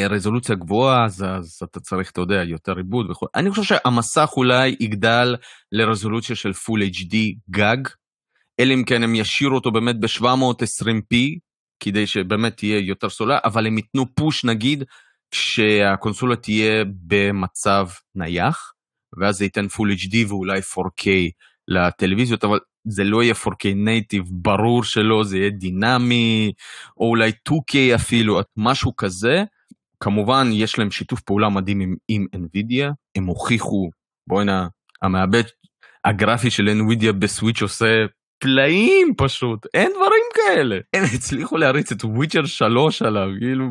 רזולוציה 0.10 0.56
גבוהה 0.56 1.06
אז, 1.06 1.24
אז 1.24 1.60
אתה 1.64 1.80
צריך, 1.80 2.12
אתה 2.12 2.22
יודע, 2.22 2.44
יותר 2.44 2.78
עיבוד 2.78 3.10
וכו'. 3.10 3.28
אני 3.36 3.50
חושב 3.50 3.64
שהמסך 3.64 4.30
אולי 4.38 4.76
יגדל 4.80 5.36
לרזולוציה 5.72 6.36
של 6.36 6.54
פול 6.54 6.82
HD 6.82 7.16
גג, 7.50 7.78
אלא 8.60 8.74
אם 8.74 8.84
כן 8.84 9.04
הם 9.04 9.16
ישאירו 9.16 9.56
אותו 9.56 9.72
באמת 9.72 10.00
ב-720p, 10.00 11.16
כדי 11.80 12.08
שבאמת 12.08 12.58
תהיה 12.58 12.80
יותר 12.80 13.10
סולה, 13.10 13.40
אבל 13.46 13.68
הם 13.68 13.78
ייתנו 13.78 14.16
פוש 14.16 14.46
נגיד 14.46 14.84
כשהקונסולה 15.32 16.36
תהיה 16.36 16.84
במצב 17.08 17.88
נייח, 18.16 18.74
ואז 19.18 19.38
זה 19.38 19.44
ייתן 19.44 19.68
full 19.68 19.92
HD 19.92 20.16
ואולי 20.28 20.60
4K 20.60 21.08
לטלוויזיות, 21.68 22.44
אבל 22.44 22.60
זה 22.86 23.04
לא 23.04 23.24
יהיה 23.24 23.34
4K 23.34 23.68
native, 23.76 24.24
ברור 24.32 24.84
שלא, 24.84 25.24
זה 25.24 25.38
יהיה 25.38 25.50
דינמי, 25.50 26.52
או 26.98 27.10
אולי 27.10 27.32
2K 27.50 27.96
אפילו, 27.96 28.40
משהו 28.58 28.96
כזה. 28.96 29.44
כמובן, 30.00 30.50
יש 30.54 30.80
להם 30.80 30.92
שיתוף 30.92 31.22
פעולה 31.22 31.50
מדהים 31.50 31.82
עם, 31.82 31.96
עם 32.08 32.26
NVIDIA, 32.36 32.92
הם 33.16 33.26
הוכיחו, 33.26 33.90
בוא'נה, 34.28 34.68
המעבד 35.02 35.44
הגרפי 36.06 36.50
של 36.50 36.70
NVIDIA 36.70 37.12
בסוויץ' 37.12 37.62
עושה 37.62 38.06
פלאים 38.40 39.14
פשוט, 39.18 39.66
אין 39.74 39.92
דברים 39.96 40.24
כאלה. 40.36 40.78
הם 40.94 41.04
הצליחו 41.16 41.58
להריץ 41.58 41.92
את 41.92 42.04
Witcher 42.04 42.46
3 42.46 43.02
עליו, 43.02 43.28
כאילו, 43.40 43.66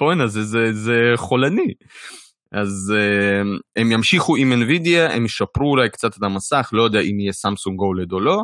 בוא'נה, 0.00 0.26
זה, 0.26 0.42
זה, 0.42 0.72
זה 0.72 1.12
חולני. 1.16 1.74
אז 2.54 2.92
uh, 2.96 3.60
הם 3.76 3.92
ימשיכו 3.92 4.36
עם 4.36 4.52
NVIDIA, 4.52 5.12
הם 5.12 5.24
ישפרו 5.24 5.70
אולי 5.70 5.90
קצת 5.90 6.16
את 6.16 6.22
המסך, 6.22 6.70
לא 6.72 6.82
יודע 6.82 7.00
אם 7.00 7.20
יהיה 7.20 7.32
סמסונג 7.32 7.76
גולד 7.76 8.12
או 8.12 8.20
לא, 8.20 8.42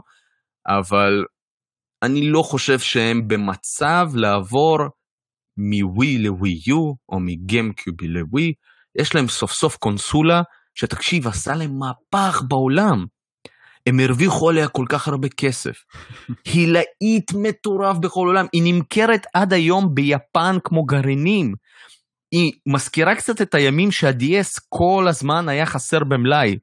אבל 0.66 1.24
אני 2.02 2.30
לא 2.30 2.42
חושב 2.42 2.78
שהם 2.78 3.28
במצב 3.28 4.08
לעבור 4.14 4.78
מווי 5.56 6.18
לווי 6.18 6.60
יו, 6.66 6.92
או 7.08 7.20
מגיימקיובי 7.20 8.08
לווי, 8.08 8.52
יש 8.98 9.14
להם 9.14 9.28
סוף 9.28 9.52
סוף 9.52 9.76
קונסולה, 9.76 10.42
שתקשיב, 10.74 11.26
עשה 11.26 11.54
להם 11.54 11.78
מהפך 11.78 12.42
בעולם. 12.48 13.04
הם 13.86 14.00
הרוויחו 14.00 14.50
עליה 14.50 14.68
כל 14.68 14.84
כך 14.88 15.08
הרבה 15.08 15.28
כסף. 15.28 15.76
היא 16.52 16.68
להיט 16.68 17.32
מטורף 17.34 17.96
בכל 17.96 18.26
העולם, 18.26 18.46
היא 18.52 18.74
נמכרת 18.74 19.26
עד 19.34 19.52
היום 19.52 19.94
ביפן 19.94 20.56
כמו 20.64 20.84
גרעינים. 20.84 21.54
היא 22.32 22.52
מזכירה 22.66 23.14
קצת 23.14 23.42
את 23.42 23.54
הימים 23.54 23.90
שה-DS 23.90 24.60
כל 24.68 25.06
הזמן 25.08 25.48
היה 25.48 25.66
חסר 25.66 26.04
במלאי. 26.04 26.58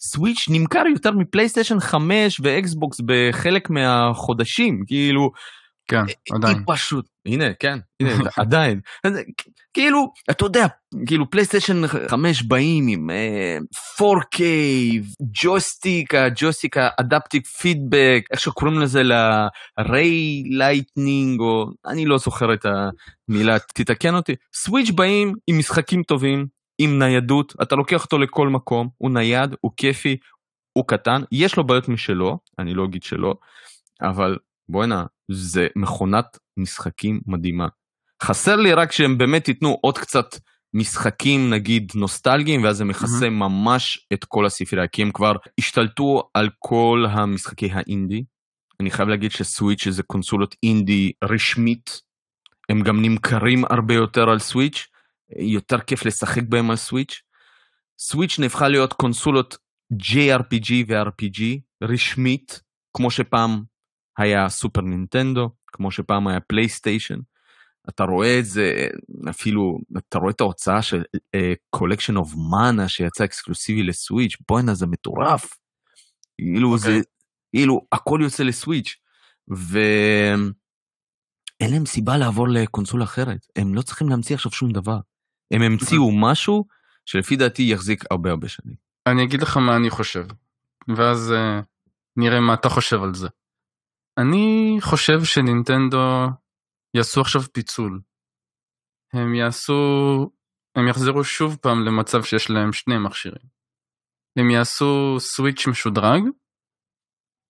סוויץ' 0.00 0.46
נמכר 0.50 0.82
יותר 0.94 1.10
מפלייסטיישן 1.12 1.80
5 1.80 2.40
ואקסבוקס 2.42 3.00
בחלק 3.06 3.70
מהחודשים, 3.70 4.82
כאילו... 4.86 5.30
כן, 5.88 6.02
עדיין. 6.34 6.56
היא 6.56 6.64
פשוט, 6.66 7.06
הנה, 7.26 7.44
כן, 7.60 7.78
הנה, 8.00 8.10
עדיין. 8.36 8.80
כאילו, 9.74 10.12
אתה 10.30 10.44
יודע, 10.44 10.66
כאילו 11.06 11.30
פלייסטיישן 11.30 11.86
5 12.08 12.42
באים 12.42 12.88
עם 12.88 13.10
אה, 13.10 14.02
4K, 14.02 14.40
ג'וסטיק, 15.42 16.14
הג'וסטיק 16.14 16.76
ה 16.76 16.86
haptic 16.86 17.46
feedback, 17.46 18.24
איך 18.30 18.40
שקוראים 18.40 18.78
לזה, 18.78 19.02
ל-ray 19.02 20.46
lightning, 20.60 21.40
או 21.40 21.66
אני 21.86 22.06
לא 22.06 22.18
זוכר 22.18 22.54
את 22.54 22.66
המילה, 23.28 23.58
תתקן 23.58 24.14
אותי. 24.14 24.34
סוויץ' 24.54 24.90
באים 24.90 25.34
עם 25.46 25.58
משחקים 25.58 26.02
טובים, 26.02 26.46
עם 26.78 26.98
ניידות, 26.98 27.54
אתה 27.62 27.76
לוקח 27.76 28.04
אותו 28.04 28.18
לכל 28.18 28.48
מקום, 28.48 28.88
הוא 28.98 29.10
נייד, 29.10 29.54
הוא 29.60 29.72
כיפי, 29.76 30.16
הוא 30.72 30.84
קטן, 30.86 31.22
יש 31.32 31.56
לו 31.56 31.64
בעיות 31.64 31.88
משלו, 31.88 32.38
אני 32.58 32.74
לא 32.74 32.84
אגיד 32.84 33.02
שלא, 33.02 33.34
אבל 34.02 34.36
בואנה, 34.68 35.04
זה 35.30 35.66
מכונת 35.76 36.38
משחקים 36.56 37.20
מדהימה. 37.26 37.68
חסר 38.22 38.56
לי 38.56 38.72
רק 38.72 38.92
שהם 38.92 39.18
באמת 39.18 39.48
ייתנו 39.48 39.78
עוד 39.80 39.98
קצת 39.98 40.26
משחקים 40.74 41.50
נגיד 41.50 41.92
נוסטלגיים 41.94 42.64
ואז 42.64 42.76
זה 42.76 42.84
מכסה 42.84 43.26
mm-hmm. 43.26 43.30
ממש 43.30 44.06
את 44.12 44.24
כל 44.24 44.46
הספרייה 44.46 44.86
כי 44.86 45.02
הם 45.02 45.10
כבר 45.12 45.32
השתלטו 45.58 46.22
על 46.34 46.50
כל 46.58 47.04
המשחקי 47.10 47.70
האינדי 47.72 48.24
אני 48.80 48.90
חייב 48.90 49.08
להגיד 49.08 49.30
שסוויץ' 49.30 49.88
זה 49.88 50.02
קונסולות 50.02 50.56
אינדי 50.62 51.12
רשמית, 51.24 52.00
הם 52.68 52.82
גם 52.82 53.02
נמכרים 53.02 53.64
הרבה 53.70 53.94
יותר 53.94 54.30
על 54.30 54.38
סוויץ', 54.38 54.86
יותר 55.38 55.80
כיף 55.80 56.04
לשחק 56.04 56.42
בהם 56.42 56.70
על 56.70 56.76
סוויץ'. 56.76 57.22
סוויץ' 57.98 58.38
נהפכה 58.38 58.68
להיות 58.68 58.92
קונסולות 58.92 59.56
JRPG 59.92 60.72
ו-RPG 60.88 61.42
רשמית, 61.82 62.60
כמו 62.96 63.10
שפעם 63.10 63.62
היה 64.18 64.48
סופר 64.48 64.80
נינטנדו, 64.80 65.50
כמו 65.66 65.90
שפעם 65.90 66.28
היה 66.28 66.40
פלייסטיישן. 66.40 67.18
אתה 67.88 68.04
רואה 68.04 68.38
את 68.38 68.44
זה, 68.44 68.88
אפילו, 69.30 69.78
אתה 69.98 70.18
רואה 70.18 70.30
את 70.30 70.40
ההוצאה 70.40 70.82
של 70.82 71.02
uh, 71.16 71.76
Collection 71.76 72.14
of 72.14 72.34
Mana 72.34 72.88
שיצא 72.88 73.24
אקסקלוסיבי 73.24 73.82
לסוויץ', 73.82 74.36
בואנה 74.48 74.74
זה 74.74 74.86
מטורף. 74.86 75.58
כאילו 76.38 76.74
okay. 76.74 76.78
זה, 76.78 76.88
אוקיי. 76.88 77.02
כאילו 77.56 77.86
הכל 77.92 78.20
יוצא 78.22 78.42
לסוויץ', 78.42 78.96
ואין 79.48 80.52
להם 81.60 81.86
סיבה 81.86 82.16
לעבור 82.16 82.48
לקונסולה 82.48 83.04
אחרת, 83.04 83.46
הם 83.56 83.74
לא 83.74 83.82
צריכים 83.82 84.08
להמציא 84.08 84.36
עכשיו 84.36 84.52
שום 84.52 84.72
דבר. 84.72 84.98
הם 85.50 85.62
המציאו 85.62 86.12
משהו 86.12 86.64
שלפי 87.04 87.36
דעתי 87.36 87.62
יחזיק 87.62 88.04
הרבה 88.10 88.30
הרבה 88.30 88.48
שנים. 88.48 88.74
אני 89.06 89.24
אגיד 89.24 89.42
לך 89.42 89.56
מה 89.56 89.76
אני 89.76 89.90
חושב, 89.90 90.24
ואז 90.96 91.32
uh, 91.32 91.64
נראה 92.16 92.40
מה 92.40 92.54
אתה 92.54 92.68
חושב 92.68 93.02
על 93.02 93.14
זה. 93.14 93.28
אני 94.20 94.76
חושב 94.80 95.24
שנינטנדו 95.24 96.26
יעשו 96.96 97.20
עכשיו 97.20 97.42
פיצול. 97.52 98.00
הם 99.12 99.34
יעשו, 99.34 99.72
הם 100.76 100.88
יחזרו 100.88 101.24
שוב 101.24 101.56
פעם 101.56 101.84
למצב 101.86 102.22
שיש 102.22 102.50
להם 102.50 102.72
שני 102.72 102.98
מכשירים. 102.98 103.46
הם 104.38 104.50
יעשו 104.50 105.16
סוויץ' 105.18 105.66
משודרג, 105.70 106.22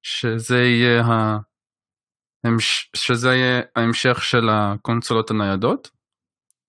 שזה 0.02 0.56
יהיה, 0.56 1.02
ה... 1.02 1.38
שזה 2.96 3.28
יהיה 3.28 3.62
ההמשך 3.76 4.22
של 4.22 4.48
הקונסולות 4.48 5.30
הניידות, 5.30 5.90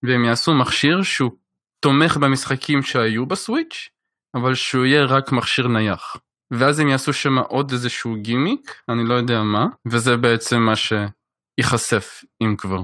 והם 0.04 0.26
יעשו 0.26 0.52
מכשיר 0.62 1.04
שהוא 1.04 1.32
תומך 1.80 2.18
במשחקים 2.18 2.82
שהיו 2.82 3.26
בסוויץ', 3.26 3.90
אבל 4.36 4.56
שהוא 4.56 4.86
יהיה 4.86 5.06
רק 5.06 5.32
מכשיר 5.32 5.68
נייח. 5.68 6.18
ואז 6.52 6.80
הם 6.80 6.88
יעשו 6.88 7.14
שם 7.14 7.38
עוד 7.38 7.72
איזשהו 7.72 8.16
גימיק, 8.22 8.82
אני 8.90 9.04
לא 9.06 9.14
יודע 9.14 9.44
מה, 9.44 9.66
וזה 9.86 10.18
בעצם 10.18 10.60
מה 10.60 10.74
שייחשף 10.76 12.24
אם 12.44 12.56
כבר. 12.58 12.84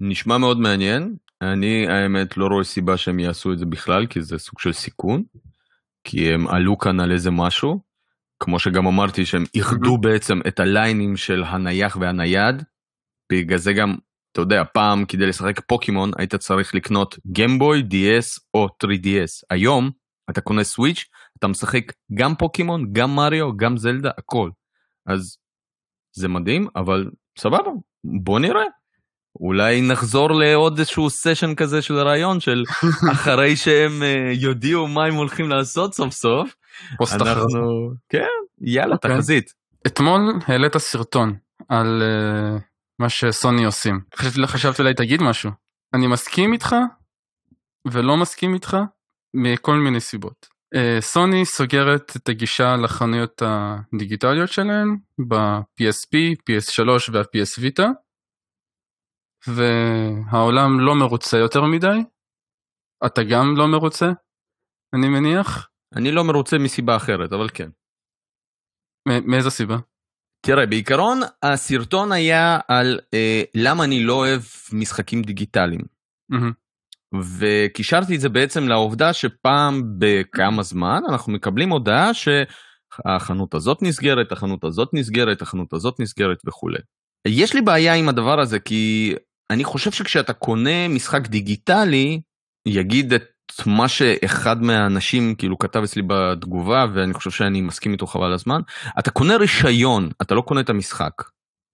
נשמע 0.00 0.38
מאוד 0.38 0.60
מעניין, 0.60 1.14
אני 1.42 1.86
האמת 1.88 2.36
לא 2.36 2.46
רואה 2.46 2.64
סיבה 2.64 2.96
שהם 2.96 3.18
יעשו 3.18 3.52
את 3.52 3.58
זה 3.58 3.66
בכלל, 3.66 4.06
כי 4.06 4.22
זה 4.22 4.38
סוג 4.38 4.58
של 4.58 4.72
סיכון, 4.72 5.22
כי 6.04 6.32
הם 6.32 6.48
עלו 6.48 6.78
כאן 6.78 7.00
על 7.00 7.12
איזה 7.12 7.30
משהו, 7.30 7.80
כמו 8.40 8.58
שגם 8.58 8.86
אמרתי 8.86 9.26
שהם 9.26 9.44
איחדו 9.54 9.98
בעצם 9.98 10.40
את 10.48 10.60
הליינים 10.60 11.16
של 11.16 11.44
הנייח 11.44 11.96
והנייד, 12.00 12.62
בגלל 13.32 13.58
זה 13.58 13.72
גם, 13.72 13.94
אתה 14.32 14.40
יודע, 14.40 14.62
פעם 14.74 15.04
כדי 15.04 15.26
לשחק 15.26 15.60
פוקימון 15.60 16.10
היית 16.18 16.34
צריך 16.34 16.74
לקנות 16.74 17.18
גמבוי, 17.32 17.82
DS 17.90 18.40
או 18.54 18.66
3DS. 18.66 19.44
היום 19.50 19.90
אתה 20.30 20.40
קונה 20.40 20.64
סוויץ', 20.64 21.04
אתה 21.38 21.46
משחק 21.46 21.92
גם 22.14 22.34
פוקימון, 22.34 22.92
גם 22.92 23.14
מריו, 23.14 23.56
גם 23.56 23.76
זלדה, 23.76 24.10
הכל. 24.18 24.50
אז 25.06 25.38
זה 26.16 26.28
מדהים, 26.28 26.68
אבל 26.76 27.10
סבבה, 27.38 27.70
בוא 28.04 28.40
נראה. 28.40 28.64
אולי 29.40 29.82
נחזור 29.82 30.30
לעוד 30.30 30.78
איזשהו 30.78 31.10
סשן 31.10 31.54
כזה 31.54 31.82
של 31.82 31.94
רעיון 31.94 32.40
של 32.40 32.62
אחרי 33.12 33.56
שהם 33.56 34.02
uh, 34.02 34.42
יודיעו 34.42 34.88
מה 34.88 35.04
הם 35.04 35.14
הולכים 35.14 35.48
לעשות 35.48 35.94
סוף 35.94 36.12
סוף. 36.12 36.54
אנחנו, 37.00 37.90
כן, 38.08 38.26
יאללה, 38.60 38.94
okay. 38.94 38.96
אוקיי. 38.96 39.16
תחזית. 39.16 39.52
אתמול 39.86 40.20
העלית 40.46 40.76
סרטון 40.76 41.36
על 41.68 42.02
uh, 42.02 42.62
מה 42.98 43.08
שסוני 43.08 43.64
עושים. 43.64 44.00
חשבתי, 44.16 44.46
חשבתי 44.46 44.82
אולי 44.82 44.94
תגיד 44.94 45.22
משהו. 45.22 45.50
אני 45.94 46.06
מסכים 46.06 46.52
איתך 46.52 46.76
ולא 47.92 48.16
מסכים 48.16 48.54
איתך 48.54 48.76
מכל 49.34 49.76
מיני 49.76 50.00
סיבות. 50.00 50.53
Uh, 50.76 51.00
סוני 51.00 51.44
סוגרת 51.44 52.16
את 52.16 52.28
הגישה 52.28 52.76
לחנויות 52.84 53.42
הדיגיטליות 53.42 54.48
שלהן 54.48 54.88
ב-PSP, 55.28 56.12
PS3 56.44 57.12
וה-PS 57.12 57.60
Vita. 57.60 57.88
והעולם 59.46 60.80
לא 60.80 60.94
מרוצה 60.94 61.36
יותר 61.38 61.60
מדי. 61.64 61.98
אתה 63.06 63.22
גם 63.30 63.56
לא 63.56 63.66
מרוצה? 63.68 64.06
אני 64.94 65.08
מניח. 65.08 65.68
אני 65.96 66.12
לא 66.12 66.24
מרוצה 66.24 66.56
מסיבה 66.58 66.96
אחרת, 66.96 67.32
אבל 67.32 67.48
כן. 67.54 67.70
מאיזה 69.08 69.50
סיבה? 69.50 69.76
תראה, 70.46 70.66
בעיקרון 70.66 71.18
הסרטון 71.42 72.12
היה 72.12 72.58
על 72.68 73.00
אה, 73.14 73.42
למה 73.54 73.84
אני 73.84 74.04
לא 74.04 74.12
אוהב 74.12 74.42
משחקים 74.72 75.22
דיגיטליים. 75.22 75.80
Mm-hmm. 76.32 76.63
וקישרתי 77.38 78.16
את 78.16 78.20
זה 78.20 78.28
בעצם 78.28 78.68
לעובדה 78.68 79.12
שפעם 79.12 79.82
בכמה 79.98 80.62
זמן 80.62 81.00
אנחנו 81.08 81.32
מקבלים 81.32 81.70
הודעה 81.70 82.10
שהחנות 82.14 83.54
הזאת 83.54 83.82
נסגרת, 83.82 84.32
החנות 84.32 84.64
הזאת 84.64 84.88
נסגרת, 84.92 85.42
החנות 85.42 85.72
הזאת 85.72 86.00
נסגרת 86.00 86.38
וכולי. 86.46 86.78
יש 87.28 87.54
לי 87.54 87.60
בעיה 87.60 87.94
עם 87.94 88.08
הדבר 88.08 88.40
הזה 88.40 88.58
כי 88.58 89.14
אני 89.50 89.64
חושב 89.64 89.92
שכשאתה 89.92 90.32
קונה 90.32 90.88
משחק 90.88 91.26
דיגיטלי, 91.26 92.20
יגיד 92.68 93.12
את 93.12 93.22
מה 93.66 93.88
שאחד 93.88 94.62
מהאנשים 94.62 95.34
כאילו 95.34 95.58
כתב 95.58 95.82
אצלי 95.82 96.02
בתגובה, 96.06 96.86
ואני 96.94 97.14
חושב 97.14 97.30
שאני 97.30 97.60
מסכים 97.60 97.92
איתו 97.92 98.06
חבל 98.06 98.32
הזמן, 98.32 98.60
אתה 98.98 99.10
קונה 99.10 99.36
רישיון, 99.36 100.10
אתה 100.22 100.34
לא 100.34 100.40
קונה 100.40 100.60
את 100.60 100.70
המשחק, 100.70 101.12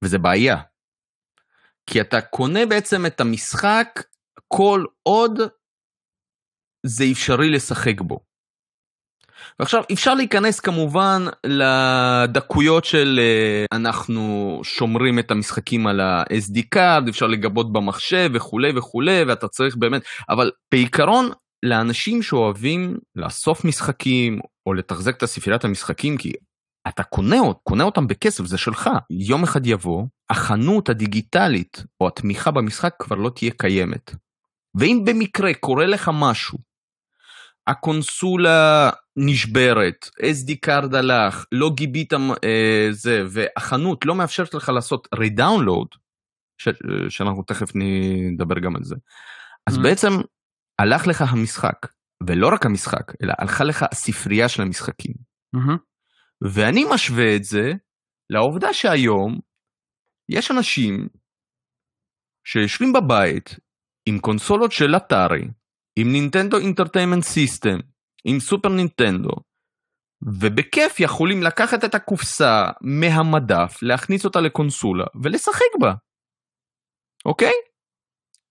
וזה 0.05 0.19
בעיה. 0.19 0.57
כי 1.87 2.01
אתה 2.01 2.21
קונה 2.21 2.67
בעצם 2.67 3.07
את 3.07 3.21
המשחק 3.21 4.03
כל 4.53 4.85
עוד 5.03 5.41
זה 6.87 7.05
אפשרי 7.13 7.51
לשחק 7.51 8.01
בו. 8.01 8.21
ועכשיו 9.59 9.83
אפשר 9.93 10.15
להיכנס 10.15 10.61
כמובן 10.61 11.23
לדקויות 11.47 12.85
של 12.85 13.21
uh, 13.21 13.77
אנחנו 13.77 14.61
שומרים 14.65 15.19
את 15.19 15.31
המשחקים 15.31 15.87
על 15.87 16.01
ה-SD 16.01 16.59
card, 16.75 17.09
אפשר 17.09 17.27
לגבות 17.27 17.73
במחשב 17.73 18.31
וכולי 18.35 18.79
וכולי, 18.79 19.23
ואתה 19.23 19.49
צריך 19.49 19.77
באמת, 19.77 20.03
אבל 20.29 20.51
בעיקרון 20.73 21.31
לאנשים 21.63 22.23
שאוהבים 22.23 22.99
לאסוף 23.17 23.65
משחקים 23.65 24.41
או 24.67 24.75
לתחזק 24.75 25.17
את 25.17 25.23
הספריית 25.23 25.65
המשחקים, 25.65 26.17
כי 26.17 26.33
אתה 26.89 27.03
קונה, 27.03 27.37
קונה 27.63 27.85
אותם 27.85 28.07
בכסף, 28.07 28.45
זה 28.45 28.59
שלך. 28.59 28.91
יום 29.11 29.43
אחד 29.43 29.67
יבוא, 29.67 30.05
החנות 30.31 30.89
הדיגיטלית 30.89 31.85
או 32.01 32.09
התמיכה 32.09 32.51
במשחק 32.51 32.95
כבר 32.99 33.17
לא 33.17 33.31
תהיה 33.31 33.51
קיימת. 33.57 34.15
ואם 34.75 35.03
במקרה 35.05 35.55
קורה 35.55 35.87
לך 35.87 36.11
משהו 36.15 36.59
הקונסולה 37.67 38.91
נשברת, 39.17 40.11
SD 40.21 40.51
card 40.67 40.97
הלך, 40.97 41.45
לא 41.53 41.71
גיבית 41.75 42.13
אה, 42.13 42.89
זה, 42.91 43.23
והחנות 43.29 44.05
לא 44.05 44.15
מאפשרת 44.15 44.55
לך 44.55 44.69
לעשות 44.69 45.09
רידאונלוד, 45.15 45.89
ש, 46.59 46.69
שאנחנו 47.09 47.43
תכף 47.43 47.71
נדבר 47.75 48.59
גם 48.59 48.77
על 48.77 48.85
זה, 48.85 48.95
אז 49.67 49.77
מ-הממ. 49.77 49.83
בעצם 49.83 50.11
הלך 50.79 51.07
לך 51.07 51.25
המשחק, 51.29 51.87
ולא 52.27 52.49
רק 52.53 52.67
המשחק, 52.67 53.13
אלא 53.23 53.35
הלכה 53.39 53.65
לך 53.65 53.85
הספרייה 53.93 54.49
של 54.49 54.63
המשחקים. 54.63 55.13
מ-הממ. 55.57 55.79
ואני 56.41 56.85
משווה 56.95 57.37
את 57.37 57.45
זה 57.45 57.73
לעובדה 58.31 58.73
שהיום 58.73 59.41
יש 60.29 60.51
אנשים 60.51 61.09
שיושבים 62.45 62.93
בבית 62.93 63.57
עם 64.11 64.19
קונסולות 64.19 64.73
של 64.73 64.97
אטארי, 64.97 65.43
עם 65.97 66.13
Nintendo 66.13 66.59
Entertainment 66.59 67.23
System, 67.23 67.79
עם 68.25 68.41
סופר 68.41 68.69
נינטנדו, 68.69 69.31
ובכיף 70.23 71.01
יכולים 71.01 71.43
לקחת 71.43 71.85
את 71.85 71.95
הקופסה 71.95 72.71
מהמדף, 72.81 73.79
להכניס 73.83 74.25
אותה 74.25 74.41
לקונסולה 74.41 75.05
ולשחק 75.23 75.73
בה. 75.81 75.93
אוקיי? 77.27 77.53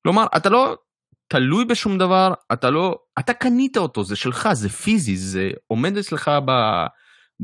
כלומר, 0.04 0.26
אתה 0.38 0.50
לא 0.50 0.78
תלוי 1.28 1.65
בשום 1.65 1.98
דבר, 1.98 2.34
אתה 2.54 2.69
לא, 2.69 3.00
אתה 3.19 3.34
קנית 3.34 3.78
אותו, 3.78 4.04
זה 4.04 4.15
שלך, 4.15 4.50
זה 4.54 4.69
פיזי, 4.69 5.17
זה 5.17 5.50
עומד 5.67 5.98
אצלך 5.98 6.32
ב, 6.45 6.52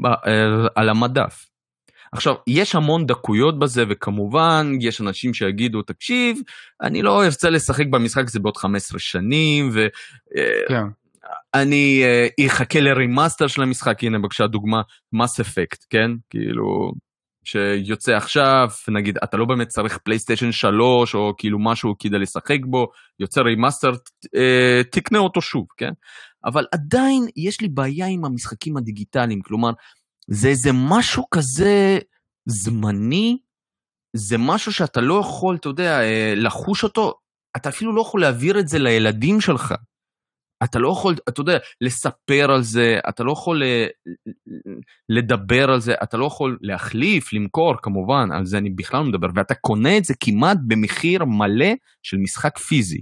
ב, 0.01 0.06
אה, 0.06 0.67
על 0.75 0.89
המדף. 0.89 1.45
עכשיו, 2.15 2.36
יש 2.47 2.75
המון 2.75 3.06
דקויות 3.06 3.60
בזה, 3.60 3.84
וכמובן, 3.89 4.71
יש 4.82 5.01
אנשים 5.01 5.34
שיגידו, 5.34 5.82
תקשיב, 5.82 6.38
אני 6.82 7.01
לא 7.01 7.25
ארצה 7.25 7.49
לשחק 7.49 7.86
במשחק 7.88 8.23
הזה 8.28 8.39
בעוד 8.39 8.58
15 8.58 8.99
שנים, 8.99 9.69
ואני 9.73 9.91
כן. 12.38 12.43
אה, 12.43 12.48
אחכה 12.47 12.80
ל 12.80 12.87
remaster 12.87 13.48
של 13.47 13.62
המשחק, 13.62 14.04
הנה 14.04 14.19
בבקשה 14.19 14.47
דוגמה, 14.47 14.82
Mass 15.13 15.39
Effect, 15.39 15.86
כן? 15.89 16.12
כאילו, 16.30 16.91
שיוצא 17.43 18.12
עכשיו, 18.12 18.67
נגיד, 18.88 19.17
אתה 19.23 19.38
לא 19.38 19.45
באמת 19.45 19.67
צריך 19.67 19.97
פלייסטיישן 19.97 20.51
3, 20.51 21.15
או 21.15 21.34
כאילו 21.38 21.60
משהו 21.60 21.95
כדי 21.99 22.19
לשחק 22.19 22.60
בו, 22.69 22.88
יוצא 23.19 23.41
remaster, 23.41 23.91
אה, 23.91 24.84
תקנה 24.91 25.19
אותו 25.19 25.41
שוב, 25.41 25.65
כן? 25.78 25.91
אבל 26.45 26.65
עדיין 26.71 27.25
יש 27.38 27.62
לי 27.62 27.67
בעיה 27.67 28.08
עם 28.08 28.25
המשחקים 28.25 28.78
הדיגיטליים, 28.78 29.41
כלומר, 29.41 29.71
זה 30.28 30.48
איזה 30.48 30.70
משהו 30.74 31.24
כזה 31.32 32.00
זמני 32.46 33.38
זה 34.16 34.38
משהו 34.38 34.74
שאתה 34.74 35.02
לא 35.02 35.20
יכול, 35.20 35.56
אתה 35.56 35.70
יודע, 35.70 36.02
אה, 36.02 36.34
לחוש 36.36 36.84
אותו, 36.84 37.14
אתה 37.58 37.70
אפילו 37.70 37.96
לא 37.96 38.02
יכול 38.02 38.22
להעביר 38.22 38.60
את 38.60 38.68
זה 38.68 38.80
לילדים 38.80 39.42
שלך. 39.42 39.74
אתה 40.64 40.80
לא 40.80 40.92
יכול, 40.92 41.16
אתה 41.30 41.42
יודע, 41.42 41.58
לספר 41.82 42.52
על 42.52 42.62
זה, 42.62 43.00
אתה 43.10 43.24
לא 43.24 43.32
יכול 43.32 43.64
אה, 43.64 43.88
לדבר 45.10 45.72
על 45.72 45.80
זה, 45.80 45.94
אתה 46.04 46.18
לא 46.18 46.26
יכול 46.26 46.58
להחליף, 46.62 47.34
למכור, 47.34 47.74
כמובן, 47.82 48.32
על 48.32 48.46
זה 48.46 48.58
אני 48.58 48.70
בכלל 48.70 49.00
לא 49.00 49.06
מדבר, 49.06 49.28
ואתה 49.36 49.56
קונה 49.56 49.98
את 49.98 50.06
זה 50.06 50.14
כמעט 50.20 50.58
במחיר 50.68 51.26
מלא 51.26 51.74
של 52.04 52.18
משחק 52.18 52.58
פיזי. 52.58 53.02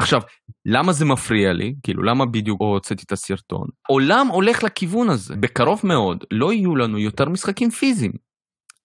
עכשיו, 0.00 0.20
למה 0.66 0.92
זה 0.92 1.04
מפריע 1.04 1.52
לי? 1.52 1.74
כאילו, 1.82 2.02
למה 2.02 2.26
בדיוק 2.26 2.60
הוצאתי 2.60 3.02
את 3.06 3.12
הסרטון? 3.12 3.66
עולם 3.88 4.26
הולך 4.26 4.64
לכיוון 4.64 5.10
הזה. 5.10 5.34
בקרוב 5.36 5.80
מאוד 5.84 6.24
לא 6.30 6.52
יהיו 6.52 6.76
לנו 6.76 6.98
יותר 6.98 7.24
משחקים 7.28 7.70
פיזיים. 7.70 8.12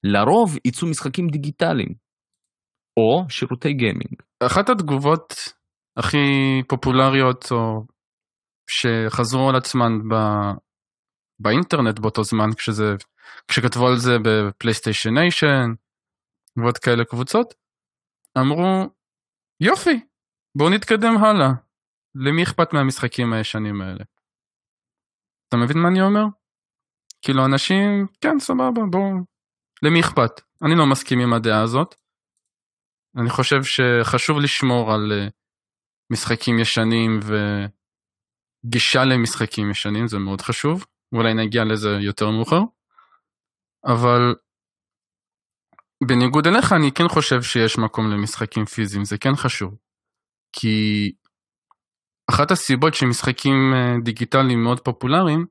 לרוב 0.03 0.57
יצאו 0.65 0.87
משחקים 0.87 1.27
דיגיטליים. 1.27 1.93
או 2.97 3.29
שירותי 3.29 3.73
גיימינג. 3.73 4.15
אחת 4.45 4.69
התגובות 4.69 5.33
הכי 5.97 6.17
פופולריות 6.67 7.51
או 7.51 7.85
שחזרו 8.69 9.49
על 9.49 9.55
עצמן 9.55 9.91
ב... 10.09 10.15
באינטרנט 11.39 11.99
באותו 11.99 12.23
זמן 12.23 12.53
כשזה 12.57 12.83
כשכתבו 13.47 13.87
על 13.87 13.97
זה 13.97 14.11
בפלייסטיישן 14.25 15.09
ניישן 15.13 15.67
ועוד 16.57 16.77
כאלה 16.77 17.05
קבוצות 17.05 17.53
אמרו 18.37 18.89
יופי 19.61 19.99
בואו 20.55 20.69
נתקדם 20.69 21.17
הלאה 21.17 21.49
למי 22.15 22.43
אכפת 22.43 22.73
מהמשחקים 22.73 23.33
הישנים 23.33 23.81
האלה. 23.81 24.03
אתה 25.49 25.57
מבין 25.57 25.77
מה 25.77 25.87
אני 25.87 26.01
אומר? 26.01 26.23
כאילו 27.21 27.45
אנשים 27.45 28.07
כן 28.21 28.39
סבבה 28.39 28.81
בואו 28.91 29.11
למי 29.83 29.99
אכפת 29.99 30.41
אני 30.65 30.75
לא 30.75 30.85
מסכים 30.85 31.19
עם 31.19 31.33
הדעה 31.33 31.61
הזאת. 31.61 31.95
אני 33.17 33.29
חושב 33.29 33.63
שחשוב 33.63 34.37
לשמור 34.39 34.93
על 34.93 35.11
uh, 35.11 35.31
משחקים 36.11 36.59
ישנים 36.59 37.19
וגישה 38.65 39.03
למשחקים 39.05 39.71
ישנים 39.71 40.07
זה 40.07 40.19
מאוד 40.19 40.41
חשוב 40.41 40.85
אולי 41.11 41.33
נגיע 41.33 41.63
לזה 41.63 41.89
יותר 41.89 42.29
מאוחר 42.29 42.61
אבל 43.85 44.35
בניגוד 46.07 46.47
אליך 46.47 46.73
אני 46.73 46.91
כן 46.91 47.07
חושב 47.07 47.41
שיש 47.41 47.77
מקום 47.77 48.11
למשחקים 48.11 48.65
פיזיים 48.65 49.05
זה 49.05 49.17
כן 49.17 49.35
חשוב 49.35 49.84
כי 50.59 51.11
אחת 52.29 52.51
הסיבות 52.51 52.93
שמשחקים 52.93 53.73
אה, 53.73 53.95
דיגיטליים 54.03 54.63
מאוד 54.63 54.79
פופולריים 54.79 55.45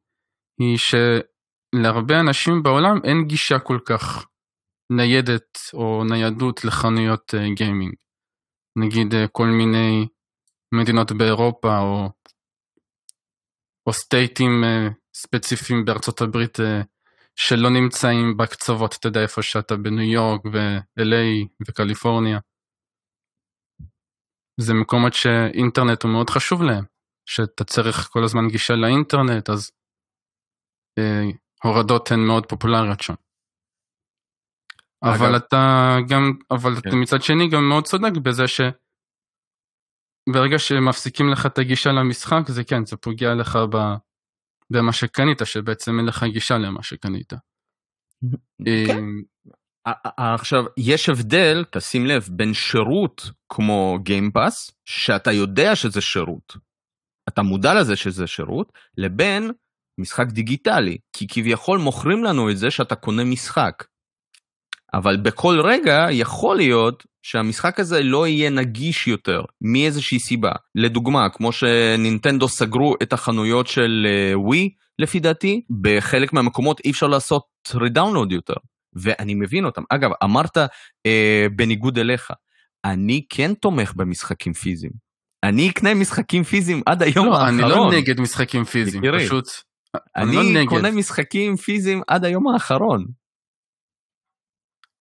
היא 0.61 0.79
שלהרבה 0.79 2.21
אנשים 2.21 2.63
בעולם 2.63 2.97
אין 3.05 3.25
גישה 3.27 3.59
כל 3.59 3.79
כך 3.87 4.27
ניידת 4.93 5.59
או 5.75 6.05
ניידות 6.05 6.65
לחנויות 6.65 7.35
אה, 7.35 7.55
גיימינג. 7.57 7.95
נגיד 8.79 9.15
אה, 9.15 9.29
כל 9.29 9.47
מיני 9.47 10.07
מדינות 10.75 11.13
באירופה 11.13 11.79
או, 11.79 12.11
או 13.87 13.93
סטייטים 13.93 14.65
ספציפיים 15.15 15.85
בארצות 15.85 16.21
הברית 16.21 16.59
שלא 17.37 17.71
נמצאים 17.71 18.37
בקצוות, 18.37 18.97
אתה 19.01 19.07
יודע 19.07 19.23
איפה 19.23 19.43
שאתה 19.43 19.77
בניו 19.77 20.13
יורק 20.13 20.41
ו-LA 20.53 21.47
וקליפורניה. 21.69 22.39
זה 24.61 24.75
מקומות 24.75 25.13
שאינטרנט 25.15 26.03
הוא 26.03 26.13
מאוד 26.13 26.31
חשוב 26.31 26.63
להם, 26.63 26.85
שאתה 27.29 27.65
צריך 27.65 28.09
כל 28.13 28.25
הזמן 28.25 28.49
גישה 28.49 28.75
לאינטרנט, 28.75 29.51
אז 29.51 29.71
אה, 30.99 31.23
הורדות 31.63 32.11
הן 32.11 32.21
מאוד 32.21 32.47
פופולריות 32.47 33.01
שם. 33.01 33.15
אגב, 35.05 35.23
אבל 35.23 35.37
אתה 35.37 35.97
גם, 36.09 36.33
אבל 36.51 36.71
כן. 36.83 36.91
מצד 37.03 37.23
שני 37.23 37.49
גם 37.53 37.69
מאוד 37.69 37.85
צודק 37.85 38.13
בזה 38.25 38.45
שברגע 38.49 38.69
שמפסיקים 40.59 41.29
לך 41.33 41.47
את 41.47 41.59
הגישה 41.59 41.91
למשחק, 41.91 42.43
זה 42.49 42.65
כן, 42.65 42.85
זה 42.87 42.97
פוגע 42.97 43.35
לך 43.35 43.57
ב, 43.57 43.77
במה 44.71 44.93
שקנית, 44.93 45.39
שבעצם 45.45 45.99
אין 45.99 46.07
לך 46.07 46.25
גישה 46.33 46.59
למה 46.59 46.83
שקנית. 46.83 47.33
כן. 48.87 49.05
עכשיו 50.17 50.65
יש 50.77 51.09
הבדל 51.09 51.65
תשים 51.71 52.07
לב 52.07 52.29
בין 52.31 52.55
שירות 52.55 53.31
כמו 53.49 53.99
גיימפאס 54.03 54.71
שאתה 54.85 55.33
יודע 55.33 55.77
שזה 55.77 56.01
שירות. 56.01 56.57
אתה 57.29 57.43
מודע 57.43 57.75
לזה 57.75 57.97
שזה 57.97 58.27
שירות 58.27 58.73
לבין 58.99 59.51
משחק 59.99 60.27
דיגיטלי 60.27 60.99
כי 61.13 61.27
כביכול 61.29 61.79
מוכרים 61.79 62.25
לנו 62.25 62.51
את 62.51 62.59
זה 62.59 62.71
שאתה 62.71 62.95
קונה 62.95 63.25
משחק. 63.25 63.85
אבל 64.95 65.17
בכל 65.17 65.61
רגע 65.65 66.07
יכול 66.11 66.57
להיות 66.57 67.05
שהמשחק 67.23 67.81
הזה 67.81 68.03
לא 68.03 68.27
יהיה 68.27 68.51
נגיש 68.51 69.07
יותר 69.09 69.43
מאיזושהי 69.61 70.19
סיבה. 70.19 70.53
לדוגמה 70.75 71.29
כמו 71.29 71.53
שנינטנדו 71.53 72.49
סגרו 72.49 72.95
את 73.03 73.13
החנויות 73.13 73.67
של 73.67 74.07
ווי 74.35 74.71
uh, 74.73 74.85
לפי 74.99 75.21
דעתי 75.21 75.63
בחלק 75.81 76.33
מהמקומות 76.33 76.81
אי 76.85 76.91
אפשר 76.91 77.07
לעשות 77.07 77.43
רידאונלוד 77.75 78.33
יותר. 78.33 78.55
ואני 78.97 79.35
מבין 79.35 79.65
אותם. 79.65 79.83
אגב, 79.91 80.11
אמרת 80.25 80.57
אה, 81.07 81.47
בניגוד 81.57 81.99
אליך, 81.99 82.31
אני 82.85 83.25
כן 83.29 83.55
תומך 83.55 83.93
במשחקים 83.97 84.53
פיזיים. 84.53 84.93
אני 85.45 85.71
אקנה 85.71 85.95
משחקים 85.95 86.43
פיזיים 86.43 86.83
עד 86.87 87.03
היום 87.03 87.27
לא, 87.27 87.33
האחרון. 87.35 87.61
אני 87.61 87.71
לא 87.71 87.91
נגד 87.93 88.21
משחקים 88.21 88.65
פיזיים, 88.65 89.03
פשוט... 89.19 89.45
אני, 90.17 90.39
אני 90.39 90.65
לא 90.65 90.71
קונה 90.71 90.91
משחקים 90.91 91.57
פיזיים 91.57 92.03
עד 92.09 92.25
היום 92.25 92.49
האחרון. 92.49 93.05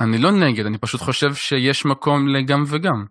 אני 0.01 0.17
לא 0.17 0.31
נגד, 0.31 0.65
אני 0.65 0.77
פשוט 0.77 1.01
חושב 1.01 1.33
שיש 1.33 1.85
מקום 1.85 2.27
לגם 2.27 2.63
וגם. 2.67 3.05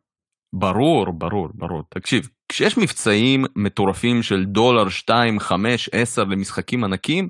ברור, 0.52 1.12
ברור, 1.12 1.48
ברור. 1.54 1.82
תקשיב, 1.88 2.28
כשיש 2.48 2.78
מבצעים 2.78 3.44
מטורפים 3.56 4.22
של 4.22 4.44
דולר, 4.44 4.88
2, 4.88 5.40
5, 5.40 5.88
10 5.92 6.24
למשחקים 6.24 6.84
ענקים, 6.84 7.28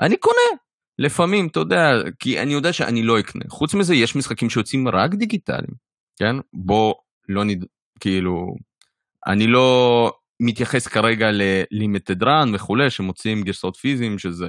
אני 0.00 0.16
קונה. 0.16 0.58
לפעמים, 0.98 1.46
אתה 1.46 1.60
יודע, 1.60 1.92
כי 2.18 2.40
אני 2.40 2.52
יודע 2.52 2.72
שאני 2.72 3.02
לא 3.02 3.20
אקנה. 3.20 3.44
חוץ 3.48 3.74
מזה, 3.74 3.94
יש 3.94 4.16
משחקים 4.16 4.50
שיוצאים 4.50 4.88
רק 4.88 5.14
דיגיטליים, 5.14 5.74
כן? 6.18 6.36
בוא 6.52 6.94
לא 7.28 7.44
נד... 7.44 7.64
כאילו, 8.00 8.54
אני 9.26 9.46
לא 9.46 10.12
מתייחס 10.40 10.86
כרגע 10.86 11.30
ל 11.32 11.43
Limited 11.43 12.22
Run 12.22 12.54
וכולי, 12.54 12.90
שמוצאים 12.90 13.42
גרסאות 13.42 13.76
פיזיים, 13.76 14.18
שזה 14.18 14.48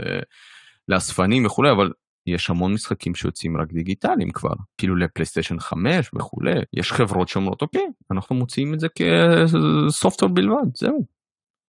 לאספנים 0.88 1.46
וכולי, 1.46 1.72
אבל 1.72 1.92
יש 2.28 2.50
המון 2.50 2.74
משחקים 2.74 3.16
שיוצאים 3.16 3.58
רק 3.58 3.74
דיגיטליים 3.74 4.32
כבר, 4.32 4.54
כאילו 4.78 4.96
לפלייסטיישן 4.96 5.60
5 5.60 6.10
וכולי. 6.16 6.54
יש 6.74 6.92
חברות 6.92 7.28
שאומרות, 7.28 7.62
אוקיי, 7.62 7.86
אנחנו 8.12 8.36
מוציאים 8.36 8.74
את 8.74 8.80
זה 8.80 8.88
כ 8.90 9.18
software 9.18 10.30
בלבד, 10.30 10.76
זהו. 10.76 11.19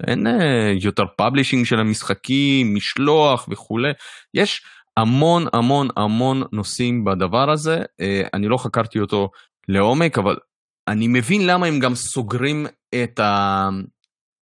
אין 0.07 0.27
אה, 0.27 0.73
יותר 0.81 1.05
publishing 1.17 1.67
של 1.67 1.81
המשחקים, 1.81 2.75
משלוח 2.75 3.49
וכולי. 3.51 3.93
יש 4.35 4.63
המון 4.97 5.47
המון 5.53 5.89
המון 5.97 6.43
נושאים 6.53 7.05
בדבר 7.05 7.51
הזה, 7.51 7.83
אה, 8.01 8.23
אני 8.35 8.49
לא 8.49 8.57
חקרתי 8.57 9.01
אותו 9.01 9.31
לעומק, 9.69 10.19
אבל 10.19 10.37
אני 10.89 11.09
מבין 11.09 11.47
למה 11.47 11.67
הם 11.67 11.79
גם 11.79 11.95
סוגרים 11.95 12.67
את 12.95 13.21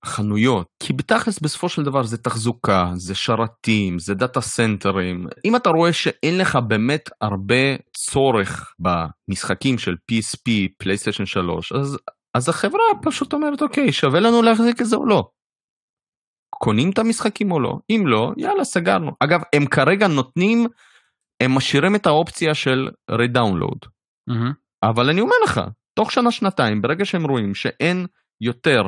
החנויות. 0.05 0.66
כי 0.83 0.92
בתכלס 0.92 1.38
בסופו 1.38 1.68
של 1.68 1.83
דבר 1.83 2.03
זה 2.03 2.18
תחזוקה, 2.18 2.90
זה 2.94 3.14
שרתים, 3.14 3.99
זה 3.99 4.14
דאטה 4.14 4.40
סנטרים. 4.40 5.27
אם 5.44 5.57
אתה 5.57 5.71
רואה 5.71 5.92
שאין 5.92 6.38
לך 6.38 6.59
באמת 6.68 7.11
הרבה 7.21 7.77
צורך 7.97 8.75
במשחקים 8.79 9.79
של 9.79 9.97
PSP, 10.12 10.51
פלייסטיישן 10.79 11.27
3, 11.27 11.73
אז, 11.73 11.99
אז 12.35 12.49
החברה 12.49 12.81
פשוט 13.03 13.33
אומרת 13.33 13.62
אוקיי, 13.62 13.92
שווה 13.92 14.21
לנו 14.21 14.43
להחזיק 14.43 14.82
את 14.82 14.87
זה 14.87 14.97
או 14.97 15.07
לא. 15.07 15.28
קונים 16.51 16.90
את 16.90 16.99
המשחקים 16.99 17.53
או 17.53 17.61
לא? 17.61 17.78
אם 17.90 18.05
לא, 18.07 18.32
יאללה, 18.36 18.64
סגרנו. 18.64 19.12
אגב, 19.20 19.40
הם 19.53 19.66
כרגע 19.66 20.09
נותנים, 20.09 20.66
הם 21.40 21.55
משאירים 21.55 21.94
את 21.94 22.07
האופציה 22.07 22.55
של 22.55 22.88
redownload. 23.11 23.78
מ-הממ. 24.30 24.53
אבל 24.82 25.11
אני 25.11 25.20
אומר 25.20 25.36
לך, 25.44 25.61
תוך 25.94 26.12
שנה-שנתיים, 26.12 26.82
ברגע 26.82 27.05
שהם 27.05 27.24
רואים 27.24 27.55
שאין 27.55 28.07
יותר 28.40 28.82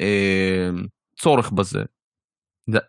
אה, 0.00 0.70
צורך 1.20 1.50
בזה, 1.50 1.82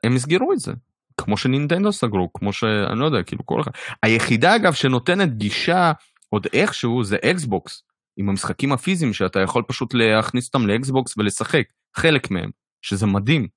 הם 0.03 0.15
יסגרו 0.15 0.53
את 0.53 0.59
זה. 0.59 0.73
כמו 1.21 1.37
שנינטנדו 1.37 1.91
סגרו, 1.91 2.33
כמו 2.33 2.53
שאני 2.53 2.99
לא 2.99 3.05
יודע, 3.05 3.23
כאילו 3.23 3.45
כל 3.45 3.61
אחד. 3.61 3.71
היחידה 4.03 4.55
אגב 4.55 4.73
שנותנת 4.73 5.37
גישה 5.37 5.91
עוד 6.29 6.47
איכשהו 6.53 7.03
זה 7.03 7.17
אקסבוקס, 7.25 7.83
עם 8.17 8.29
המשחקים 8.29 8.71
הפיזיים 8.71 9.13
שאתה 9.13 9.39
יכול 9.39 9.63
פשוט 9.67 9.93
להכניס 9.93 10.47
אותם 10.47 10.67
לאקסבוקס 10.67 11.17
ולשחק, 11.17 11.63
חלק 11.95 12.31
מהם, 12.31 12.49
שזה 12.81 13.05
מדהים. 13.05 13.47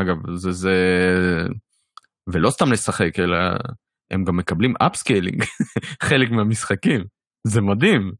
אגב, 0.00 0.16
זה, 0.34 0.52
זה... 0.52 0.72
ולא 2.26 2.50
סתם 2.50 2.72
לשחק, 2.72 3.18
אלא 3.18 3.36
הם 4.10 4.24
גם 4.24 4.36
מקבלים 4.36 4.74
upscaling, 4.78 5.44
חלק 6.08 6.30
מהמשחקים. 6.30 7.04
זה 7.46 7.60
מדהים. 7.60 8.12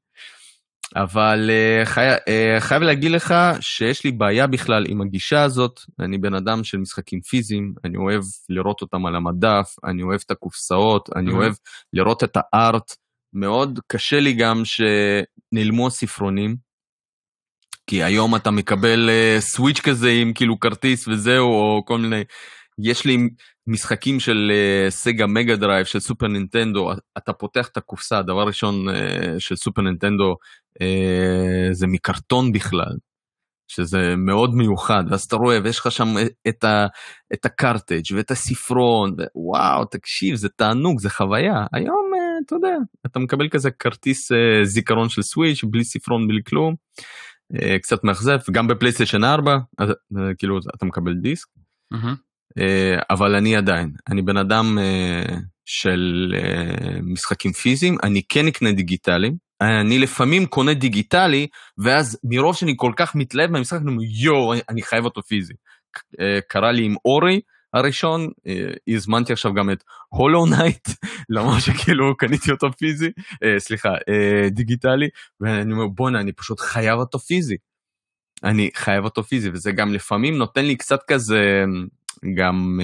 אבל 0.97 1.51
uh, 1.51 1.87
חי... 1.87 2.07
uh, 2.17 2.61
חייב 2.61 2.83
להגיד 2.83 3.11
לך 3.11 3.35
שיש 3.61 4.05
לי 4.05 4.13
בעיה 4.13 4.47
בכלל 4.47 4.85
עם 4.89 5.01
הגישה 5.01 5.43
הזאת. 5.43 5.81
אני 6.01 6.19
בן 6.19 6.35
אדם 6.35 6.65
של 6.65 6.79
משחקים 6.79 7.21
פיזיים, 7.21 7.75
אני 7.85 7.97
אוהב 7.97 8.23
לראות 8.49 8.83
אותם 8.83 9.07
על 9.07 9.17
המדף, 9.17 9.75
אני 9.85 10.03
אוהב 10.03 10.21
את 10.27 10.31
הקופסאות, 10.31 11.09
אני 11.17 11.31
mm-hmm. 11.31 11.35
אוהב 11.35 11.55
לראות 11.93 12.25
את 12.25 12.37
ה 12.37 12.49
art. 12.49 12.97
מאוד 13.33 13.81
קשה 13.87 14.21
לי 14.21 14.33
גם 14.33 14.63
שנעלמו 14.65 15.87
הספרונים, 15.87 16.57
כי 17.89 18.03
היום 18.03 18.37
אתה 18.37 18.51
מקבל 18.51 19.11
uh, 19.11 19.41
סוויץ' 19.41 19.81
כזה 19.81 20.11
עם 20.11 20.33
כאילו 20.33 20.61
כרטיס 20.61 21.09
וזהו, 21.09 21.49
או 21.49 21.83
כל 21.87 21.99
מיני... 21.99 22.23
יש 22.85 23.05
לי 23.05 23.19
משחקים 23.67 24.21
של 24.21 24.53
uh, 24.55 24.91
סגה 24.91 25.27
מגה 25.27 25.57
דרייב, 25.57 25.87
של 25.87 26.01
סופר 26.01 26.27
נינטנדו, 26.27 26.91
אתה 27.19 27.33
פותח 27.33 27.69
את 27.69 27.77
הקופסה, 27.77 28.23
דבר 28.23 28.47
ראשון 28.47 28.89
uh, 28.89 28.93
של 29.39 29.57
סופר 29.57 29.83
נינטנדו 29.83 30.37
uh, 30.83 31.73
זה 31.73 31.87
מקרטון 31.87 32.53
בכלל, 32.53 32.97
שזה 33.69 34.15
מאוד 34.17 34.55
מיוחד, 34.55 35.05
ואז 35.11 35.25
אתה 35.25 35.37
רואה 35.37 35.59
ויש 35.65 35.79
לך 35.79 35.91
שם 35.91 36.09
את, 36.49 36.65
ה, 36.65 36.87
את 37.35 37.45
הקרטרידג' 37.45 38.15
ואת 38.15 38.31
הספרון, 38.31 39.17
וואו, 39.35 39.85
תקשיב, 39.85 40.35
זה 40.35 40.49
תענוג, 40.49 41.01
זה 41.01 41.11
חוויה. 41.11 41.67
היום, 41.73 42.11
uh, 42.15 42.45
אתה 42.47 42.55
יודע, 42.55 42.77
אתה 43.07 43.19
מקבל 43.19 43.49
כזה 43.49 43.71
כרטיס 43.71 44.33
uh, 44.33 44.65
זיכרון 44.65 45.09
של 45.09 45.23
סוויץ', 45.23 45.65
בלי 45.65 45.85
ספרון, 45.85 46.29
בלי 46.29 46.41
כלום. 46.49 46.75
קצת 47.83 48.05
מאכזב, 48.05 48.39
גם 48.51 48.67
בפלייסטיישן 48.67 49.25
4, 49.25 49.59
אז, 49.79 49.91
uh, 49.91 49.95
כאילו 50.39 50.59
אתה 50.77 50.87
מקבל 50.87 51.15
דיסק. 51.15 51.49
Mm-hmm. 51.95 52.29
אה, 52.59 52.99
אבל 53.11 53.35
אני 53.35 53.57
עדיין, 53.57 53.93
אני 54.09 54.23
בן 54.23 54.37
אדם 54.37 54.79
אה, 54.79 55.37
של 55.65 56.35
אה, 56.37 57.01
משחקים 57.03 57.53
פיזיים, 57.53 57.97
אני 58.03 58.23
כן 58.29 58.47
אקנה 58.47 58.73
דיגיטלי, 58.73 59.31
אני 59.61 59.99
לפעמים 59.99 60.47
קונה 60.47 60.75
דיגיטלי, 60.75 61.47
ואז 61.79 62.19
מרוב 62.25 62.57
שאני 62.57 62.75
כל 62.77 62.93
כך 62.97 63.15
מתלהב 63.15 63.51
מהמשחק, 63.51 63.79
אני 63.83 63.91
אומר 63.91 64.03
יואו, 64.03 64.53
אני 64.69 64.83
חייב 64.83 65.05
אותו 65.05 65.23
פיזי. 65.23 65.55
קרה 66.49 66.73
לי 66.73 66.85
עם 66.85 66.95
אורי 67.05 67.41
הראשון, 67.75 68.29
הזמנתי 68.89 69.33
עכשיו 69.33 69.55
גם 69.55 69.71
את 69.71 69.85
הולו 70.09 70.47
נייט, 70.47 70.89
למרות 71.35 71.61
שכאילו 71.61 72.17
קניתי 72.17 72.51
אותו 72.51 72.73
פיזי, 72.73 73.11
סליחה, 73.59 73.95
דיגיטלי, 74.51 75.09
ואני 75.41 75.73
אומר 75.73 75.87
בואנה, 75.87 76.21
אני 76.21 76.33
פשוט 76.33 76.61
חייב 76.61 76.99
אותו 76.99 77.19
פיזי. 77.19 77.57
אני 78.45 78.71
חייב 78.75 79.05
אותו 79.05 79.23
פיזי, 79.23 79.51
וזה 79.51 79.73
גם 79.73 79.95
לפעמים 79.95 80.39
נותן 80.39 80.65
לי 80.65 80.77
קצת 80.77 81.01
כזה 81.07 81.65
גם 82.35 82.81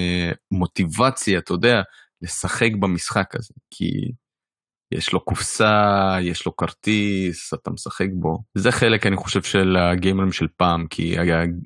מוטיבציה, 0.51 1.39
אתה 1.39 1.53
יודע, 1.53 1.81
לשחק 2.21 2.71
במשחק 2.79 3.35
הזה, 3.35 3.53
כי 3.71 4.11
יש 4.91 5.13
לו 5.13 5.19
קופסה, 5.19 6.15
יש 6.21 6.45
לו 6.45 6.55
כרטיס, 6.55 7.53
אתה 7.53 7.71
משחק 7.71 8.07
בו. 8.13 8.43
זה 8.55 8.71
חלק, 8.71 9.05
אני 9.05 9.15
חושב, 9.15 9.43
של 9.43 9.77
הגיימרים 9.77 10.31
של 10.31 10.47
פעם, 10.57 10.87
כי, 10.87 11.15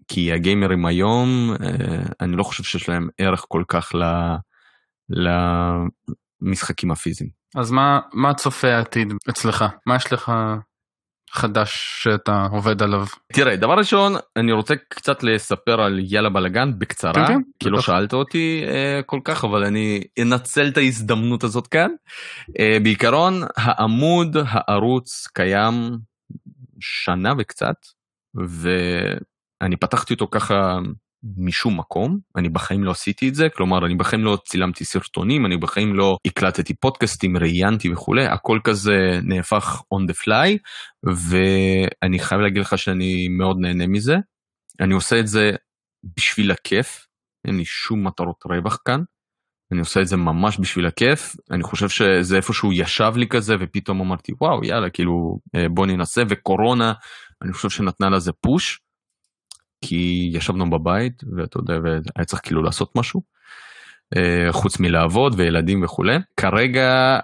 כי 0.08 0.34
הגיימרים 0.34 0.86
היום, 0.86 1.54
uh, 1.56 1.64
אני 2.22 2.36
לא 2.36 2.44
חושב 2.44 2.64
שיש 2.64 2.90
להם 2.90 3.10
ערך 3.18 3.46
כל 3.48 3.64
כך 3.68 3.92
ל, 3.96 4.04
למשחקים 6.42 6.92
הפיזיים. 6.92 7.30
אז 7.56 7.72
מה, 7.72 8.00
מה 8.14 8.34
צופה 8.34 8.68
העתיד 8.68 9.14
אצלך? 9.30 9.66
מה 9.86 9.96
יש 9.96 10.14
לך 10.14 10.32
חדש 11.32 12.00
שאתה 12.04 12.48
עובד 12.52 12.84
עליו? 12.84 13.06
תראה, 13.34 13.56
דבר 13.56 13.74
ראשון, 13.74 14.14
אני 14.36 14.52
רוצה 14.52 14.74
קצת 14.90 15.24
לספר 15.24 15.82
על 15.82 16.00
יאללה 16.02 16.30
בלאגן 16.30 16.80
בקצרה, 16.80 17.14
כן, 17.14 17.26
כן, 17.28 17.40
כי 17.60 17.70
לא 17.70 17.82
שאלת 17.82 18.14
אותי 18.14 18.64
uh, 18.66 19.04
כל 19.04 19.20
כך, 19.24 19.44
אבל 19.44 19.64
אני 19.64 20.04
אנצל 20.22 20.68
את 20.68 20.78
ההזדמנות 20.78 21.44
הזאת 21.44 21.68
כאן. 21.68 21.90
Uh, 22.50 22.54
בעיקרון, 22.84 23.34
העמוד 23.58 24.38
הערוץ 24.48 25.28
קיים 25.34 25.74
שנה 26.80 27.34
וקצת, 27.38 27.76
ואני 28.36 29.78
פתחתי 29.78 30.14
אותו 30.14 30.28
ככה 30.32 30.78
משום 31.38 31.80
מקום, 31.80 32.20
אני 32.36 32.50
בחיים 32.50 32.84
לא 32.84 32.92
עשיתי 32.92 33.30
את 33.30 33.36
זה, 33.36 33.48
כלומר 33.50 33.86
אני 33.86 33.96
בחיים 33.96 34.24
לא 34.24 34.38
צילמתי 34.46 34.86
סרטונים, 34.86 35.46
אני 35.46 35.58
בחיים 35.58 35.96
לא 35.96 36.18
הקלטתי 36.26 36.74
פודקאסטים, 36.74 37.38
ראיינתי 37.38 37.94
וכולי, 37.94 38.26
הכל 38.26 38.60
כזה 38.64 39.20
נהפך 39.24 39.82
on 39.94 40.12
the 40.12 40.16
fly, 40.24 40.58
ואני 41.04 42.20
חייב 42.20 42.42
להגיד 42.42 42.62
לך 42.62 42.78
שאני 42.78 43.28
מאוד 43.28 43.58
נהנה 43.60 43.88
מזה. 43.88 44.16
אני 44.80 44.94
עושה 44.94 45.20
את 45.20 45.28
זה 45.28 45.52
בשביל 46.18 46.52
הכיף, 46.52 47.06
אין 47.48 47.58
לי 47.58 47.66
שום 47.66 48.08
מטרות 48.08 48.44
רווח 48.46 48.78
כאן, 48.86 49.02
אני 49.72 49.80
עושה 49.80 50.02
את 50.02 50.08
זה 50.08 50.18
ממש 50.18 50.60
בשביל 50.60 50.86
הכיף, 50.86 51.36
אני 51.52 51.64
חושב 51.64 51.90
שזה 51.90 52.38
איפשהו 52.38 52.74
ישב 52.74 53.12
לי 53.16 53.28
כזה 53.28 53.56
ופתאום 53.60 54.02
אמרתי 54.02 54.32
וואו 54.42 54.64
יאללה 54.64 54.90
כאילו 54.90 55.40
אה, 55.56 55.70
בוא 55.70 55.86
ננסה 55.86 56.24
וקורונה 56.30 56.94
אני 57.42 57.54
חושב 57.54 57.70
שנתנה 57.70 58.10
לזה 58.10 58.32
פוש. 58.42 58.80
כי 59.82 60.30
ישבנו 60.34 60.70
בבית 60.70 61.24
ואתה 61.38 61.60
יודע 61.60 61.74
והיה 61.84 62.26
צריך 62.26 62.42
כאילו 62.44 62.64
לעשות 62.64 62.96
משהו 62.96 63.22
אה, 64.18 64.52
חוץ 64.52 64.80
מלעבוד 64.80 65.34
וילדים 65.38 65.84
וכולי 65.84 66.18
כרגע 66.38 67.20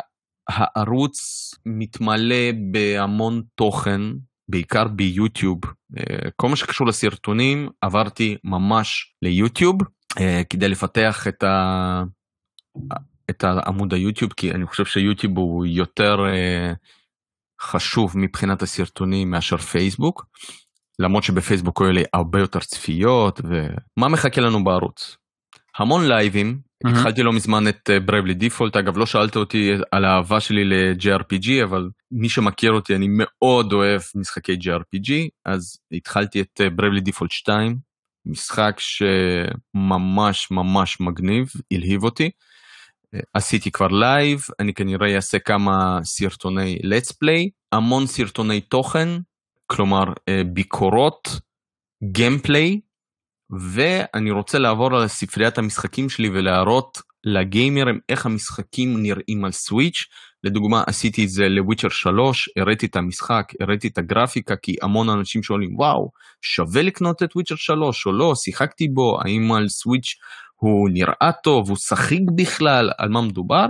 הערוץ 0.49 1.17
מתמלא 1.65 2.51
בהמון 2.71 3.41
תוכן 3.55 4.01
בעיקר 4.49 4.87
ביוטיוב 4.87 5.59
אה, 5.97 6.29
כל 6.35 6.49
מה 6.49 6.55
שקשור 6.55 6.87
לסרטונים 6.87 7.69
עברתי 7.81 8.37
ממש 8.43 9.15
ליוטיוב 9.21 9.75
אה, 10.19 10.41
כדי 10.49 10.69
לפתח 10.69 11.27
את, 11.27 11.43
ה... 11.43 12.03
את 13.29 13.43
העמוד 13.43 13.93
היוטיוב 13.93 14.33
כי 14.33 14.51
אני 14.51 14.65
חושב 14.65 14.85
שיוטיוב 14.85 15.37
הוא 15.37 15.65
יותר 15.65 16.17
חשוב 17.61 18.17
מבחינת 18.17 18.61
הסרטונים 18.61 19.29
מאשר 19.31 19.57
פייסבוק. 19.57 20.25
למרות 20.99 21.23
שבפייסבוק 21.23 21.81
היו 21.81 21.91
לי 21.91 22.03
הרבה 22.13 22.39
יותר 22.39 22.59
צפיות 22.59 23.41
ומה 23.43 24.07
מחכה 24.07 24.41
לנו 24.41 24.63
בערוץ. 24.63 25.17
המון 25.77 26.07
לייבים 26.07 26.59
mm-hmm. 26.59 26.89
התחלתי 26.89 27.23
לא 27.23 27.33
מזמן 27.33 27.67
את 27.67 27.89
Bravely 28.05 28.33
uh, 28.33 28.37
Default 28.37 28.75
אגב 28.75 28.97
לא 28.97 29.05
שאלת 29.05 29.35
אותי 29.35 29.71
על 29.91 30.05
האהבה 30.05 30.39
שלי 30.39 30.63
ל-JRPG 30.65 31.63
אבל 31.63 31.89
מי 32.11 32.29
שמכיר 32.29 32.71
אותי 32.71 32.95
אני 32.95 33.07
מאוד 33.09 33.73
אוהב 33.73 34.01
משחקי 34.15 34.53
JRPG 34.53 35.11
אז 35.45 35.77
התחלתי 35.91 36.41
את 36.41 36.61
Bravely 36.75 37.01
Default 37.01 37.31
2 37.31 37.77
משחק 38.25 38.75
שממש 38.79 40.51
ממש 40.51 41.01
מגניב 41.01 41.51
הלהיב 41.73 42.03
אותי. 42.03 42.29
Uh, 43.15 43.19
עשיתי 43.33 43.71
כבר 43.71 43.87
לייב 43.87 44.41
אני 44.59 44.73
כנראה 44.73 45.15
אעשה 45.15 45.39
כמה 45.39 45.99
סרטוני 46.03 46.79
let's 46.83 47.11
play 47.11 47.49
המון 47.71 48.07
סרטוני 48.07 48.61
תוכן 48.61 49.09
כלומר 49.67 50.03
אה, 50.29 50.41
ביקורות, 50.53 51.27
gameplay, 52.11 52.79
ואני 53.73 54.31
רוצה 54.31 54.59
לעבור 54.59 54.95
על 54.95 55.07
ספריית 55.07 55.57
המשחקים 55.57 56.09
שלי 56.09 56.29
ולהראות 56.29 57.01
לגיימרים 57.23 57.99
איך 58.09 58.25
המשחקים 58.25 59.01
נראים 59.01 59.45
על 59.45 59.51
סוויץ'. 59.51 60.05
לדוגמה 60.43 60.83
עשיתי 60.87 61.23
את 61.23 61.29
זה 61.29 61.49
ל 61.49 61.54
Witcher 61.54 61.89
3, 61.89 62.49
הראיתי 62.57 62.85
את 62.85 62.95
המשחק, 62.95 63.53
הראיתי 63.61 63.87
את 63.87 63.97
הגרפיקה, 63.97 64.55
כי 64.55 64.75
המון 64.81 65.09
אנשים 65.09 65.43
שואלים 65.43 65.75
וואו, 65.75 66.11
שווה 66.41 66.81
לקנות 66.81 67.23
את 67.23 67.35
Witcher 67.35 67.55
3 67.55 68.05
או 68.05 68.11
לא, 68.11 68.35
שיחקתי 68.35 68.87
בו, 68.87 69.19
האם 69.21 69.51
על 69.51 69.67
סוויץ' 69.67 70.15
הוא 70.55 70.89
נראה 70.89 71.31
טוב, 71.43 71.69
הוא 71.69 71.77
שחיק 71.77 72.21
בכלל, 72.35 72.91
על 72.97 73.09
מה 73.09 73.21
מדובר. 73.21 73.65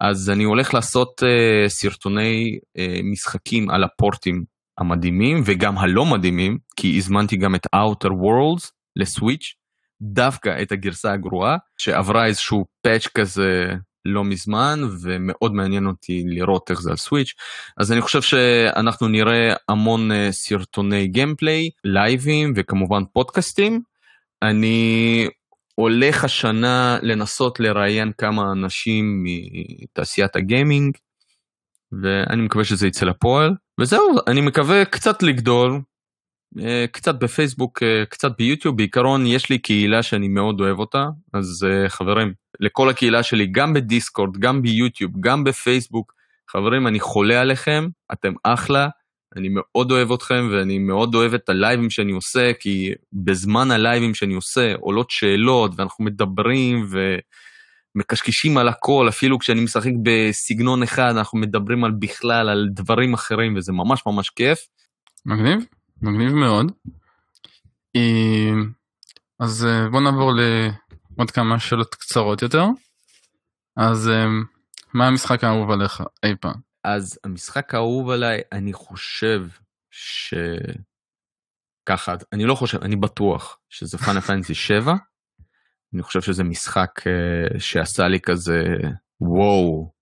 אז 0.00 0.30
אני 0.30 0.44
הולך 0.44 0.74
לעשות 0.74 1.22
uh, 1.22 1.68
סרטוני 1.68 2.58
uh, 2.78 2.80
משחקים 3.12 3.70
על 3.70 3.84
הפורטים 3.84 4.44
המדהימים 4.82 5.42
וגם 5.44 5.78
הלא 5.78 6.06
מדהימים, 6.06 6.58
כי 6.76 6.96
הזמנתי 6.96 7.36
גם 7.36 7.54
את 7.54 7.66
Outer 7.76 8.10
Worlds 8.10 8.70
לסוויץ', 8.96 9.54
דווקא 10.02 10.62
את 10.62 10.72
הגרסה 10.72 11.12
הגרועה, 11.12 11.56
שעברה 11.78 12.26
איזשהו 12.26 12.64
פאץ' 12.82 13.06
כזה 13.06 13.74
לא 14.04 14.24
מזמן, 14.24 14.80
ומאוד 15.02 15.52
מעניין 15.52 15.86
אותי 15.86 16.24
לראות 16.26 16.70
איך 16.70 16.80
זה 16.80 16.90
על 16.90 16.96
סוויץ'. 16.96 17.34
אז 17.76 17.92
אני 17.92 18.00
חושב 18.00 18.22
שאנחנו 18.22 19.08
נראה 19.08 19.54
המון 19.68 20.12
אה, 20.12 20.32
סרטוני 20.32 21.06
גיימפליי, 21.06 21.70
לייבים 21.84 22.52
וכמובן 22.56 23.02
פודקאסטים. 23.12 23.80
אני 24.42 25.28
הולך 25.74 26.24
השנה 26.24 26.98
לנסות 27.02 27.60
לראיין 27.60 28.12
כמה 28.18 28.52
אנשים 28.52 29.24
מתעשיית 29.24 30.36
הגיימינג, 30.36 30.96
ואני 32.02 32.42
מקווה 32.42 32.64
שזה 32.64 32.86
יצא 32.86 33.06
לפועל. 33.06 33.54
וזהו, 33.80 34.16
אני 34.26 34.40
מקווה 34.40 34.84
קצת 34.84 35.22
לגדול, 35.22 35.80
אה, 36.60 36.84
קצת 36.92 37.14
בפייסבוק, 37.14 37.82
אה, 37.82 38.04
קצת 38.06 38.32
ביוטיוב, 38.38 38.76
בעיקרון 38.76 39.26
יש 39.26 39.50
לי 39.50 39.58
קהילה 39.58 40.02
שאני 40.02 40.28
מאוד 40.28 40.60
אוהב 40.60 40.78
אותה, 40.78 41.06
אז 41.34 41.66
אה, 41.70 41.88
חברים, 41.88 42.32
לכל 42.60 42.88
הקהילה 42.88 43.22
שלי, 43.22 43.46
גם 43.46 43.74
בדיסקורד, 43.74 44.36
גם 44.36 44.62
ביוטיוב, 44.62 45.12
גם 45.20 45.44
בפייסבוק, 45.44 46.12
חברים, 46.50 46.86
אני 46.86 47.00
חולה 47.00 47.40
עליכם, 47.40 47.88
אתם 48.12 48.32
אחלה, 48.44 48.88
אני 49.36 49.48
מאוד 49.50 49.90
אוהב 49.90 50.12
אתכם 50.12 50.48
ואני 50.52 50.78
מאוד 50.78 51.14
אוהב 51.14 51.34
את 51.34 51.48
הלייבים 51.48 51.90
שאני 51.90 52.12
עושה, 52.12 52.52
כי 52.60 52.92
בזמן 53.12 53.70
הלייבים 53.70 54.14
שאני 54.14 54.34
עושה 54.34 54.74
עולות 54.80 55.10
שאלות 55.10 55.72
ואנחנו 55.76 56.04
מדברים 56.04 56.86
ו... 56.90 57.16
מקשקשים 57.94 58.58
על 58.58 58.68
הכל, 58.68 59.06
אפילו 59.08 59.38
כשאני 59.38 59.60
משחק 59.60 59.90
בסגנון 60.02 60.82
אחד, 60.82 61.14
אנחנו 61.16 61.38
מדברים 61.38 61.84
על 61.84 61.90
בכלל, 61.98 62.48
על 62.48 62.68
דברים 62.72 63.14
אחרים, 63.14 63.56
וזה 63.56 63.72
ממש 63.72 64.02
ממש 64.06 64.30
כיף. 64.30 64.58
מגניב, 65.26 65.64
מגניב 66.02 66.32
מאוד. 66.32 66.72
אז 69.40 69.66
בוא 69.90 70.00
נעבור 70.00 70.32
לעוד 70.32 71.30
כמה 71.30 71.58
שאלות 71.58 71.94
קצרות 71.94 72.42
יותר. 72.42 72.64
אז 73.76 74.10
מה 74.94 75.06
המשחק 75.06 75.44
האהוב 75.44 75.70
עליך 75.70 76.02
אי 76.24 76.34
פעם? 76.40 76.54
אז 76.84 77.18
המשחק 77.24 77.74
האהוב 77.74 78.10
עליי, 78.10 78.40
אני 78.52 78.72
חושב 78.72 79.46
ש... 79.90 80.34
ככה, 81.86 82.14
אני 82.32 82.44
לא 82.44 82.54
חושב, 82.54 82.82
אני 82.82 82.96
בטוח 82.96 83.58
שזה 83.70 83.98
פאנה 83.98 84.20
פנטסי 84.20 84.54
7. 84.54 84.94
אני 85.94 86.02
חושב 86.02 86.20
שזה 86.20 86.44
משחק 86.44 87.00
uh, 87.00 87.60
שעשה 87.60 88.08
לי 88.08 88.20
כזה 88.20 88.64
וואו 89.20 89.92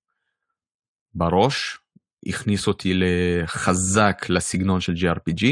בראש, 1.15 1.79
הכניס 2.27 2.67
אותי 2.67 2.93
חזק 2.95 4.27
לסגנון 4.29 4.81
של 4.81 4.93
JRPG, 4.93 5.45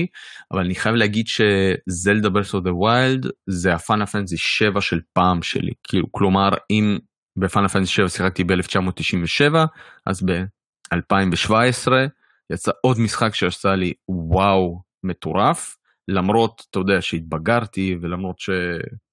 אבל 0.53 0.61
אני 0.61 0.75
חייב 0.75 0.95
להגיד 0.95 1.27
ש 1.27 1.56
Zelda 1.56 2.29
Breath 2.29 2.55
of 2.55 2.65
the 2.65 2.75
Wild 2.75 3.27
זה 3.47 3.75
ה 3.75 3.80
Final 3.80 4.07
Fantasy 4.07 4.37
7 4.37 4.81
של 4.81 5.01
פעם 5.13 5.43
שלי, 5.43 5.73
כאילו, 5.85 6.13
כלומר 6.13 6.49
אם 6.71 6.99
ב 7.37 7.42
Final 7.42 7.69
Fantasy 7.69 7.93
7 7.93 8.09
שיחקתי 8.09 8.45
ב-1997, 8.45 9.55
אז 10.07 10.23
ב-2017 10.23 11.93
יצא 12.53 12.71
עוד 12.81 12.99
משחק 13.01 13.35
שעשה 13.35 13.75
לי 13.75 13.93
וואו 14.09 14.83
מטורף, 15.05 15.77
למרות, 16.09 16.67
אתה 16.71 16.79
יודע, 16.79 17.03
שהתבגרתי 17.03 17.97
ולמרות 18.01 18.41
ש... 18.41 18.51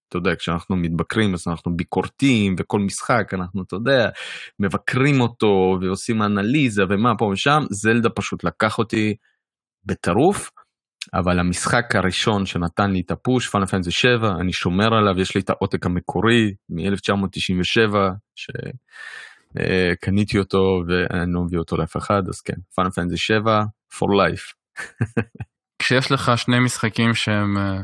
אתה 0.10 0.18
יודע, 0.18 0.36
כשאנחנו 0.36 0.76
מתבקרים 0.76 1.34
אז 1.34 1.44
אנחנו 1.48 1.78
ביקורתיים 1.78 2.56
וכל 2.60 2.80
משחק 2.80 3.34
אנחנו, 3.34 3.64
אתה 3.64 3.76
יודע, 3.76 4.10
מבקרים 4.60 5.22
אותו 5.22 5.78
ועושים 5.82 6.22
אנליזה 6.22 6.84
ומה 6.90 7.18
פה 7.18 7.26
ושם, 7.26 7.64
זלדה 7.70 8.10
פשוט 8.10 8.44
לקח 8.44 8.78
אותי 8.78 9.16
בטירוף, 9.86 10.52
אבל 11.14 11.40
המשחק 11.40 11.96
הראשון 11.96 12.46
שנתן 12.46 12.92
לי 12.92 13.02
את 13.06 13.12
הפוש, 13.12 13.50
פאנל 13.50 13.66
פנטזי 13.66 13.92
7, 13.92 14.32
אני 14.40 14.54
שומר 14.54 14.94
עליו, 14.94 15.22
יש 15.22 15.36
לי 15.36 15.42
את 15.42 15.50
העותק 15.50 15.86
המקורי 15.86 16.54
מ-1997, 16.70 17.96
שקניתי 19.56 20.40
אותו 20.40 20.84
ואני 20.88 21.34
לא 21.34 21.42
מביא 21.42 21.60
אותו 21.60 21.78
לאף 21.78 21.98
אחד, 21.98 22.22
אז 22.30 22.42
כן, 22.42 22.58
פאנל 22.76 22.90
פנטזי 22.90 23.18
7, 23.18 23.64
for 23.94 24.08
life. 24.08 24.54
כשיש 25.80 26.12
לך 26.12 26.32
שני 26.38 26.60
משחקים 26.60 27.14
שהם 27.14 27.58
אה, 27.58 27.82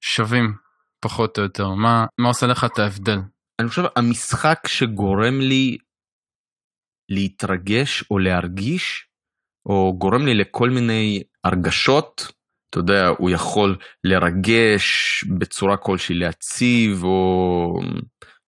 שווים 0.00 0.54
פחות 1.02 1.38
או 1.38 1.42
יותר, 1.42 1.68
מה, 1.68 2.06
מה 2.18 2.28
עושה 2.28 2.46
לך 2.46 2.64
את 2.64 2.78
ההבדל? 2.78 3.18
אני 3.60 3.68
חושב 3.68 3.82
המשחק 3.96 4.58
שגורם 4.66 5.40
לי 5.40 5.76
להתרגש 7.08 8.04
או 8.10 8.18
להרגיש, 8.18 9.06
או 9.66 9.94
גורם 9.98 10.26
לי 10.26 10.34
לכל 10.34 10.70
מיני 10.70 11.22
הרגשות, 11.44 12.32
אתה 12.70 12.78
יודע, 12.78 13.08
הוא 13.18 13.30
יכול 13.30 13.76
לרגש 14.04 15.24
בצורה 15.38 15.76
כלשהי, 15.76 16.14
להציב 16.14 17.04
או 17.04 17.72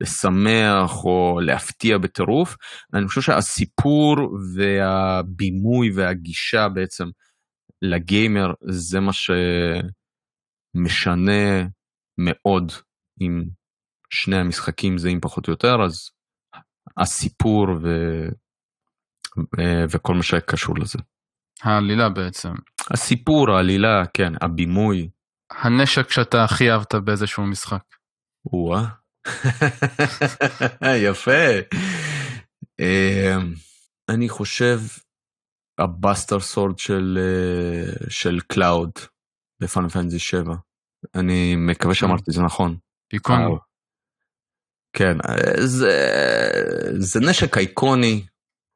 לשמח 0.01 1.05
או 1.05 1.41
להפתיע 1.41 1.99
בטירוף. 1.99 2.57
אני 2.95 3.09
חושב 3.09 3.21
שהסיפור 3.21 4.17
והבימוי 4.57 5.91
והגישה 5.95 6.69
בעצם 6.69 7.05
לגיימר 7.83 8.53
זה 8.71 9.01
מה 9.01 9.13
שמשנה 10.75 11.63
מאוד 12.19 12.73
אם 13.21 13.43
שני 14.11 14.37
המשחקים 14.37 14.99
זהים 14.99 15.21
פחות 15.21 15.49
או 15.49 15.53
יותר, 15.53 15.75
אז 15.85 16.11
הסיפור 17.01 17.67
ו... 17.83 17.89
וכל 19.91 20.15
מה 20.15 20.23
שקשור 20.23 20.75
לזה. 20.79 20.99
העלילה 21.63 22.09
בעצם. 22.09 22.53
הסיפור, 22.91 23.51
העלילה, 23.51 24.03
כן, 24.15 24.33
הבימוי. 24.41 25.11
הנשק 25.51 26.11
שאתה 26.11 26.45
הכי 26.45 26.71
אהבת 26.71 26.95
באיזשהו 26.95 27.47
משחק. 27.47 27.85
או-אה. 28.53 28.87
יפה. 31.11 31.47
אמ, 32.81 33.55
אני 34.09 34.29
חושב 34.29 34.79
ה 35.79 35.88
Buster 35.88 36.41
Sword 36.41 36.79
של, 36.79 37.19
אה, 37.21 38.31
קלאוד 38.49 38.91
ב 39.61 39.65
Final 39.65 39.89
Fantasy 39.89 40.19
7. 40.19 40.55
אני 41.15 41.57
מקווה 41.57 41.95
שאמרתי 41.95 42.23
את 42.29 42.35
זה 42.35 42.43
נכון. 42.43 42.77
איקוני. 43.13 43.45
כן, 44.93 45.17
זה, 45.59 45.97
זה 46.99 47.21
נשק 47.21 47.59
אייקוני 47.59 48.27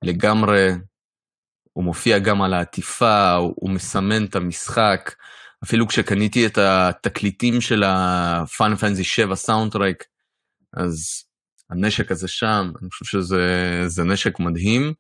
לגמרי, 0.05 0.71
הוא 1.73 1.85
מופיע 1.85 2.19
גם 2.19 2.43
על 2.43 2.55
העטיפה, 2.55 3.33
הוא, 3.33 3.55
הוא 3.57 3.71
מסמן 3.71 4.25
את 4.25 4.37
המשחק. 4.37 5.15
אפילו 5.65 5.89
כשקניתי 5.89 6.47
את 6.47 6.59
התקליטים 6.59 7.61
של 7.61 7.83
הפאנל 7.87 8.77
פנטזי 8.77 9.05
7 9.05 9.35
סאונדטרק, 9.35 10.05
אז 10.73 11.25
הנשק 11.71 12.11
הזה 12.11 12.29
שם, 12.29 12.71
אני 12.83 12.91
חושב 12.91 13.05
שזה 13.05 14.05
נשק 14.05 14.41
מדהים. 14.41 14.93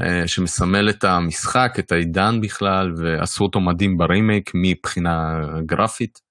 אה, 0.00 0.28
שמסמל 0.28 0.90
את 0.90 1.04
המשחק, 1.04 1.74
את 1.78 1.92
העידן 1.92 2.40
בכלל, 2.40 2.94
ועשו 2.96 3.44
אותו 3.44 3.60
מדהים 3.60 3.98
ברימייק 3.98 4.50
מבחינה 4.54 5.40
גרפית. 5.66 6.29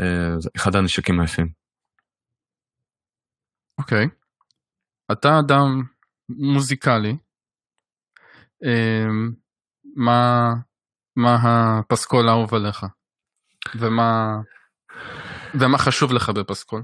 אה, 0.00 0.40
זה 0.40 0.50
אחד 0.56 0.76
הנשקים 0.76 1.20
היפים. 1.20 1.48
אוקיי. 3.78 4.04
Okay. 4.04 4.08
אתה 5.12 5.38
אדם 5.38 5.82
מוזיקלי. 6.28 7.16
אה, 8.64 9.06
מה, 9.96 10.52
מה 11.16 11.36
הפסקול 11.42 12.28
האהוב 12.28 12.54
עליך? 12.54 12.86
ומה, 13.78 14.36
ומה 15.60 15.78
חשוב 15.78 16.12
לך 16.12 16.30
בפסקול? 16.30 16.82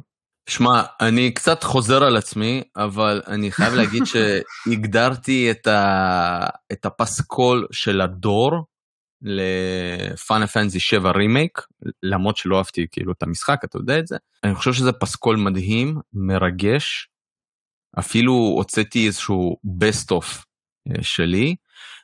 שמע, 0.49 0.83
אני 1.01 1.35
קצת 1.35 1.63
חוזר 1.63 2.05
על 2.05 2.17
עצמי, 2.17 2.63
אבל 2.77 3.23
אני 3.27 3.53
חייב 3.53 3.75
להגיד 3.75 4.03
שהגדרתי 4.11 5.51
את, 5.51 5.67
ה... 5.67 6.47
את 6.73 6.85
הפסקול 6.85 7.67
של 7.73 8.01
הדור 8.01 8.67
לפאנה 9.25 10.47
פנזי 10.47 10.81
7 10.81 11.11
רימייק, 11.11 11.61
למרות 12.03 12.37
שלא 12.37 12.59
אהבתי 12.59 12.87
כאילו 12.93 13.13
את 13.13 13.23
המשחק, 13.23 13.61
אתה 13.65 13.79
יודע 13.79 13.99
את 13.99 14.07
זה. 14.07 14.17
אני 14.45 14.55
חושב 14.55 14.73
שזה 14.73 14.93
פסקול 14.93 15.37
מדהים, 15.37 15.99
מרגש. 16.13 17.09
אפילו 17.99 18.33
הוצאתי 18.33 19.07
איזשהו 19.07 19.57
best 19.67 20.07
of 20.11 20.45
אה, 20.89 21.03
שלי. 21.03 21.57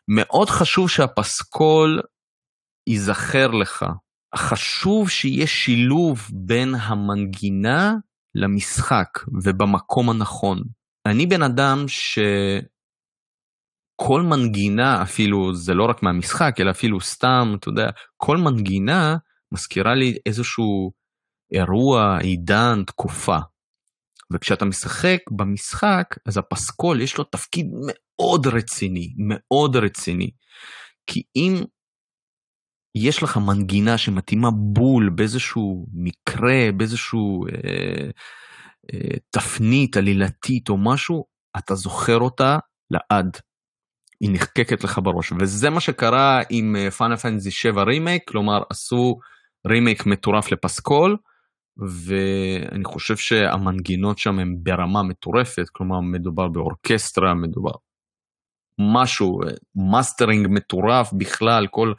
מאוד 0.09 0.51
חשוב 0.51 0.91
שהפסקול 0.91 2.01
ייזכר 2.87 3.47
לך. 3.47 3.85
חשוב 4.37 5.11
שיהיה 5.11 5.47
שילוב 5.47 6.29
בין 6.33 6.75
המנגינה 6.75 7.95
למשחק 8.35 9.09
ובמקום 9.43 10.11
הנכון. 10.11 10.63
אני 11.07 11.27
בן 11.27 11.43
אדם 11.43 11.85
שכל 14.01 14.23
מנגינה, 14.23 15.03
אפילו 15.03 15.55
זה 15.55 15.75
לא 15.75 15.85
רק 15.85 16.03
מהמשחק, 16.03 16.55
אלא 16.61 16.71
אפילו 16.71 17.01
סתם, 17.01 17.55
אתה 17.59 17.69
יודע, 17.69 17.91
כל 18.17 18.37
מנגינה 18.37 19.17
מזכירה 19.53 19.95
לי 19.95 20.19
איזשהו 20.27 20.93
אירוע, 21.53 22.19
עידן, 22.21 22.83
תקופה. 22.87 23.37
וכשאתה 24.33 24.65
משחק 24.65 25.19
במשחק, 25.31 26.05
אז 26.27 26.39
הפסקול 26.39 27.01
יש 27.01 27.19
לו 27.19 27.25
תפקיד 27.25 27.67
מאוד 27.87 28.47
רציני, 28.47 29.15
מאוד 29.19 29.77
רציני. 29.77 30.31
כי 31.07 31.23
אם 31.37 31.55
יש 32.95 33.23
לך 33.23 33.37
מנגינה 33.37 33.99
שמתאימה 33.99 34.49
בול 34.51 35.11
באיזשהו 35.15 35.87
מקרה, 35.93 36.73
באיזשהו 36.77 37.47
אה, 37.47 38.11
אה, 38.93 39.17
תפנית 39.31 39.97
עלילתית 39.97 40.69
או 40.69 40.77
משהו, 40.77 41.25
אתה 41.59 41.75
זוכר 41.75 42.19
אותה 42.19 42.59
לעד. 42.91 43.37
היא 44.21 44.31
נחקקת 44.33 44.85
לך 44.85 45.01
בראש, 45.03 45.33
וזה 45.41 45.71
מה 45.71 45.81
שקרה 45.81 46.41
עם 46.51 46.77
פאנל 46.99 47.17
פנטזי 47.17 47.51
7 47.51 47.83
רימייק, 47.83 48.23
כלומר 48.29 48.63
עשו 48.71 49.19
רימייק 49.67 50.07
מטורף 50.07 50.53
לפסקול, 50.53 51.17
ואני 51.77 52.85
חושב 52.85 53.17
שהמנגינות 53.17 54.19
שם 54.19 54.39
הן 54.39 54.55
ברמה 54.63 55.03
מטורפת, 55.03 55.69
כלומר 55.73 56.01
מדובר 56.01 56.49
באורקסטרה, 56.49 57.35
מדובר 57.35 57.73
משהו, 58.79 59.41
מאסטרינג 59.93 60.47
מטורף 60.51 61.13
בכלל, 61.13 61.67
כל 61.71 61.93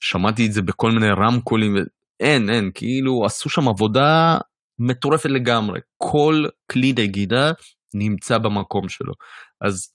שמעתי 0.00 0.46
את 0.46 0.52
זה 0.52 0.62
בכל 0.62 0.90
מיני 0.90 1.10
רמקולים, 1.10 1.76
אין, 2.20 2.50
אין, 2.50 2.70
כאילו 2.74 3.24
עשו 3.26 3.50
שם 3.50 3.68
עבודה 3.68 4.38
מטורפת 4.78 5.30
לגמרי. 5.30 5.80
כל 5.96 6.44
כלי 6.72 6.92
נגינה 6.98 7.52
נמצא 7.94 8.38
במקום 8.38 8.88
שלו. 8.88 9.12
אז 9.60 9.92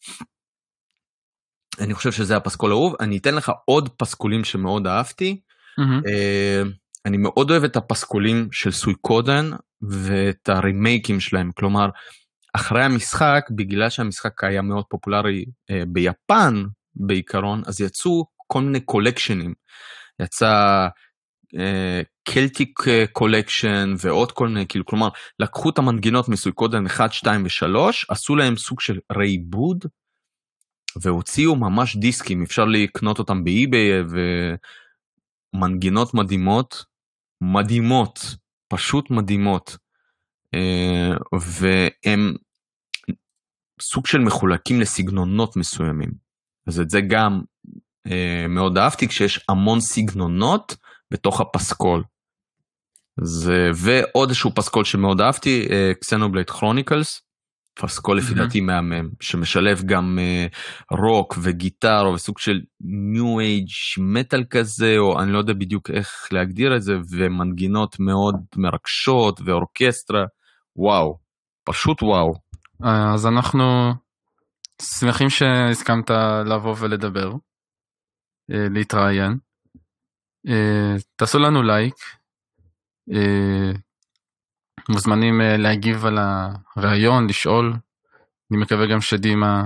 אני 1.80 1.93
חושב 1.93 2.11
שזה 2.11 2.38
הפסקול 2.38 2.71
האהוב. 2.71 2.95
אני 2.99 3.17
אתן 3.17 3.36
לך 3.36 3.51
עוד 3.65 3.89
פסקולים 3.89 4.43
שמאוד 4.43 4.88
אהבתי. 4.88 5.39
Mm-hmm. 5.80 6.07
Uh, 6.07 6.69
אני 7.05 7.17
מאוד 7.17 7.51
אוהב 7.51 7.63
את 7.63 7.75
הפסקולים 7.75 8.47
של 8.51 8.71
Suikoden 8.72 9.49
ואת 9.82 10.49
הרימייקים 10.49 11.19
שלהם. 11.19 11.51
כלומר, 11.51 11.89
אחרי 12.53 12.84
המשחק, 12.84 13.45
בגלל 13.55 13.89
שהמשחק 13.89 14.43
היה 14.43 14.61
מאוד 14.61 14.86
פופולרי 14.89 15.45
אה, 15.71 15.84
ביפן 15.88 16.63
בעיקרון, 16.95 17.61
אז 17.65 17.82
יצאו 17.82 18.25
כל 18.47 18.61
מיני 18.61 18.80
collectionים. 18.80 19.53
יצא 20.21 20.88
Celtic 22.24 22.80
uh, 22.80 23.11
Collection 23.12 23.93
ועוד 23.97 24.32
כל 24.32 24.47
מיני, 24.47 24.67
כאילו, 24.67 24.86
כלומר, 24.86 25.09
לקחו 25.39 25.69
את 25.69 25.77
המנגינות 25.77 26.30
מ 26.30 26.53
Suikoden 26.53 26.86
1, 26.86 27.13
2 27.13 27.43
ו-3, 27.43 27.77
עשו 28.09 28.36
להם 28.36 28.57
סוג 28.57 28.82
של 28.82 28.99
reboot, 29.12 29.86
והוציאו 31.02 31.56
ממש 31.56 31.96
דיסקים, 31.96 32.44
אפשר 32.44 32.66
לקנות 32.66 33.20
אותם 33.20 33.44
ב 33.43 33.51
eBay, 33.51 33.89
ומנגינות 35.54 36.14
מדהימות, 36.14 36.86
מדהימות, 37.42 38.20
פשוט 38.68 39.12
מדהימות. 39.12 39.78
Uh, 40.56 41.38
והם 41.40 42.34
סוג 43.82 44.08
של 44.08 44.18
מחולקים 44.18 44.82
לסגנונות 44.82 45.56
מסוימים. 45.56 46.12
אז 46.68 46.80
את 46.80 46.90
זה 46.90 47.02
גם 47.02 47.42
uh, 48.08 48.12
מאוד 48.50 48.78
אהבתי, 48.78 49.08
כשיש 49.08 49.46
המון 49.50 49.80
סגנונות 49.82 50.76
בתוך 51.12 51.42
הפסקול. 51.42 52.04
זה, 53.22 53.70
ועוד 53.76 54.30
איזשהו 54.30 54.52
פסקול 54.56 54.86
שמאוד 54.86 55.22
אהבתי, 55.22 55.68
Xenoblade 56.01 56.49
uh, 56.50 56.52
Chronicles, 56.51 57.22
פסקול 57.82 58.17
לפי 58.17 58.34
דעתי 58.34 58.61
מהמם, 58.61 59.09
שמשלב 59.19 59.82
גם 59.86 60.19
uh, 60.19 60.97
רוק 60.97 61.36
ו 61.41 61.51
guitar 61.51 62.12
וסוג 62.13 62.39
של 62.39 62.59
new 62.82 63.39
age 63.39 63.70
metal 63.97 64.43
כזה, 64.49 64.95
או 64.97 65.21
אני 65.21 65.32
לא 65.32 65.38
יודע 65.38 65.53
בדיוק 65.53 65.89
איך 65.89 66.27
להגדיר 66.32 66.75
את 66.75 66.82
זה, 66.82 66.93
ומנגינות 67.09 67.99
מאוד 67.99 68.36
מרגשות 68.55 69.39
ואורקסטרה, 69.45 70.23
וואו, 70.75 71.17
פשוט 71.63 72.03
וואו. 72.03 72.34
אז 72.84 73.27
אנחנו 73.27 73.93
שמחים 74.82 75.30
שהסכמת 75.30 76.09
לבוא 76.45 76.75
ולדבר, 76.80 77.32
אה, 78.51 78.67
להתראיין. 78.69 79.38
אה, 80.47 80.95
תעשו 81.15 81.39
לנו 81.39 81.63
לייק, 81.63 81.95
אה, 83.13 83.71
מוזמנים 84.90 85.42
להגיב 85.42 86.06
על 86.06 86.18
הראיון, 86.76 87.28
לשאול. 87.28 87.74
אני 88.52 88.60
מקווה 88.60 88.86
גם 88.88 89.02
שדימה, 89.02 89.64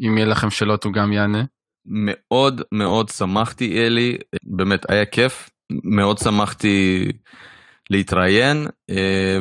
אם 0.00 0.16
יהיה 0.16 0.26
לכם 0.26 0.50
שאלות 0.50 0.84
הוא 0.84 0.92
גם 0.92 1.12
יענה. 1.12 1.44
מאוד 1.86 2.62
מאוד 2.72 3.08
שמחתי 3.08 3.86
אלי, 3.86 4.18
באמת 4.42 4.90
היה 4.90 5.06
כיף, 5.06 5.50
מאוד 5.84 6.18
שמחתי 6.18 7.08
להתראיין 7.90 8.66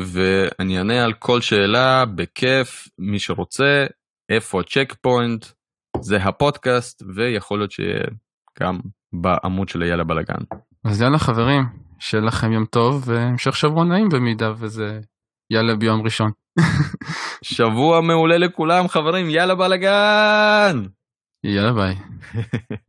ואני 0.06 0.78
אענה 0.78 1.04
על 1.04 1.14
כל 1.14 1.42
שאלה 1.42 2.06
בכיף, 2.06 2.88
מי 3.00 3.20
שרוצה, 3.20 3.86
איפה 4.30 4.60
הצ'ק 4.60 4.94
פוינט, 5.02 5.46
זה 6.02 6.18
הפודקאסט 6.18 7.04
ויכול 7.16 7.60
להיות 7.60 7.72
שיהיה 7.72 8.04
גם 8.60 8.80
בעמוד 9.14 9.70
של 9.70 9.82
יאללה 9.82 10.04
בלאגן. 10.04 10.44
אז 10.86 11.02
יאללה 11.02 11.20
חברים, 11.20 11.64
שיהיה 12.00 12.24
לכם 12.24 12.52
יום 12.52 12.66
טוב 12.66 13.04
והמשך 13.06 13.56
שבוע 13.56 13.84
נעים 13.84 14.10
במידה 14.10 14.54
וזה 14.58 15.00
יאללה 15.50 15.76
ביום 15.76 16.02
ראשון. 16.02 16.32
שבוע 17.42 18.02
מעולה 18.02 18.38
לכולם 18.38 18.88
חברים, 18.88 19.30
יאללה 19.30 19.56
בלאגן! 19.56 20.84
יאללה 21.44 21.74
ביי. 21.74 21.96